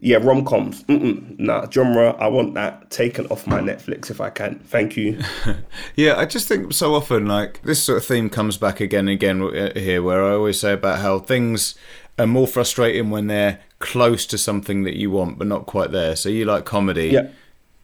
Yeah, 0.00 0.18
rom 0.18 0.44
coms. 0.44 0.84
Nah, 0.88 1.68
genre. 1.72 2.10
I 2.20 2.28
want 2.28 2.54
that 2.54 2.88
taken 2.88 3.26
off 3.32 3.48
my 3.48 3.58
Netflix 3.60 4.12
if 4.12 4.20
I 4.20 4.30
can. 4.30 4.60
Thank 4.60 4.96
you. 4.96 5.18
Yeah, 5.96 6.14
I 6.16 6.24
just 6.24 6.46
think 6.46 6.72
so 6.72 6.94
often, 6.94 7.26
like, 7.26 7.60
this 7.62 7.82
sort 7.82 7.98
of 7.98 8.04
theme 8.04 8.30
comes 8.30 8.56
back 8.58 8.78
again 8.80 9.08
and 9.08 9.10
again 9.10 9.42
uh, 9.42 9.72
here, 9.74 10.00
where 10.00 10.22
I 10.24 10.34
always 10.34 10.60
say 10.60 10.72
about 10.74 11.00
how 11.00 11.18
things 11.18 11.74
are 12.16 12.28
more 12.28 12.46
frustrating 12.46 13.10
when 13.10 13.26
they're 13.26 13.58
close 13.78 14.26
to 14.26 14.38
something 14.38 14.82
that 14.84 14.96
you 14.96 15.10
want, 15.10 15.38
but 15.38 15.46
not 15.46 15.66
quite 15.66 15.90
there. 15.92 16.16
So 16.16 16.28
you 16.28 16.44
like 16.44 16.64
comedy. 16.64 17.08
Yeah. 17.08 17.28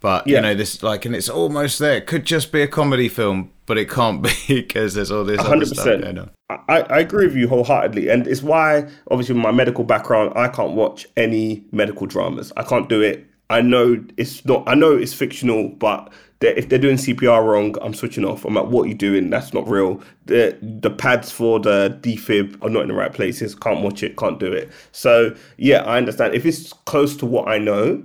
But, 0.01 0.27
Yeah. 0.27 0.37
you 0.37 0.43
know, 0.43 0.55
this, 0.55 0.83
like, 0.83 1.07
and 1.07 1.15
it's 1.17 1.29
almost 1.31 1.79
there. 1.79 1.97
It 1.97 2.07
could 2.07 2.25
just 2.27 2.53
be 2.53 2.61
a 2.61 2.69
comedy 2.69 3.09
film, 3.09 3.51
but 3.65 3.79
it 3.79 3.89
can't 3.89 4.23
be 4.29 4.31
because 4.49 4.93
there's 4.95 5.11
all 5.11 5.25
this 5.25 5.41
other 5.41 5.49
hundred 5.49 5.69
stuff 5.69 5.85
going 5.87 6.01
percent. 6.01 6.19
on. 6.19 6.31
I, 6.69 6.81
I 6.83 6.99
agree 6.99 7.27
with 7.27 7.37
you 7.37 7.49
wholeheartedly, 7.49 8.11
and 8.11 8.27
it's 8.27 8.43
why, 8.43 8.87
obviously, 9.11 9.35
with 9.35 9.43
my 9.43 9.51
medical 9.51 9.83
background, 9.83 10.33
I 10.37 10.49
can't 10.49 10.73
watch 10.73 11.07
any 11.17 11.65
medical 11.73 12.07
dramas. 12.07 12.53
I 12.57 12.65
can't 12.65 12.89
do 12.89 13.01
it. 13.01 13.27
I 13.49 13.63
know 13.63 14.05
it's 14.19 14.45
not. 14.45 14.65
I 14.67 14.75
know 14.75 14.95
it's 14.95 15.15
fictional, 15.15 15.69
but 15.71 16.13
they're, 16.45 16.55
if 16.59 16.69
they're 16.69 16.79
doing 16.79 16.97
CPR 16.97 17.45
wrong, 17.45 17.75
I'm 17.81 17.95
switching 17.95 18.25
off. 18.25 18.45
I'm 18.45 18.55
like, 18.55 18.67
what 18.67 18.85
are 18.85 18.89
you 18.89 18.95
doing? 18.95 19.31
That's 19.31 19.55
not 19.55 19.67
real. 19.67 20.03
The 20.27 20.57
the 20.61 20.91
pads 20.91 21.31
for 21.31 21.59
the 21.59 21.99
defib 22.03 22.63
are 22.63 22.71
not 22.71 22.83
in 22.83 22.89
the 22.89 22.95
right 22.95 23.13
places. 23.13 23.55
Can't 23.55 23.81
watch 23.81 24.03
it. 24.03 24.17
Can't 24.17 24.39
do 24.39 24.53
it. 24.53 24.71
So 24.93 25.35
yeah, 25.57 25.83
I 25.85 25.97
understand. 25.97 26.35
If 26.35 26.45
it's 26.45 26.73
close 26.85 27.17
to 27.17 27.27
what 27.27 27.49
I 27.49 27.59
know 27.59 28.05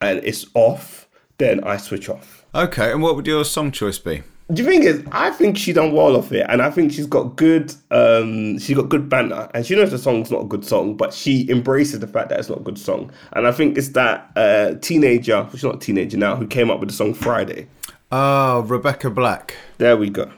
and 0.00 0.20
it's 0.22 0.46
off, 0.54 1.08
then 1.38 1.64
I 1.64 1.78
switch 1.78 2.08
off. 2.08 2.44
Okay, 2.54 2.92
and 2.92 3.02
what 3.02 3.16
would 3.16 3.26
your 3.26 3.44
song 3.44 3.72
choice 3.72 3.98
be? 3.98 4.22
The 4.50 4.64
thing 4.64 4.82
is, 4.82 5.04
I 5.12 5.30
think 5.30 5.58
she 5.58 5.74
done 5.74 5.92
well 5.92 6.16
off 6.16 6.32
it, 6.32 6.46
and 6.48 6.62
I 6.62 6.70
think 6.70 6.92
she's 6.92 7.06
got 7.06 7.36
good. 7.36 7.74
Um, 7.90 8.58
she's 8.58 8.76
got 8.76 8.88
good 8.88 9.08
banter, 9.08 9.50
and 9.52 9.66
she 9.66 9.74
knows 9.76 9.90
the 9.90 9.98
song's 9.98 10.30
not 10.30 10.42
a 10.42 10.46
good 10.46 10.64
song, 10.64 10.96
but 10.96 11.12
she 11.12 11.48
embraces 11.50 12.00
the 12.00 12.06
fact 12.06 12.30
that 12.30 12.38
it's 12.38 12.48
not 12.48 12.60
a 12.60 12.62
good 12.62 12.78
song. 12.78 13.12
And 13.32 13.46
I 13.46 13.52
think 13.52 13.76
it's 13.76 13.90
that 13.90 14.30
uh, 14.36 14.74
teenager, 14.80 15.46
she's 15.52 15.64
not 15.64 15.76
a 15.76 15.78
teenager 15.78 16.16
now, 16.16 16.34
who 16.34 16.46
came 16.46 16.70
up 16.70 16.80
with 16.80 16.88
the 16.88 16.94
song 16.94 17.12
Friday. 17.12 17.68
Oh, 18.10 18.60
Rebecca 18.62 19.10
Black. 19.10 19.54
There 19.78 19.96
we 19.96 20.10
go. 20.10 20.30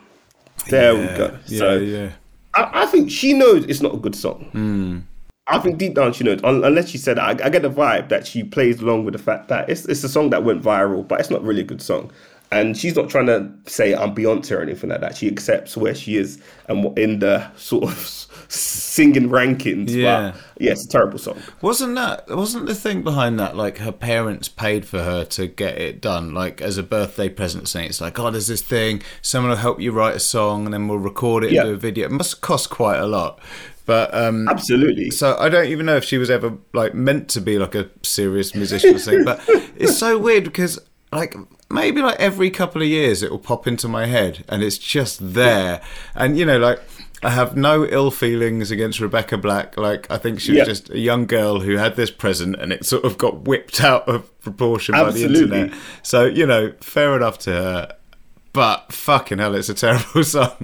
There 0.69 0.95
we 0.95 1.05
go. 1.17 1.37
Yeah, 1.47 1.57
so 1.57 1.77
yeah. 1.77 2.11
I, 2.53 2.83
I 2.83 2.85
think 2.85 3.09
she 3.09 3.33
knows 3.33 3.65
it's 3.65 3.81
not 3.81 3.93
a 3.93 3.97
good 3.97 4.15
song. 4.15 4.49
Hmm. 4.51 4.99
I 5.47 5.59
think 5.59 5.77
deep 5.77 5.95
down 5.95 6.13
she 6.13 6.23
knows, 6.23 6.39
unless 6.43 6.89
she 6.89 6.97
said. 6.97 7.17
I, 7.17 7.31
I 7.31 7.49
get 7.49 7.63
the 7.63 7.69
vibe 7.69 8.09
that 8.09 8.27
she 8.27 8.43
plays 8.43 8.79
along 8.79 9.05
with 9.05 9.13
the 9.13 9.19
fact 9.19 9.47
that 9.49 9.69
it's 9.69 9.85
it's 9.85 10.03
a 10.03 10.09
song 10.09 10.29
that 10.29 10.43
went 10.43 10.61
viral, 10.61 11.07
but 11.07 11.19
it's 11.19 11.29
not 11.29 11.43
really 11.43 11.61
a 11.61 11.65
good 11.65 11.81
song. 11.81 12.11
And 12.53 12.75
she's 12.77 12.95
not 12.97 13.09
trying 13.09 13.27
to 13.27 13.49
say 13.65 13.95
I'm 13.95 14.13
Beyonce 14.13 14.57
or 14.57 14.61
anything 14.61 14.89
like 14.89 14.99
that. 15.01 15.15
She 15.15 15.27
accepts 15.27 15.77
where 15.77 15.95
she 15.95 16.17
is 16.17 16.41
and 16.67 16.97
in 16.99 17.19
the 17.19 17.49
sort 17.55 17.85
of 17.85 17.97
singing 18.49 19.29
rankings. 19.29 19.89
Yeah. 19.91 20.31
But 20.33 20.41
yeah, 20.61 20.71
it's 20.73 20.83
a 20.85 20.89
terrible 20.89 21.17
song. 21.17 21.41
Wasn't 21.61 21.95
that 21.95 22.27
wasn't 22.27 22.65
the 22.65 22.75
thing 22.75 23.03
behind 23.03 23.39
that 23.39 23.55
like 23.55 23.77
her 23.77 23.91
parents 23.93 24.49
paid 24.49 24.85
for 24.85 25.01
her 25.01 25.23
to 25.25 25.47
get 25.47 25.77
it 25.77 26.01
done 26.01 26.33
like 26.33 26.61
as 26.61 26.77
a 26.77 26.83
birthday 26.83 27.29
present 27.29 27.69
saying 27.69 27.87
it's 27.89 28.01
like 28.01 28.19
oh 28.19 28.29
there's 28.31 28.47
this 28.47 28.61
thing 28.61 29.01
someone 29.21 29.49
will 29.51 29.57
help 29.57 29.79
you 29.79 29.91
write 29.91 30.15
a 30.15 30.19
song 30.19 30.65
and 30.65 30.73
then 30.73 30.87
we'll 30.87 30.97
record 30.97 31.43
it 31.45 31.51
Yeah. 31.53 31.61
and 31.61 31.69
do 31.69 31.73
a 31.75 31.77
video 31.77 32.05
it 32.05 32.11
must 32.11 32.41
cost 32.41 32.69
quite 32.69 32.97
a 32.99 33.07
lot 33.07 33.39
but 33.85 34.13
um 34.13 34.47
Absolutely. 34.49 35.09
so 35.09 35.35
I 35.39 35.49
don't 35.49 35.67
even 35.67 35.85
know 35.85 35.95
if 35.95 36.03
she 36.03 36.17
was 36.17 36.29
ever 36.29 36.57
like 36.73 36.93
meant 36.93 37.29
to 37.29 37.41
be 37.41 37.57
like 37.57 37.75
a 37.75 37.89
serious 38.03 38.53
musician 38.53 38.95
or 38.95 38.99
something 38.99 39.23
but 39.23 39.41
it's 39.75 39.97
so 39.97 40.17
weird 40.17 40.43
because 40.43 40.79
like 41.11 41.35
maybe 41.71 42.01
like 42.01 42.19
every 42.19 42.49
couple 42.49 42.81
of 42.81 42.87
years 42.87 43.23
it 43.23 43.31
will 43.31 43.39
pop 43.39 43.65
into 43.67 43.87
my 43.87 44.05
head 44.05 44.43
and 44.49 44.61
it's 44.63 44.77
just 44.77 45.33
there 45.33 45.81
and 46.15 46.37
you 46.37 46.45
know 46.45 46.57
like 46.57 46.79
I 47.23 47.29
have 47.29 47.55
no 47.55 47.85
ill 47.85 48.09
feelings 48.09 48.71
against 48.71 48.99
Rebecca 48.99 49.37
Black. 49.37 49.77
Like 49.77 50.09
I 50.09 50.17
think 50.17 50.39
she 50.39 50.53
was 50.53 50.57
Yeah. 50.57 50.65
just 50.65 50.89
a 50.89 50.97
young 50.97 51.27
girl 51.27 51.59
who 51.59 51.77
had 51.77 51.95
this 51.95 52.09
present 52.09 52.55
and 52.59 52.73
it 52.73 52.83
sort 52.83 53.03
of 53.05 53.19
got 53.19 53.41
whipped 53.41 53.79
out 53.79 54.07
of 54.09 54.39
proportion 54.41 54.93
by 54.93 55.11
the 55.11 55.25
internet. 55.25 55.71
So, 56.01 56.25
you 56.25 56.47
know, 56.47 56.73
fair 56.81 57.15
enough 57.15 57.37
to 57.39 57.51
her. 57.51 57.95
But 58.53 58.91
fucking 58.91 59.37
hell, 59.37 59.53
it's 59.53 59.69
a 59.69 59.75
terrible 59.75 60.23
song. 60.35 60.57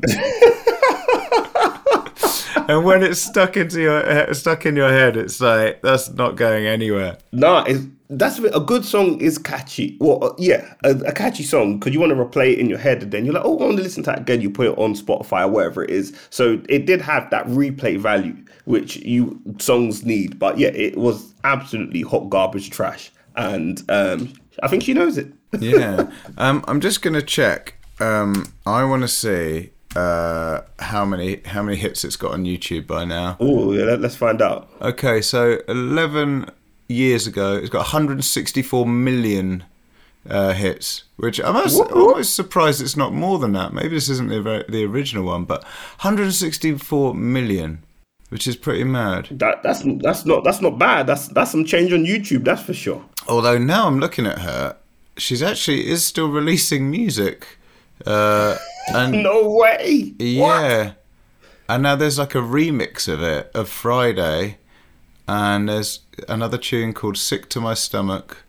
And 2.68 2.84
when 2.84 3.04
it's 3.04 3.20
stuck 3.20 3.58
into 3.58 3.82
your 3.82 4.28
he- 4.28 4.34
stuck 4.34 4.66
in 4.66 4.76
your 4.76 4.90
head, 4.90 5.18
it's 5.18 5.40
like 5.40 5.82
that's 5.82 6.10
not 6.12 6.36
going 6.36 6.66
anywhere. 6.66 7.18
Nah, 7.32 7.64
it's, 7.64 7.86
that's 8.10 8.40
a 8.40 8.60
good 8.60 8.86
song 8.86 9.20
is 9.20 9.38
catchy. 9.38 9.98
Well, 10.00 10.24
uh, 10.24 10.34
yeah, 10.38 10.74
a, 10.84 10.92
a 10.92 11.12
catchy 11.12 11.44
song 11.44 11.78
because 11.78 11.94
you 11.94 12.00
want 12.00 12.12
to 12.12 12.16
replay 12.16 12.54
it 12.54 12.60
in 12.60 12.70
your 12.70 12.78
head, 12.78 13.04
and 13.04 13.12
then 13.12 13.26
you're 13.26 13.34
like, 13.34 13.44
oh, 13.46 13.58
I 13.58 13.66
want 13.66 13.78
to 13.78 13.84
listen 13.84 14.04
to 14.04 14.12
that 14.12 14.20
again. 14.20 14.42
You 14.42 14.50
put 14.50 14.68
it 14.68 14.78
on 14.78 14.94
Spotify 14.94 15.46
or 15.46 15.50
wherever 15.50 15.84
it 15.84 15.90
is. 15.90 16.18
So 16.30 16.62
it 16.70 16.86
did 16.86 17.02
have 17.02 17.30
that 17.32 17.46
replay 17.48 17.98
value, 17.98 18.36
which 18.66 18.98
you 18.98 19.40
songs 19.60 20.06
need. 20.06 20.40
But 20.40 20.58
yeah, 20.58 20.70
it 20.70 20.98
was 20.98 21.34
absolutely 21.44 22.02
hot 22.02 22.30
garbage 22.30 22.70
trash, 22.70 23.12
and 23.36 23.82
um, 23.90 24.34
I 24.64 24.68
think 24.68 24.84
she 24.84 24.94
knows 24.94 25.18
it. 25.18 25.32
Yeah. 25.60 26.10
um, 26.38 26.64
I'm 26.68 26.82
just 26.82 27.02
gonna 27.02 27.22
check. 27.22 27.76
Um, 28.00 28.54
I 28.66 28.84
want 28.84 29.02
to 29.02 29.08
see 29.08 29.72
uh, 29.98 30.62
how 30.80 31.06
many 31.06 31.42
how 31.46 31.64
many 31.64 31.76
hits 31.78 32.04
it's 32.04 32.16
got 32.16 32.32
on 32.32 32.44
YouTube 32.44 32.86
by 32.86 33.04
now. 33.04 33.38
Oh, 33.40 33.74
yeah, 33.74 33.86
let, 33.86 34.02
let's 34.02 34.16
find 34.16 34.42
out. 34.42 34.70
Okay, 34.82 35.22
so 35.22 35.60
11 35.68 36.52
years 36.88 37.26
ago, 37.26 37.56
it's 37.56 37.70
got 37.70 37.80
164 37.80 38.86
million 38.86 39.64
uh, 40.30 40.54
hits, 40.54 41.04
which 41.16 41.40
I'm 41.40 41.56
almost, 41.56 41.80
almost 41.92 42.36
surprised 42.36 42.82
it's 42.82 42.96
not 42.96 43.14
more 43.14 43.40
than 43.40 43.54
that. 43.54 43.74
Maybe 43.74 43.90
this 43.90 44.10
isn't 44.10 44.30
the, 44.30 44.66
the 44.70 44.86
original 44.86 45.26
one, 45.26 45.46
but 45.46 45.64
164 45.64 47.16
million, 47.16 47.84
which 48.30 48.46
is 48.46 48.56
pretty 48.56 48.84
mad. 48.84 49.30
That 49.32 49.64
that's 49.64 49.82
that's 49.84 50.26
not 50.26 50.44
that's 50.44 50.62
not 50.62 50.78
bad. 50.78 51.08
That's 51.08 51.28
that's 51.30 51.52
some 51.52 51.66
change 51.66 51.92
on 51.92 52.06
YouTube. 52.06 52.44
That's 52.44 52.62
for 52.62 52.74
sure. 52.74 53.04
Although 53.28 53.58
now 53.58 53.88
I'm 53.88 54.00
looking 54.00 54.28
at 54.28 54.40
her, 54.40 54.78
she's 55.18 55.42
actually 55.42 55.88
is 55.88 56.06
still 56.06 56.30
releasing 56.30 56.92
music. 56.92 57.57
Uh, 58.06 58.58
and 58.94 59.24
No 59.24 59.50
way. 59.50 60.14
What? 60.18 60.26
Yeah. 60.26 60.92
And 61.70 61.84
now 61.84 61.96
there's 61.96 62.18
like 62.18 62.36
a 62.36 62.40
remix 62.40 63.08
of 63.12 63.22
it 63.22 63.52
of 63.54 63.68
Friday, 63.68 64.58
and 65.28 65.68
there's 65.68 66.00
another 66.30 66.58
tune 66.58 66.94
called 66.94 67.18
"Sick 67.18 67.50
to 67.50 67.60
My 67.60 67.74
Stomach." 67.74 68.44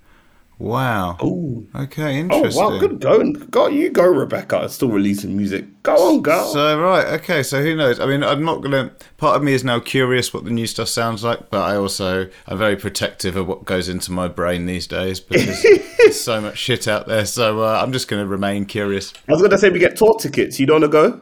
Wow. 0.58 1.16
Oh. 1.20 1.64
Okay, 1.74 2.18
Interesting. 2.18 2.62
Oh 2.62 2.70
wow, 2.70 2.78
good 2.78 3.00
going. 3.00 3.32
Go 3.32 3.68
you 3.68 3.90
go, 3.90 4.04
Rebecca. 4.04 4.68
Still 4.68 4.88
releasing 4.88 5.36
music. 5.36 5.66
Go 5.84 5.94
on, 5.94 6.22
girl. 6.22 6.52
So 6.52 6.80
right, 6.80 7.06
okay. 7.20 7.44
So 7.44 7.62
who 7.62 7.76
knows? 7.76 8.00
I 8.00 8.06
mean, 8.06 8.24
I'm 8.24 8.44
not 8.44 8.60
gonna. 8.60 8.90
Part 9.18 9.36
of 9.36 9.44
me 9.44 9.52
is 9.52 9.62
now 9.62 9.78
curious 9.78 10.34
what 10.34 10.44
the 10.44 10.50
new 10.50 10.66
stuff 10.66 10.88
sounds 10.88 11.22
like, 11.22 11.50
but 11.50 11.60
I 11.60 11.76
also 11.76 12.28
I'm 12.48 12.58
very 12.58 12.74
protective 12.74 13.36
of 13.36 13.46
what 13.46 13.66
goes 13.66 13.88
into 13.88 14.10
my 14.10 14.26
brain 14.26 14.66
these 14.66 14.88
days 14.88 15.20
because 15.20 15.62
there's 15.98 16.20
so 16.20 16.40
much 16.40 16.58
shit 16.58 16.88
out 16.88 17.06
there. 17.06 17.24
So 17.24 17.60
uh, 17.62 17.80
I'm 17.80 17.92
just 17.92 18.08
gonna 18.08 18.26
remain 18.26 18.64
curious. 18.64 19.12
I 19.28 19.32
was 19.32 19.42
gonna 19.42 19.58
say 19.58 19.70
we 19.70 19.78
get 19.78 19.96
tour 19.96 20.16
tickets. 20.18 20.58
You 20.58 20.66
don't 20.66 20.80
wanna 20.80 20.88
go? 20.88 21.20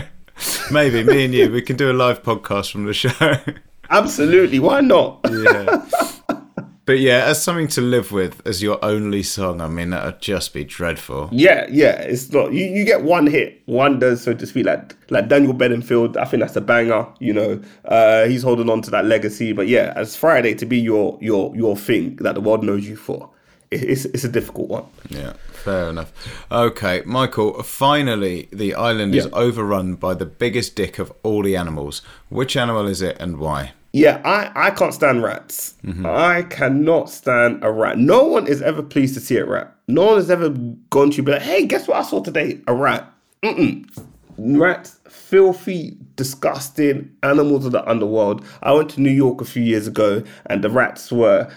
Maybe 0.72 1.04
me 1.04 1.24
and 1.24 1.32
you, 1.32 1.52
we 1.52 1.62
can 1.62 1.76
do 1.76 1.90
a 1.90 1.94
live 1.94 2.22
podcast 2.24 2.72
from 2.72 2.84
the 2.86 2.94
show. 2.94 3.10
Absolutely. 3.90 4.58
Why 4.58 4.80
not? 4.80 5.20
yeah. 5.30 5.86
But 6.86 7.00
yeah, 7.00 7.24
as 7.24 7.42
something 7.42 7.66
to 7.68 7.80
live 7.80 8.12
with 8.12 8.46
as 8.46 8.62
your 8.62 8.78
only 8.82 9.24
song, 9.24 9.60
I 9.60 9.66
mean, 9.66 9.90
that 9.90 10.04
would 10.04 10.20
just 10.20 10.54
be 10.54 10.62
dreadful. 10.62 11.28
Yeah, 11.32 11.66
yeah, 11.68 12.00
it's 12.00 12.30
not. 12.30 12.52
You, 12.52 12.64
you 12.64 12.84
get 12.84 13.02
one 13.02 13.26
hit 13.26 13.60
one 13.66 13.98
does, 13.98 14.22
so 14.22 14.34
to 14.34 14.46
speak, 14.46 14.66
like 14.66 14.94
like 15.10 15.28
Daniel 15.28 15.52
Bedingfield. 15.52 16.16
I 16.16 16.26
think 16.26 16.42
that's 16.42 16.54
a 16.54 16.60
banger. 16.60 17.08
You 17.18 17.32
know, 17.32 17.60
uh, 17.86 18.26
he's 18.26 18.44
holding 18.44 18.70
on 18.70 18.82
to 18.82 18.90
that 18.92 19.04
legacy. 19.04 19.52
But 19.52 19.66
yeah, 19.66 19.92
as 19.96 20.14
Friday 20.14 20.54
to 20.54 20.64
be 20.64 20.78
your 20.78 21.18
your 21.20 21.54
your 21.56 21.76
thing 21.76 22.16
that 22.16 22.36
the 22.36 22.40
world 22.40 22.62
knows 22.62 22.88
you 22.88 22.94
for, 22.94 23.30
it, 23.72 23.82
it's 23.82 24.04
it's 24.04 24.22
a 24.22 24.28
difficult 24.28 24.68
one. 24.68 24.84
Yeah, 25.08 25.32
fair 25.52 25.88
enough. 25.88 26.12
Okay, 26.52 27.02
Michael. 27.04 27.64
Finally, 27.64 28.48
the 28.52 28.76
island 28.76 29.12
is 29.12 29.26
overrun 29.32 29.96
by 29.96 30.14
the 30.14 30.26
biggest 30.26 30.76
dick 30.76 31.00
of 31.00 31.12
all 31.24 31.42
the 31.42 31.56
animals. 31.56 32.02
Which 32.28 32.56
animal 32.56 32.86
is 32.86 33.02
it, 33.02 33.16
and 33.18 33.38
why? 33.38 33.72
Yeah, 33.96 34.20
I, 34.26 34.66
I 34.66 34.70
can't 34.72 34.92
stand 34.92 35.22
rats. 35.22 35.74
Mm-hmm. 35.82 36.04
I 36.04 36.42
cannot 36.42 37.08
stand 37.08 37.64
a 37.64 37.72
rat. 37.72 37.96
No 37.96 38.24
one 38.24 38.46
is 38.46 38.60
ever 38.60 38.82
pleased 38.82 39.14
to 39.14 39.20
see 39.20 39.38
a 39.38 39.46
rat. 39.46 39.74
No 39.88 40.04
one 40.04 40.16
has 40.16 40.30
ever 40.30 40.50
gone 40.90 41.10
to 41.12 41.16
you 41.16 41.22
be 41.22 41.32
like, 41.32 41.40
hey, 41.40 41.64
guess 41.64 41.88
what 41.88 41.96
I 41.96 42.02
saw 42.02 42.22
today? 42.22 42.60
A 42.66 42.74
rat. 42.74 43.10
Mm-mm. 43.42 43.88
Rats, 44.36 45.00
filthy, 45.08 45.96
disgusting 46.14 47.10
animals 47.22 47.64
of 47.64 47.72
the 47.72 47.88
underworld. 47.88 48.44
I 48.62 48.72
went 48.72 48.90
to 48.90 49.00
New 49.00 49.08
York 49.08 49.40
a 49.40 49.46
few 49.46 49.62
years 49.62 49.86
ago 49.86 50.22
and 50.44 50.62
the 50.62 50.68
rats 50.68 51.10
were. 51.10 51.50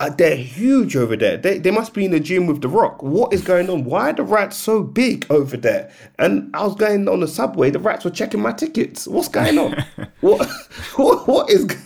Uh, 0.00 0.10
they're 0.10 0.36
huge 0.36 0.94
over 0.94 1.16
there. 1.16 1.36
They, 1.36 1.58
they 1.58 1.72
must 1.72 1.92
be 1.92 2.04
in 2.04 2.12
the 2.12 2.20
gym 2.20 2.46
with 2.46 2.60
The 2.60 2.68
Rock. 2.68 3.02
What 3.02 3.32
is 3.32 3.42
going 3.42 3.68
on? 3.68 3.84
Why 3.84 4.10
are 4.10 4.12
the 4.12 4.22
rats 4.22 4.56
so 4.56 4.82
big 4.82 5.26
over 5.28 5.56
there? 5.56 5.90
And 6.20 6.54
I 6.54 6.64
was 6.64 6.76
going 6.76 7.08
on 7.08 7.20
the 7.20 7.26
subway. 7.26 7.70
The 7.70 7.80
rats 7.80 8.04
were 8.04 8.12
checking 8.12 8.40
my 8.40 8.52
tickets. 8.52 9.08
What's 9.08 9.28
going 9.28 9.58
on? 9.58 9.84
what, 10.20 10.48
what? 10.96 11.26
What 11.28 11.50
is? 11.50 11.66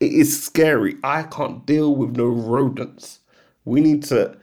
It 0.00 0.14
is 0.14 0.42
scary. 0.42 0.96
I 1.04 1.22
can't 1.22 1.64
deal 1.64 1.94
with 1.94 2.16
no 2.16 2.24
rodents. 2.24 3.20
We 3.64 3.80
need 3.80 4.02
to 4.06 4.36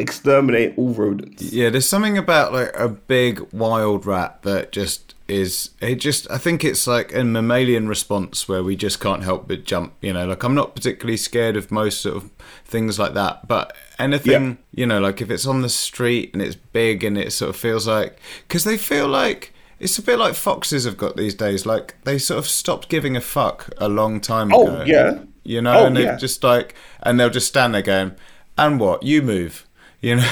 exterminate 0.00 0.76
all 0.76 0.92
rodents. 0.92 1.44
Yeah, 1.52 1.70
there's 1.70 1.88
something 1.88 2.18
about 2.18 2.52
like 2.52 2.72
a 2.74 2.88
big 2.88 3.40
wild 3.52 4.04
rat 4.04 4.42
that 4.42 4.72
just 4.72 5.13
is 5.26 5.70
it 5.80 5.96
just 5.96 6.30
I 6.30 6.36
think 6.38 6.64
it's 6.64 6.86
like 6.86 7.14
a 7.14 7.24
mammalian 7.24 7.88
response 7.88 8.46
where 8.48 8.62
we 8.62 8.76
just 8.76 9.00
can't 9.00 9.22
help 9.22 9.48
but 9.48 9.64
jump, 9.64 9.94
you 10.02 10.12
know, 10.12 10.26
like 10.26 10.42
I'm 10.42 10.54
not 10.54 10.74
particularly 10.74 11.16
scared 11.16 11.56
of 11.56 11.70
most 11.70 12.00
sort 12.02 12.16
of 12.16 12.30
things 12.64 12.98
like 12.98 13.14
that, 13.14 13.48
but 13.48 13.74
anything, 13.98 14.58
you 14.74 14.86
know, 14.86 15.00
like 15.00 15.22
if 15.22 15.30
it's 15.30 15.46
on 15.46 15.62
the 15.62 15.68
street 15.70 16.30
and 16.34 16.42
it's 16.42 16.56
big 16.56 17.02
and 17.04 17.16
it 17.16 17.32
sort 17.32 17.48
of 17.50 17.56
feels 17.56 17.86
like 17.88 18.18
cuz 18.48 18.64
they 18.64 18.76
feel 18.76 19.08
like 19.08 19.52
it's 19.80 19.98
a 19.98 20.02
bit 20.02 20.18
like 20.18 20.34
foxes 20.34 20.84
have 20.84 20.96
got 20.98 21.16
these 21.16 21.34
days 21.34 21.64
like 21.66 21.94
they 22.04 22.18
sort 22.18 22.38
of 22.38 22.46
stopped 22.46 22.88
giving 22.88 23.16
a 23.16 23.20
fuck 23.20 23.70
a 23.78 23.88
long 23.88 24.20
time 24.20 24.52
Oh, 24.54 24.66
ago. 24.68 24.84
yeah. 24.86 25.18
You 25.42 25.60
know, 25.62 25.80
Oh, 25.80 25.86
and 25.86 25.96
yeah. 25.98 26.16
just 26.16 26.44
like 26.44 26.74
and 27.02 27.18
they'll 27.18 27.30
just 27.30 27.48
stand 27.48 27.74
there 27.74 27.82
going, 27.82 28.12
"And 28.58 28.78
what? 28.80 29.02
You 29.02 29.22
move." 29.22 29.66
You 30.04 30.16
know, 30.16 30.22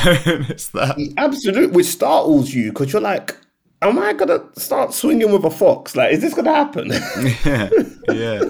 it's 0.53 0.69
that 0.71 0.99
Absolutely, 1.17 1.69
which 1.75 1.87
startles 1.87 2.53
you 2.53 2.73
because 2.73 2.93
you're 2.93 3.01
like, 3.01 3.35
am 3.83 3.99
I 3.99 4.13
gonna 4.13 4.43
start 4.57 4.95
swinging 4.95 5.33
with 5.33 5.45
a 5.45 5.51
fox? 5.51 5.97
Like, 5.97 6.13
is 6.13 6.21
this 6.21 6.35
gonna 6.35 6.55
happen? 6.55 6.91
yeah, 7.45 7.71
yeah. 8.09 8.45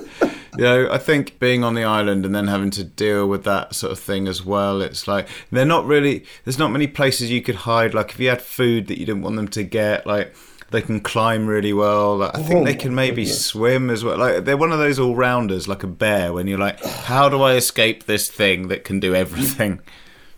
You 0.59 0.65
know, 0.65 0.89
I 0.91 0.99
think 0.99 1.39
being 1.39 1.65
on 1.65 1.75
the 1.75 1.85
island 1.85 2.27
and 2.27 2.35
then 2.35 2.47
having 2.47 2.71
to 2.73 2.85
deal 2.85 3.27
with 3.27 3.45
that 3.45 3.75
sort 3.75 3.93
of 3.93 3.99
thing 3.99 4.29
as 4.29 4.45
well, 4.45 4.83
it's 4.83 5.09
like 5.09 5.27
they're 5.51 5.65
not 5.65 5.87
really. 5.87 6.25
There's 6.45 6.59
not 6.59 6.71
many 6.71 6.87
places 6.87 7.31
you 7.31 7.43
could 7.43 7.55
hide. 7.55 7.95
Like 7.95 8.11
if 8.11 8.21
you 8.21 8.29
had 8.29 8.43
food 8.43 8.87
that 8.89 8.99
you 8.99 9.07
didn't 9.07 9.23
want 9.23 9.37
them 9.37 9.49
to 9.49 9.63
get, 9.63 10.07
like 10.07 10.35
they 10.71 10.83
can 10.83 11.01
climb 11.01 11.47
really 11.47 11.73
well. 11.73 12.19
Like, 12.19 12.37
I 12.37 12.43
think 12.43 12.61
Oh 12.61 12.65
they 12.65 12.75
can 12.75 12.95
maybe 12.95 13.25
swim 13.25 13.89
as 13.89 14.05
well. 14.05 14.19
Like 14.19 14.45
they're 14.45 14.57
one 14.57 14.73
of 14.73 14.79
those 14.79 14.99
all 14.99 15.15
rounders, 15.17 15.69
like 15.69 15.83
a 15.83 15.87
bear. 15.87 16.33
When 16.35 16.47
you're 16.47 16.59
like, 16.59 16.83
how 16.85 17.31
do 17.31 17.41
I 17.41 17.55
escape 17.55 18.05
this 18.05 18.29
thing 18.31 18.69
that 18.69 18.85
can 18.85 19.01
do 19.01 19.15
everything? 19.15 19.81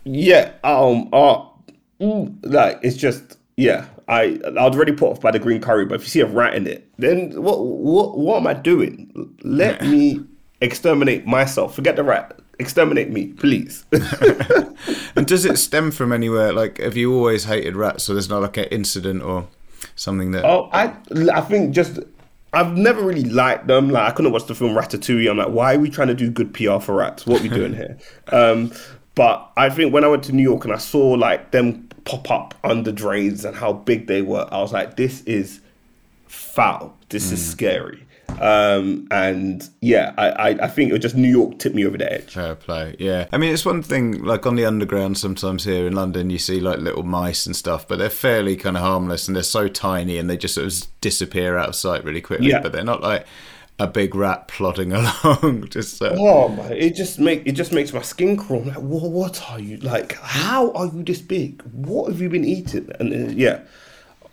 yeah. 0.05 0.53
Um. 0.63 1.09
Uh, 1.13 1.47
mm, 2.01 2.37
like 2.43 2.79
it's 2.83 2.97
just 2.97 3.37
yeah. 3.57 3.87
I 4.09 4.39
I 4.45 4.67
was 4.67 4.77
already 4.77 4.93
put 4.93 5.11
off 5.13 5.21
by 5.21 5.31
the 5.31 5.39
green 5.39 5.61
curry, 5.61 5.85
but 5.87 5.97
if 5.97 6.03
you 6.03 6.09
see 6.09 6.21
a 6.21 6.27
rat 6.27 6.55
in 6.55 6.67
it, 6.67 6.91
then 6.99 7.43
what 7.43 7.65
what 7.65 8.19
what 8.19 8.37
am 8.39 8.47
I 8.47 8.55
doing? 8.55 9.37
Let 9.43 9.83
me 9.83 10.21
exterminate 10.61 11.27
myself. 11.27 11.75
Forget 11.75 11.97
the 11.97 12.05
rat. 12.05 12.39
Exterminate 12.59 13.11
me, 13.11 13.29
please. 13.29 13.85
And 15.17 15.27
does 15.27 15.45
it 15.45 15.59
stem 15.59 15.91
from 15.93 16.13
anywhere? 16.13 16.53
Like, 16.53 16.79
have 16.79 16.97
you 16.97 17.15
always 17.15 17.45
hated 17.45 17.77
rats? 17.77 18.05
So 18.05 18.15
there's 18.15 18.29
not 18.29 18.43
like 18.43 18.57
an 18.57 18.65
incident 18.65 19.23
or 19.23 19.47
something 19.95 20.33
that. 20.33 20.45
Oh, 20.45 20.69
I 20.73 20.93
I 21.33 21.41
think 21.41 21.73
just 21.73 22.01
I've 22.53 22.77
never 22.77 23.03
really 23.03 23.25
liked 23.25 23.67
them. 23.67 23.91
Like 23.91 24.11
I 24.11 24.15
couldn't 24.15 24.33
watch 24.33 24.47
the 24.47 24.55
film 24.55 24.75
Ratatouille. 24.75 25.31
I'm 25.31 25.39
like, 25.39 25.49
why 25.49 25.75
are 25.75 25.79
we 25.79 25.91
trying 25.91 26.09
to 26.09 26.15
do 26.15 26.31
good 26.31 26.53
PR 26.53 26.79
for 26.79 26.95
rats? 26.95 27.27
What 27.27 27.41
are 27.41 27.43
we 27.43 27.49
doing 27.49 27.75
here? 27.75 27.99
Um, 28.33 28.73
but 29.15 29.51
I 29.57 29.71
think 29.71 29.93
when 29.93 30.05
I 30.05 30.09
went 30.09 30.25
to 30.25 30.33
New 30.33 30.43
York 30.43 30.65
and 30.65 30.73
I 30.73 30.79
saw 30.79 31.11
like 31.11 31.51
them 31.51 31.89
pop 32.05 32.31
up 32.31 32.55
under 32.65 32.93
drains 32.93 33.45
and 33.45 33.57
how 33.57 33.73
big 33.73 34.07
they 34.07 34.23
were, 34.23 34.49
I 34.51 34.59
was 34.59 34.73
like, 34.73 34.97
this 34.97 35.23
is 35.23 35.61
foul. 36.27 36.97
This 37.09 37.31
is 37.31 37.45
scary. 37.45 38.05
Um, 38.41 39.07
and 39.11 39.69
yeah, 39.81 40.13
I, 40.19 40.29
I 40.31 40.49
I 40.65 40.69
think 40.69 40.91
it 40.91 40.93
was 40.93 41.03
just 41.03 41.15
New 41.15 41.29
York 41.29 41.59
tipped 41.59 41.77
me 41.77 41.87
over 41.87 41.97
the 41.97 42.13
edge. 42.13 42.33
Fair 42.33 42.57
play, 42.57 42.97
yeah. 42.99 43.27
I 43.33 43.39
mean, 43.39 43.53
it's 43.53 43.65
one 43.65 43.83
thing, 43.83 44.23
like 44.25 44.47
on 44.47 44.57
the 44.57 44.65
underground, 44.65 45.19
sometimes 45.19 45.65
here 45.65 45.87
in 45.87 45.93
London, 45.95 46.31
you 46.31 46.39
see 46.39 46.59
like 46.59 46.81
little 46.81 47.05
mice 47.05 47.47
and 47.47 47.55
stuff, 47.55 47.87
but 47.87 47.99
they're 47.99 48.11
fairly 48.11 48.57
kind 48.57 48.77
of 48.77 48.83
harmless 48.83 49.29
and 49.29 49.37
they're 49.37 49.43
so 49.43 49.69
tiny 49.69 50.19
and 50.19 50.29
they 50.29 50.37
just 50.37 50.55
sort 50.55 50.67
of 50.67 50.87
disappear 51.01 51.57
out 51.57 51.69
of 51.69 51.77
sight 51.77 52.03
really 52.05 52.21
quickly. 52.21 52.49
Yeah. 52.49 52.61
But 52.61 52.73
they're 52.73 52.83
not 52.83 53.03
like 53.03 53.27
a 53.79 53.87
big 53.87 54.15
rat 54.15 54.49
plodding 54.49 54.93
along. 55.25 55.69
just 55.69 56.01
uh, 56.03 56.15
Oh 56.17 56.49
my! 56.49 56.69
It 56.69 56.95
just 56.95 57.19
make 57.19 57.43
it 57.47 57.53
just 57.53 57.73
makes 57.73 57.93
my 57.93 58.03
skin 58.03 58.37
crawl. 58.37 58.63
I'm 58.63 58.69
like, 58.69 58.77
what, 58.79 59.11
what 59.11 59.51
are 59.51 59.61
you 59.61 59.79
like? 59.79 60.15
How 60.15 60.71
are 60.73 60.87
you 60.87 61.03
this 61.03 61.21
big? 61.21 61.63
What 61.73 62.11
have 62.11 62.21
you 62.21 62.29
been 62.29 62.45
eating? 62.45 62.91
And 63.01 63.13
uh, 63.13 63.33
yeah, 63.33 63.61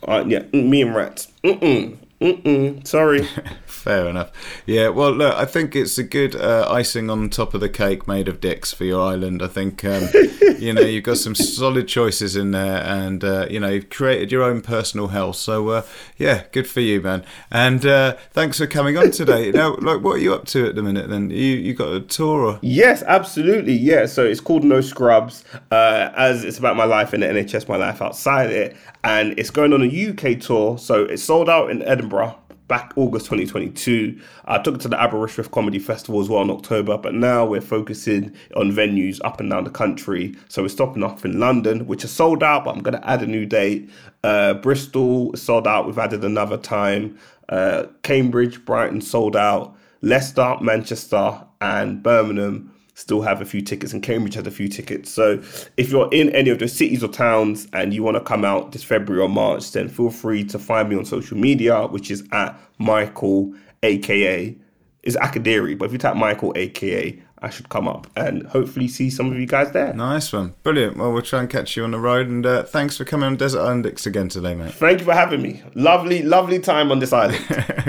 uh, 0.08 0.24
yeah, 0.28 0.44
me 0.54 0.82
and 0.82 0.96
rats. 0.96 1.28
Mm-mm, 1.44 1.98
mm-mm. 2.22 2.88
Sorry. 2.88 3.28
Fair 3.66 4.08
enough. 4.08 4.32
Yeah, 4.68 4.90
well, 4.90 5.12
look, 5.12 5.34
I 5.34 5.46
think 5.46 5.76
it's 5.76 5.98
a 5.98 6.04
good 6.04 6.36
uh, 6.36 6.68
icing 6.70 7.10
on 7.10 7.30
top 7.30 7.56
of 7.56 7.62
the 7.62 7.70
cake 7.70 8.08
made 8.08 8.28
of 8.28 8.40
dicks 8.40 8.72
for 8.72 8.84
your 8.84 9.02
island. 9.02 9.42
I 9.42 9.48
think, 9.48 9.84
um, 9.84 10.08
you 10.60 10.72
know, 10.72 10.82
you've 10.82 11.04
got 11.04 11.18
some 11.18 11.34
solid 11.34 11.88
choices 11.88 12.36
in 12.36 12.52
there 12.52 12.84
and, 12.84 13.24
uh, 13.24 13.48
you 13.50 13.60
know, 13.60 13.70
you've 13.70 13.90
created 13.90 14.32
your 14.32 14.44
own 14.44 14.62
personal 14.62 15.08
hell. 15.08 15.34
So, 15.34 15.70
uh, 15.70 15.86
yeah, 16.18 16.44
good 16.52 16.68
for 16.68 16.80
you, 16.80 17.02
man. 17.02 17.26
And 17.50 17.84
uh, 17.86 18.18
thanks 18.32 18.60
for 18.60 18.68
coming 18.68 18.98
on 18.98 19.10
today. 19.10 19.52
now, 19.56 19.76
like, 19.78 20.02
what 20.02 20.18
are 20.18 20.20
you 20.20 20.36
up 20.36 20.46
to 20.48 20.68
at 20.68 20.76
the 20.76 20.84
minute 20.84 21.10
then? 21.10 21.32
You 21.32 21.38
you 21.38 21.74
got 21.74 21.94
a 21.94 22.02
tour 22.02 22.46
or? 22.46 22.60
Yes, 22.62 23.02
absolutely. 23.04 23.74
Yeah. 23.74 24.06
So 24.06 24.26
it's 24.26 24.42
called 24.42 24.64
No 24.64 24.82
Scrubs, 24.82 25.44
uh, 25.72 26.12
as 26.16 26.44
it's 26.44 26.60
about 26.60 26.76
my 26.76 26.86
life 26.86 27.14
in 27.14 27.22
the 27.22 27.28
NHS, 27.28 27.68
my 27.68 27.78
life 27.78 28.02
outside 28.02 28.52
it, 28.52 28.78
and 29.04 29.38
it's 29.40 29.50
going 29.50 29.74
on 29.74 29.82
a 29.82 30.10
UK 30.10 30.40
tour. 30.40 30.78
So 30.78 31.04
it 31.04 31.18
sold 31.18 31.50
out 31.50 31.72
in 31.72 31.82
Edinburgh 31.84 32.38
back 32.72 32.94
August 32.96 33.26
2022. 33.26 34.18
I 34.46 34.58
took 34.60 34.76
it 34.76 34.82
to 34.82 34.88
the 34.88 35.02
Aberystwyth 35.02 35.52
Comedy 35.52 35.78
Festival 35.78 36.22
as 36.22 36.30
well 36.30 36.42
in 36.42 36.50
October, 36.50 36.98
but 36.98 37.14
now 37.14 37.46
we're 37.46 37.60
focusing 37.60 38.34
on 38.56 38.72
venues 38.72 39.20
up 39.26 39.42
and 39.42 39.50
down 39.50 39.66
the 39.66 39.70
country. 39.70 40.36
So 40.48 40.62
we're 40.62 40.70
stopping 40.70 41.04
off 41.04 41.26
in 41.26 41.38
London, 41.38 41.86
which 41.86 42.06
is 42.06 42.12
sold 42.12 42.44
out, 42.44 42.64
but 42.64 42.74
I'm 42.74 42.82
going 42.82 42.98
to 42.98 43.06
add 43.06 43.24
a 43.24 43.28
new 43.28 43.46
date. 43.46 43.90
Uh, 44.24 44.54
Bristol 44.54 45.34
is 45.34 45.42
sold 45.42 45.68
out. 45.68 45.86
We've 45.86 45.98
added 46.00 46.24
another 46.24 46.58
time. 46.58 47.18
Uh, 47.50 47.88
Cambridge, 48.04 48.64
Brighton 48.64 49.02
sold 49.02 49.36
out. 49.36 49.76
Leicester, 50.02 50.56
Manchester, 50.62 51.42
and 51.60 52.02
Birmingham 52.02 52.72
still 52.94 53.22
have 53.22 53.42
a 53.42 53.46
few 53.46 53.62
tickets, 53.62 53.94
and 53.94 54.04
Cambridge 54.04 54.36
has 54.36 54.46
a 54.46 54.52
few 54.52 54.68
tickets. 54.68 55.12
So 55.12 55.42
if 55.78 55.90
you're 55.90 56.10
in 56.12 56.30
any 56.32 56.50
of 56.50 56.60
those 56.60 56.74
cities 56.74 57.04
or 57.04 57.08
towns 57.08 57.68
and 57.74 57.94
you 57.94 58.04
want 58.04 58.18
to 58.18 58.22
come 58.22 58.46
out 58.46 58.72
this 58.72 58.84
February 58.84 59.24
or 59.24 59.30
March, 59.30 59.72
then 59.72 59.90
feel 59.90 60.10
free 60.10 60.44
to 60.46 60.60
find 60.60 60.90
me 60.90 60.96
on 60.96 61.06
social 61.06 61.38
media, 61.38 61.88
which 61.88 62.12
is 62.12 62.24
at 62.32 62.60
Michael, 62.78 63.54
aka 63.84 64.56
is 65.04 65.18
Akadiri. 65.18 65.78
But 65.78 65.86
if 65.86 65.92
you 65.94 65.98
type 65.98 66.16
Michael, 66.16 66.54
aka, 66.56 67.20
I 67.44 67.50
should 67.50 67.70
come 67.70 67.88
up 67.88 68.08
and 68.16 68.46
hopefully 68.48 68.88
see 68.88 69.10
some 69.10 69.32
of 69.32 69.40
you 69.40 69.48
guys 69.48 69.72
there. 69.72 69.94
Nice 69.94 70.32
one. 70.32 70.54
Brilliant. 70.62 70.98
Well, 70.98 71.12
we'll 71.12 71.24
try 71.24 71.40
and 71.40 71.50
catch 71.50 71.76
you 71.76 71.84
on 71.84 71.92
the 71.92 72.00
road. 72.00 72.28
And 72.28 72.46
uh, 72.46 72.64
thanks 72.64 72.98
for 72.98 73.06
coming 73.06 73.26
on 73.26 73.36
Desert 73.36 73.62
Island 73.62 73.84
Dicks 73.84 74.06
again 74.06 74.30
today, 74.30 74.54
mate. 74.54 74.74
Thank 74.74 75.00
you 75.00 75.06
for 75.06 75.14
having 75.14 75.42
me. 75.42 75.64
Lovely, 75.74 76.22
lovely 76.22 76.60
time 76.60 76.92
on 76.92 77.00
this 77.00 77.14
island. 77.14 77.44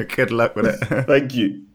good 0.17 0.31
luck 0.31 0.57
with 0.57 0.67
it. 0.67 0.79
Thank 1.07 1.35
you. 1.35 1.67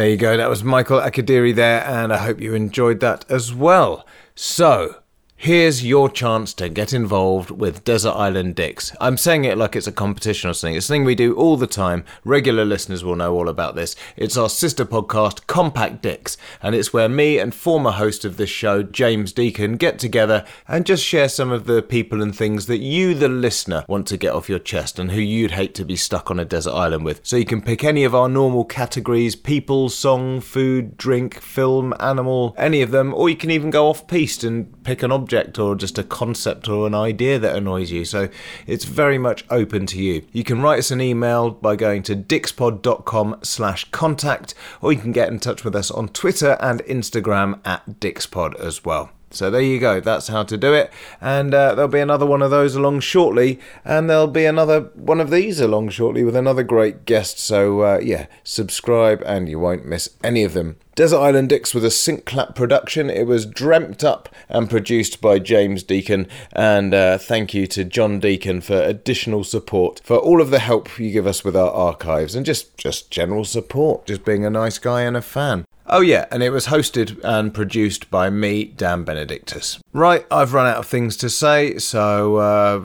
There 0.00 0.08
you 0.08 0.16
go. 0.16 0.34
That 0.38 0.48
was 0.48 0.64
Michael 0.64 0.98
Akadiri 0.98 1.54
there, 1.54 1.84
and 1.84 2.10
I 2.10 2.16
hope 2.16 2.40
you 2.40 2.54
enjoyed 2.54 3.00
that 3.00 3.26
as 3.30 3.52
well. 3.52 4.06
So, 4.34 4.99
here's 5.40 5.82
your 5.82 6.10
chance 6.10 6.52
to 6.52 6.68
get 6.68 6.92
involved 6.92 7.50
with 7.50 7.82
Desert 7.82 8.10
Island 8.10 8.54
Dicks. 8.54 8.94
I'm 9.00 9.16
saying 9.16 9.46
it 9.46 9.56
like 9.56 9.74
it's 9.74 9.86
a 9.86 9.92
competition 9.92 10.50
or 10.50 10.52
something. 10.52 10.76
It's 10.76 10.84
something 10.84 11.06
we 11.06 11.14
do 11.14 11.34
all 11.34 11.56
the 11.56 11.66
time. 11.66 12.04
Regular 12.24 12.66
listeners 12.66 13.02
will 13.02 13.16
know 13.16 13.32
all 13.32 13.48
about 13.48 13.74
this. 13.74 13.96
It's 14.18 14.36
our 14.36 14.50
sister 14.50 14.84
podcast, 14.84 15.46
Compact 15.46 16.02
Dicks, 16.02 16.36
and 16.62 16.74
it's 16.74 16.92
where 16.92 17.08
me 17.08 17.38
and 17.38 17.54
former 17.54 17.92
host 17.92 18.26
of 18.26 18.36
this 18.36 18.50
show, 18.50 18.82
James 18.82 19.32
Deacon, 19.32 19.78
get 19.78 19.98
together 19.98 20.44
and 20.68 20.84
just 20.84 21.02
share 21.02 21.30
some 21.30 21.50
of 21.50 21.64
the 21.64 21.80
people 21.80 22.20
and 22.20 22.36
things 22.36 22.66
that 22.66 22.80
you, 22.80 23.14
the 23.14 23.30
listener, 23.30 23.86
want 23.88 24.06
to 24.08 24.18
get 24.18 24.34
off 24.34 24.50
your 24.50 24.58
chest 24.58 24.98
and 24.98 25.12
who 25.12 25.22
you'd 25.22 25.52
hate 25.52 25.74
to 25.76 25.86
be 25.86 25.96
stuck 25.96 26.30
on 26.30 26.38
a 26.38 26.44
desert 26.44 26.74
island 26.74 27.06
with. 27.06 27.22
So 27.22 27.38
you 27.38 27.46
can 27.46 27.62
pick 27.62 27.82
any 27.82 28.04
of 28.04 28.14
our 28.14 28.28
normal 28.28 28.66
categories 28.66 29.36
people, 29.36 29.88
song, 29.88 30.42
food, 30.42 30.98
drink, 30.98 31.40
film, 31.40 31.94
animal, 31.98 32.54
any 32.58 32.82
of 32.82 32.90
them, 32.90 33.14
or 33.14 33.30
you 33.30 33.36
can 33.36 33.50
even 33.50 33.70
go 33.70 33.88
off 33.88 34.06
piste 34.06 34.44
and 34.44 34.84
pick 34.84 35.02
an 35.02 35.10
object 35.10 35.29
or 35.58 35.74
just 35.74 35.98
a 35.98 36.02
concept 36.02 36.68
or 36.68 36.86
an 36.86 36.94
idea 36.94 37.38
that 37.38 37.56
annoys 37.56 37.90
you. 37.90 38.04
So 38.04 38.28
it's 38.66 38.84
very 38.84 39.18
much 39.18 39.44
open 39.50 39.86
to 39.86 40.02
you. 40.02 40.26
You 40.32 40.44
can 40.44 40.62
write 40.62 40.78
us 40.78 40.90
an 40.90 41.00
email 41.00 41.50
by 41.50 41.76
going 41.76 42.02
to 42.04 42.16
dickspod.com 42.16 43.40
slash 43.42 43.84
contact, 43.90 44.54
or 44.80 44.92
you 44.92 44.98
can 44.98 45.12
get 45.12 45.28
in 45.28 45.38
touch 45.38 45.64
with 45.64 45.76
us 45.76 45.90
on 45.90 46.08
Twitter 46.08 46.56
and 46.60 46.80
Instagram 46.84 47.60
at 47.64 48.00
dickspod 48.00 48.58
as 48.60 48.84
well. 48.84 49.10
So 49.32 49.50
there 49.50 49.60
you 49.60 49.78
go. 49.78 50.00
That's 50.00 50.28
how 50.28 50.42
to 50.42 50.56
do 50.56 50.74
it. 50.74 50.92
And 51.20 51.54
uh, 51.54 51.74
there'll 51.74 51.88
be 51.88 52.00
another 52.00 52.26
one 52.26 52.42
of 52.42 52.50
those 52.50 52.74
along 52.74 53.00
shortly. 53.00 53.60
And 53.84 54.10
there'll 54.10 54.26
be 54.26 54.44
another 54.44 54.90
one 54.94 55.20
of 55.20 55.30
these 55.30 55.60
along 55.60 55.90
shortly 55.90 56.24
with 56.24 56.34
another 56.34 56.64
great 56.64 57.04
guest. 57.04 57.38
So 57.38 57.80
uh, 57.80 58.00
yeah, 58.02 58.26
subscribe 58.42 59.22
and 59.24 59.48
you 59.48 59.58
won't 59.58 59.86
miss 59.86 60.10
any 60.24 60.42
of 60.42 60.52
them. 60.52 60.76
Desert 60.96 61.20
Island 61.20 61.48
Dicks 61.48 61.72
was 61.72 61.84
a 61.84 61.90
sync 61.90 62.26
clap 62.26 62.54
production. 62.54 63.08
It 63.08 63.26
was 63.26 63.46
dreamt 63.46 64.02
up 64.02 64.28
and 64.48 64.68
produced 64.68 65.20
by 65.20 65.38
James 65.38 65.82
Deacon. 65.82 66.26
And 66.52 66.92
uh, 66.92 67.16
thank 67.16 67.54
you 67.54 67.66
to 67.68 67.84
John 67.84 68.18
Deacon 68.18 68.60
for 68.60 68.82
additional 68.82 69.44
support, 69.44 70.00
for 70.04 70.16
all 70.16 70.40
of 70.42 70.50
the 70.50 70.58
help 70.58 70.98
you 70.98 71.12
give 71.12 71.26
us 71.26 71.44
with 71.44 71.56
our 71.56 71.70
archives 71.70 72.34
and 72.34 72.44
just, 72.44 72.76
just 72.76 73.10
general 73.10 73.44
support, 73.44 74.06
just 74.06 74.24
being 74.24 74.44
a 74.44 74.50
nice 74.50 74.78
guy 74.78 75.02
and 75.02 75.16
a 75.16 75.22
fan. 75.22 75.64
Oh, 75.92 76.00
yeah, 76.00 76.26
and 76.30 76.40
it 76.40 76.50
was 76.50 76.68
hosted 76.68 77.20
and 77.24 77.52
produced 77.52 78.12
by 78.12 78.30
me, 78.30 78.64
Dan 78.64 79.02
Benedictus. 79.02 79.80
Right, 79.92 80.24
I've 80.30 80.54
run 80.54 80.68
out 80.68 80.76
of 80.76 80.86
things 80.86 81.16
to 81.16 81.28
say, 81.28 81.78
so, 81.78 82.36
uh, 82.36 82.84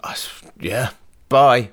yeah, 0.60 0.90
bye. 1.28 1.72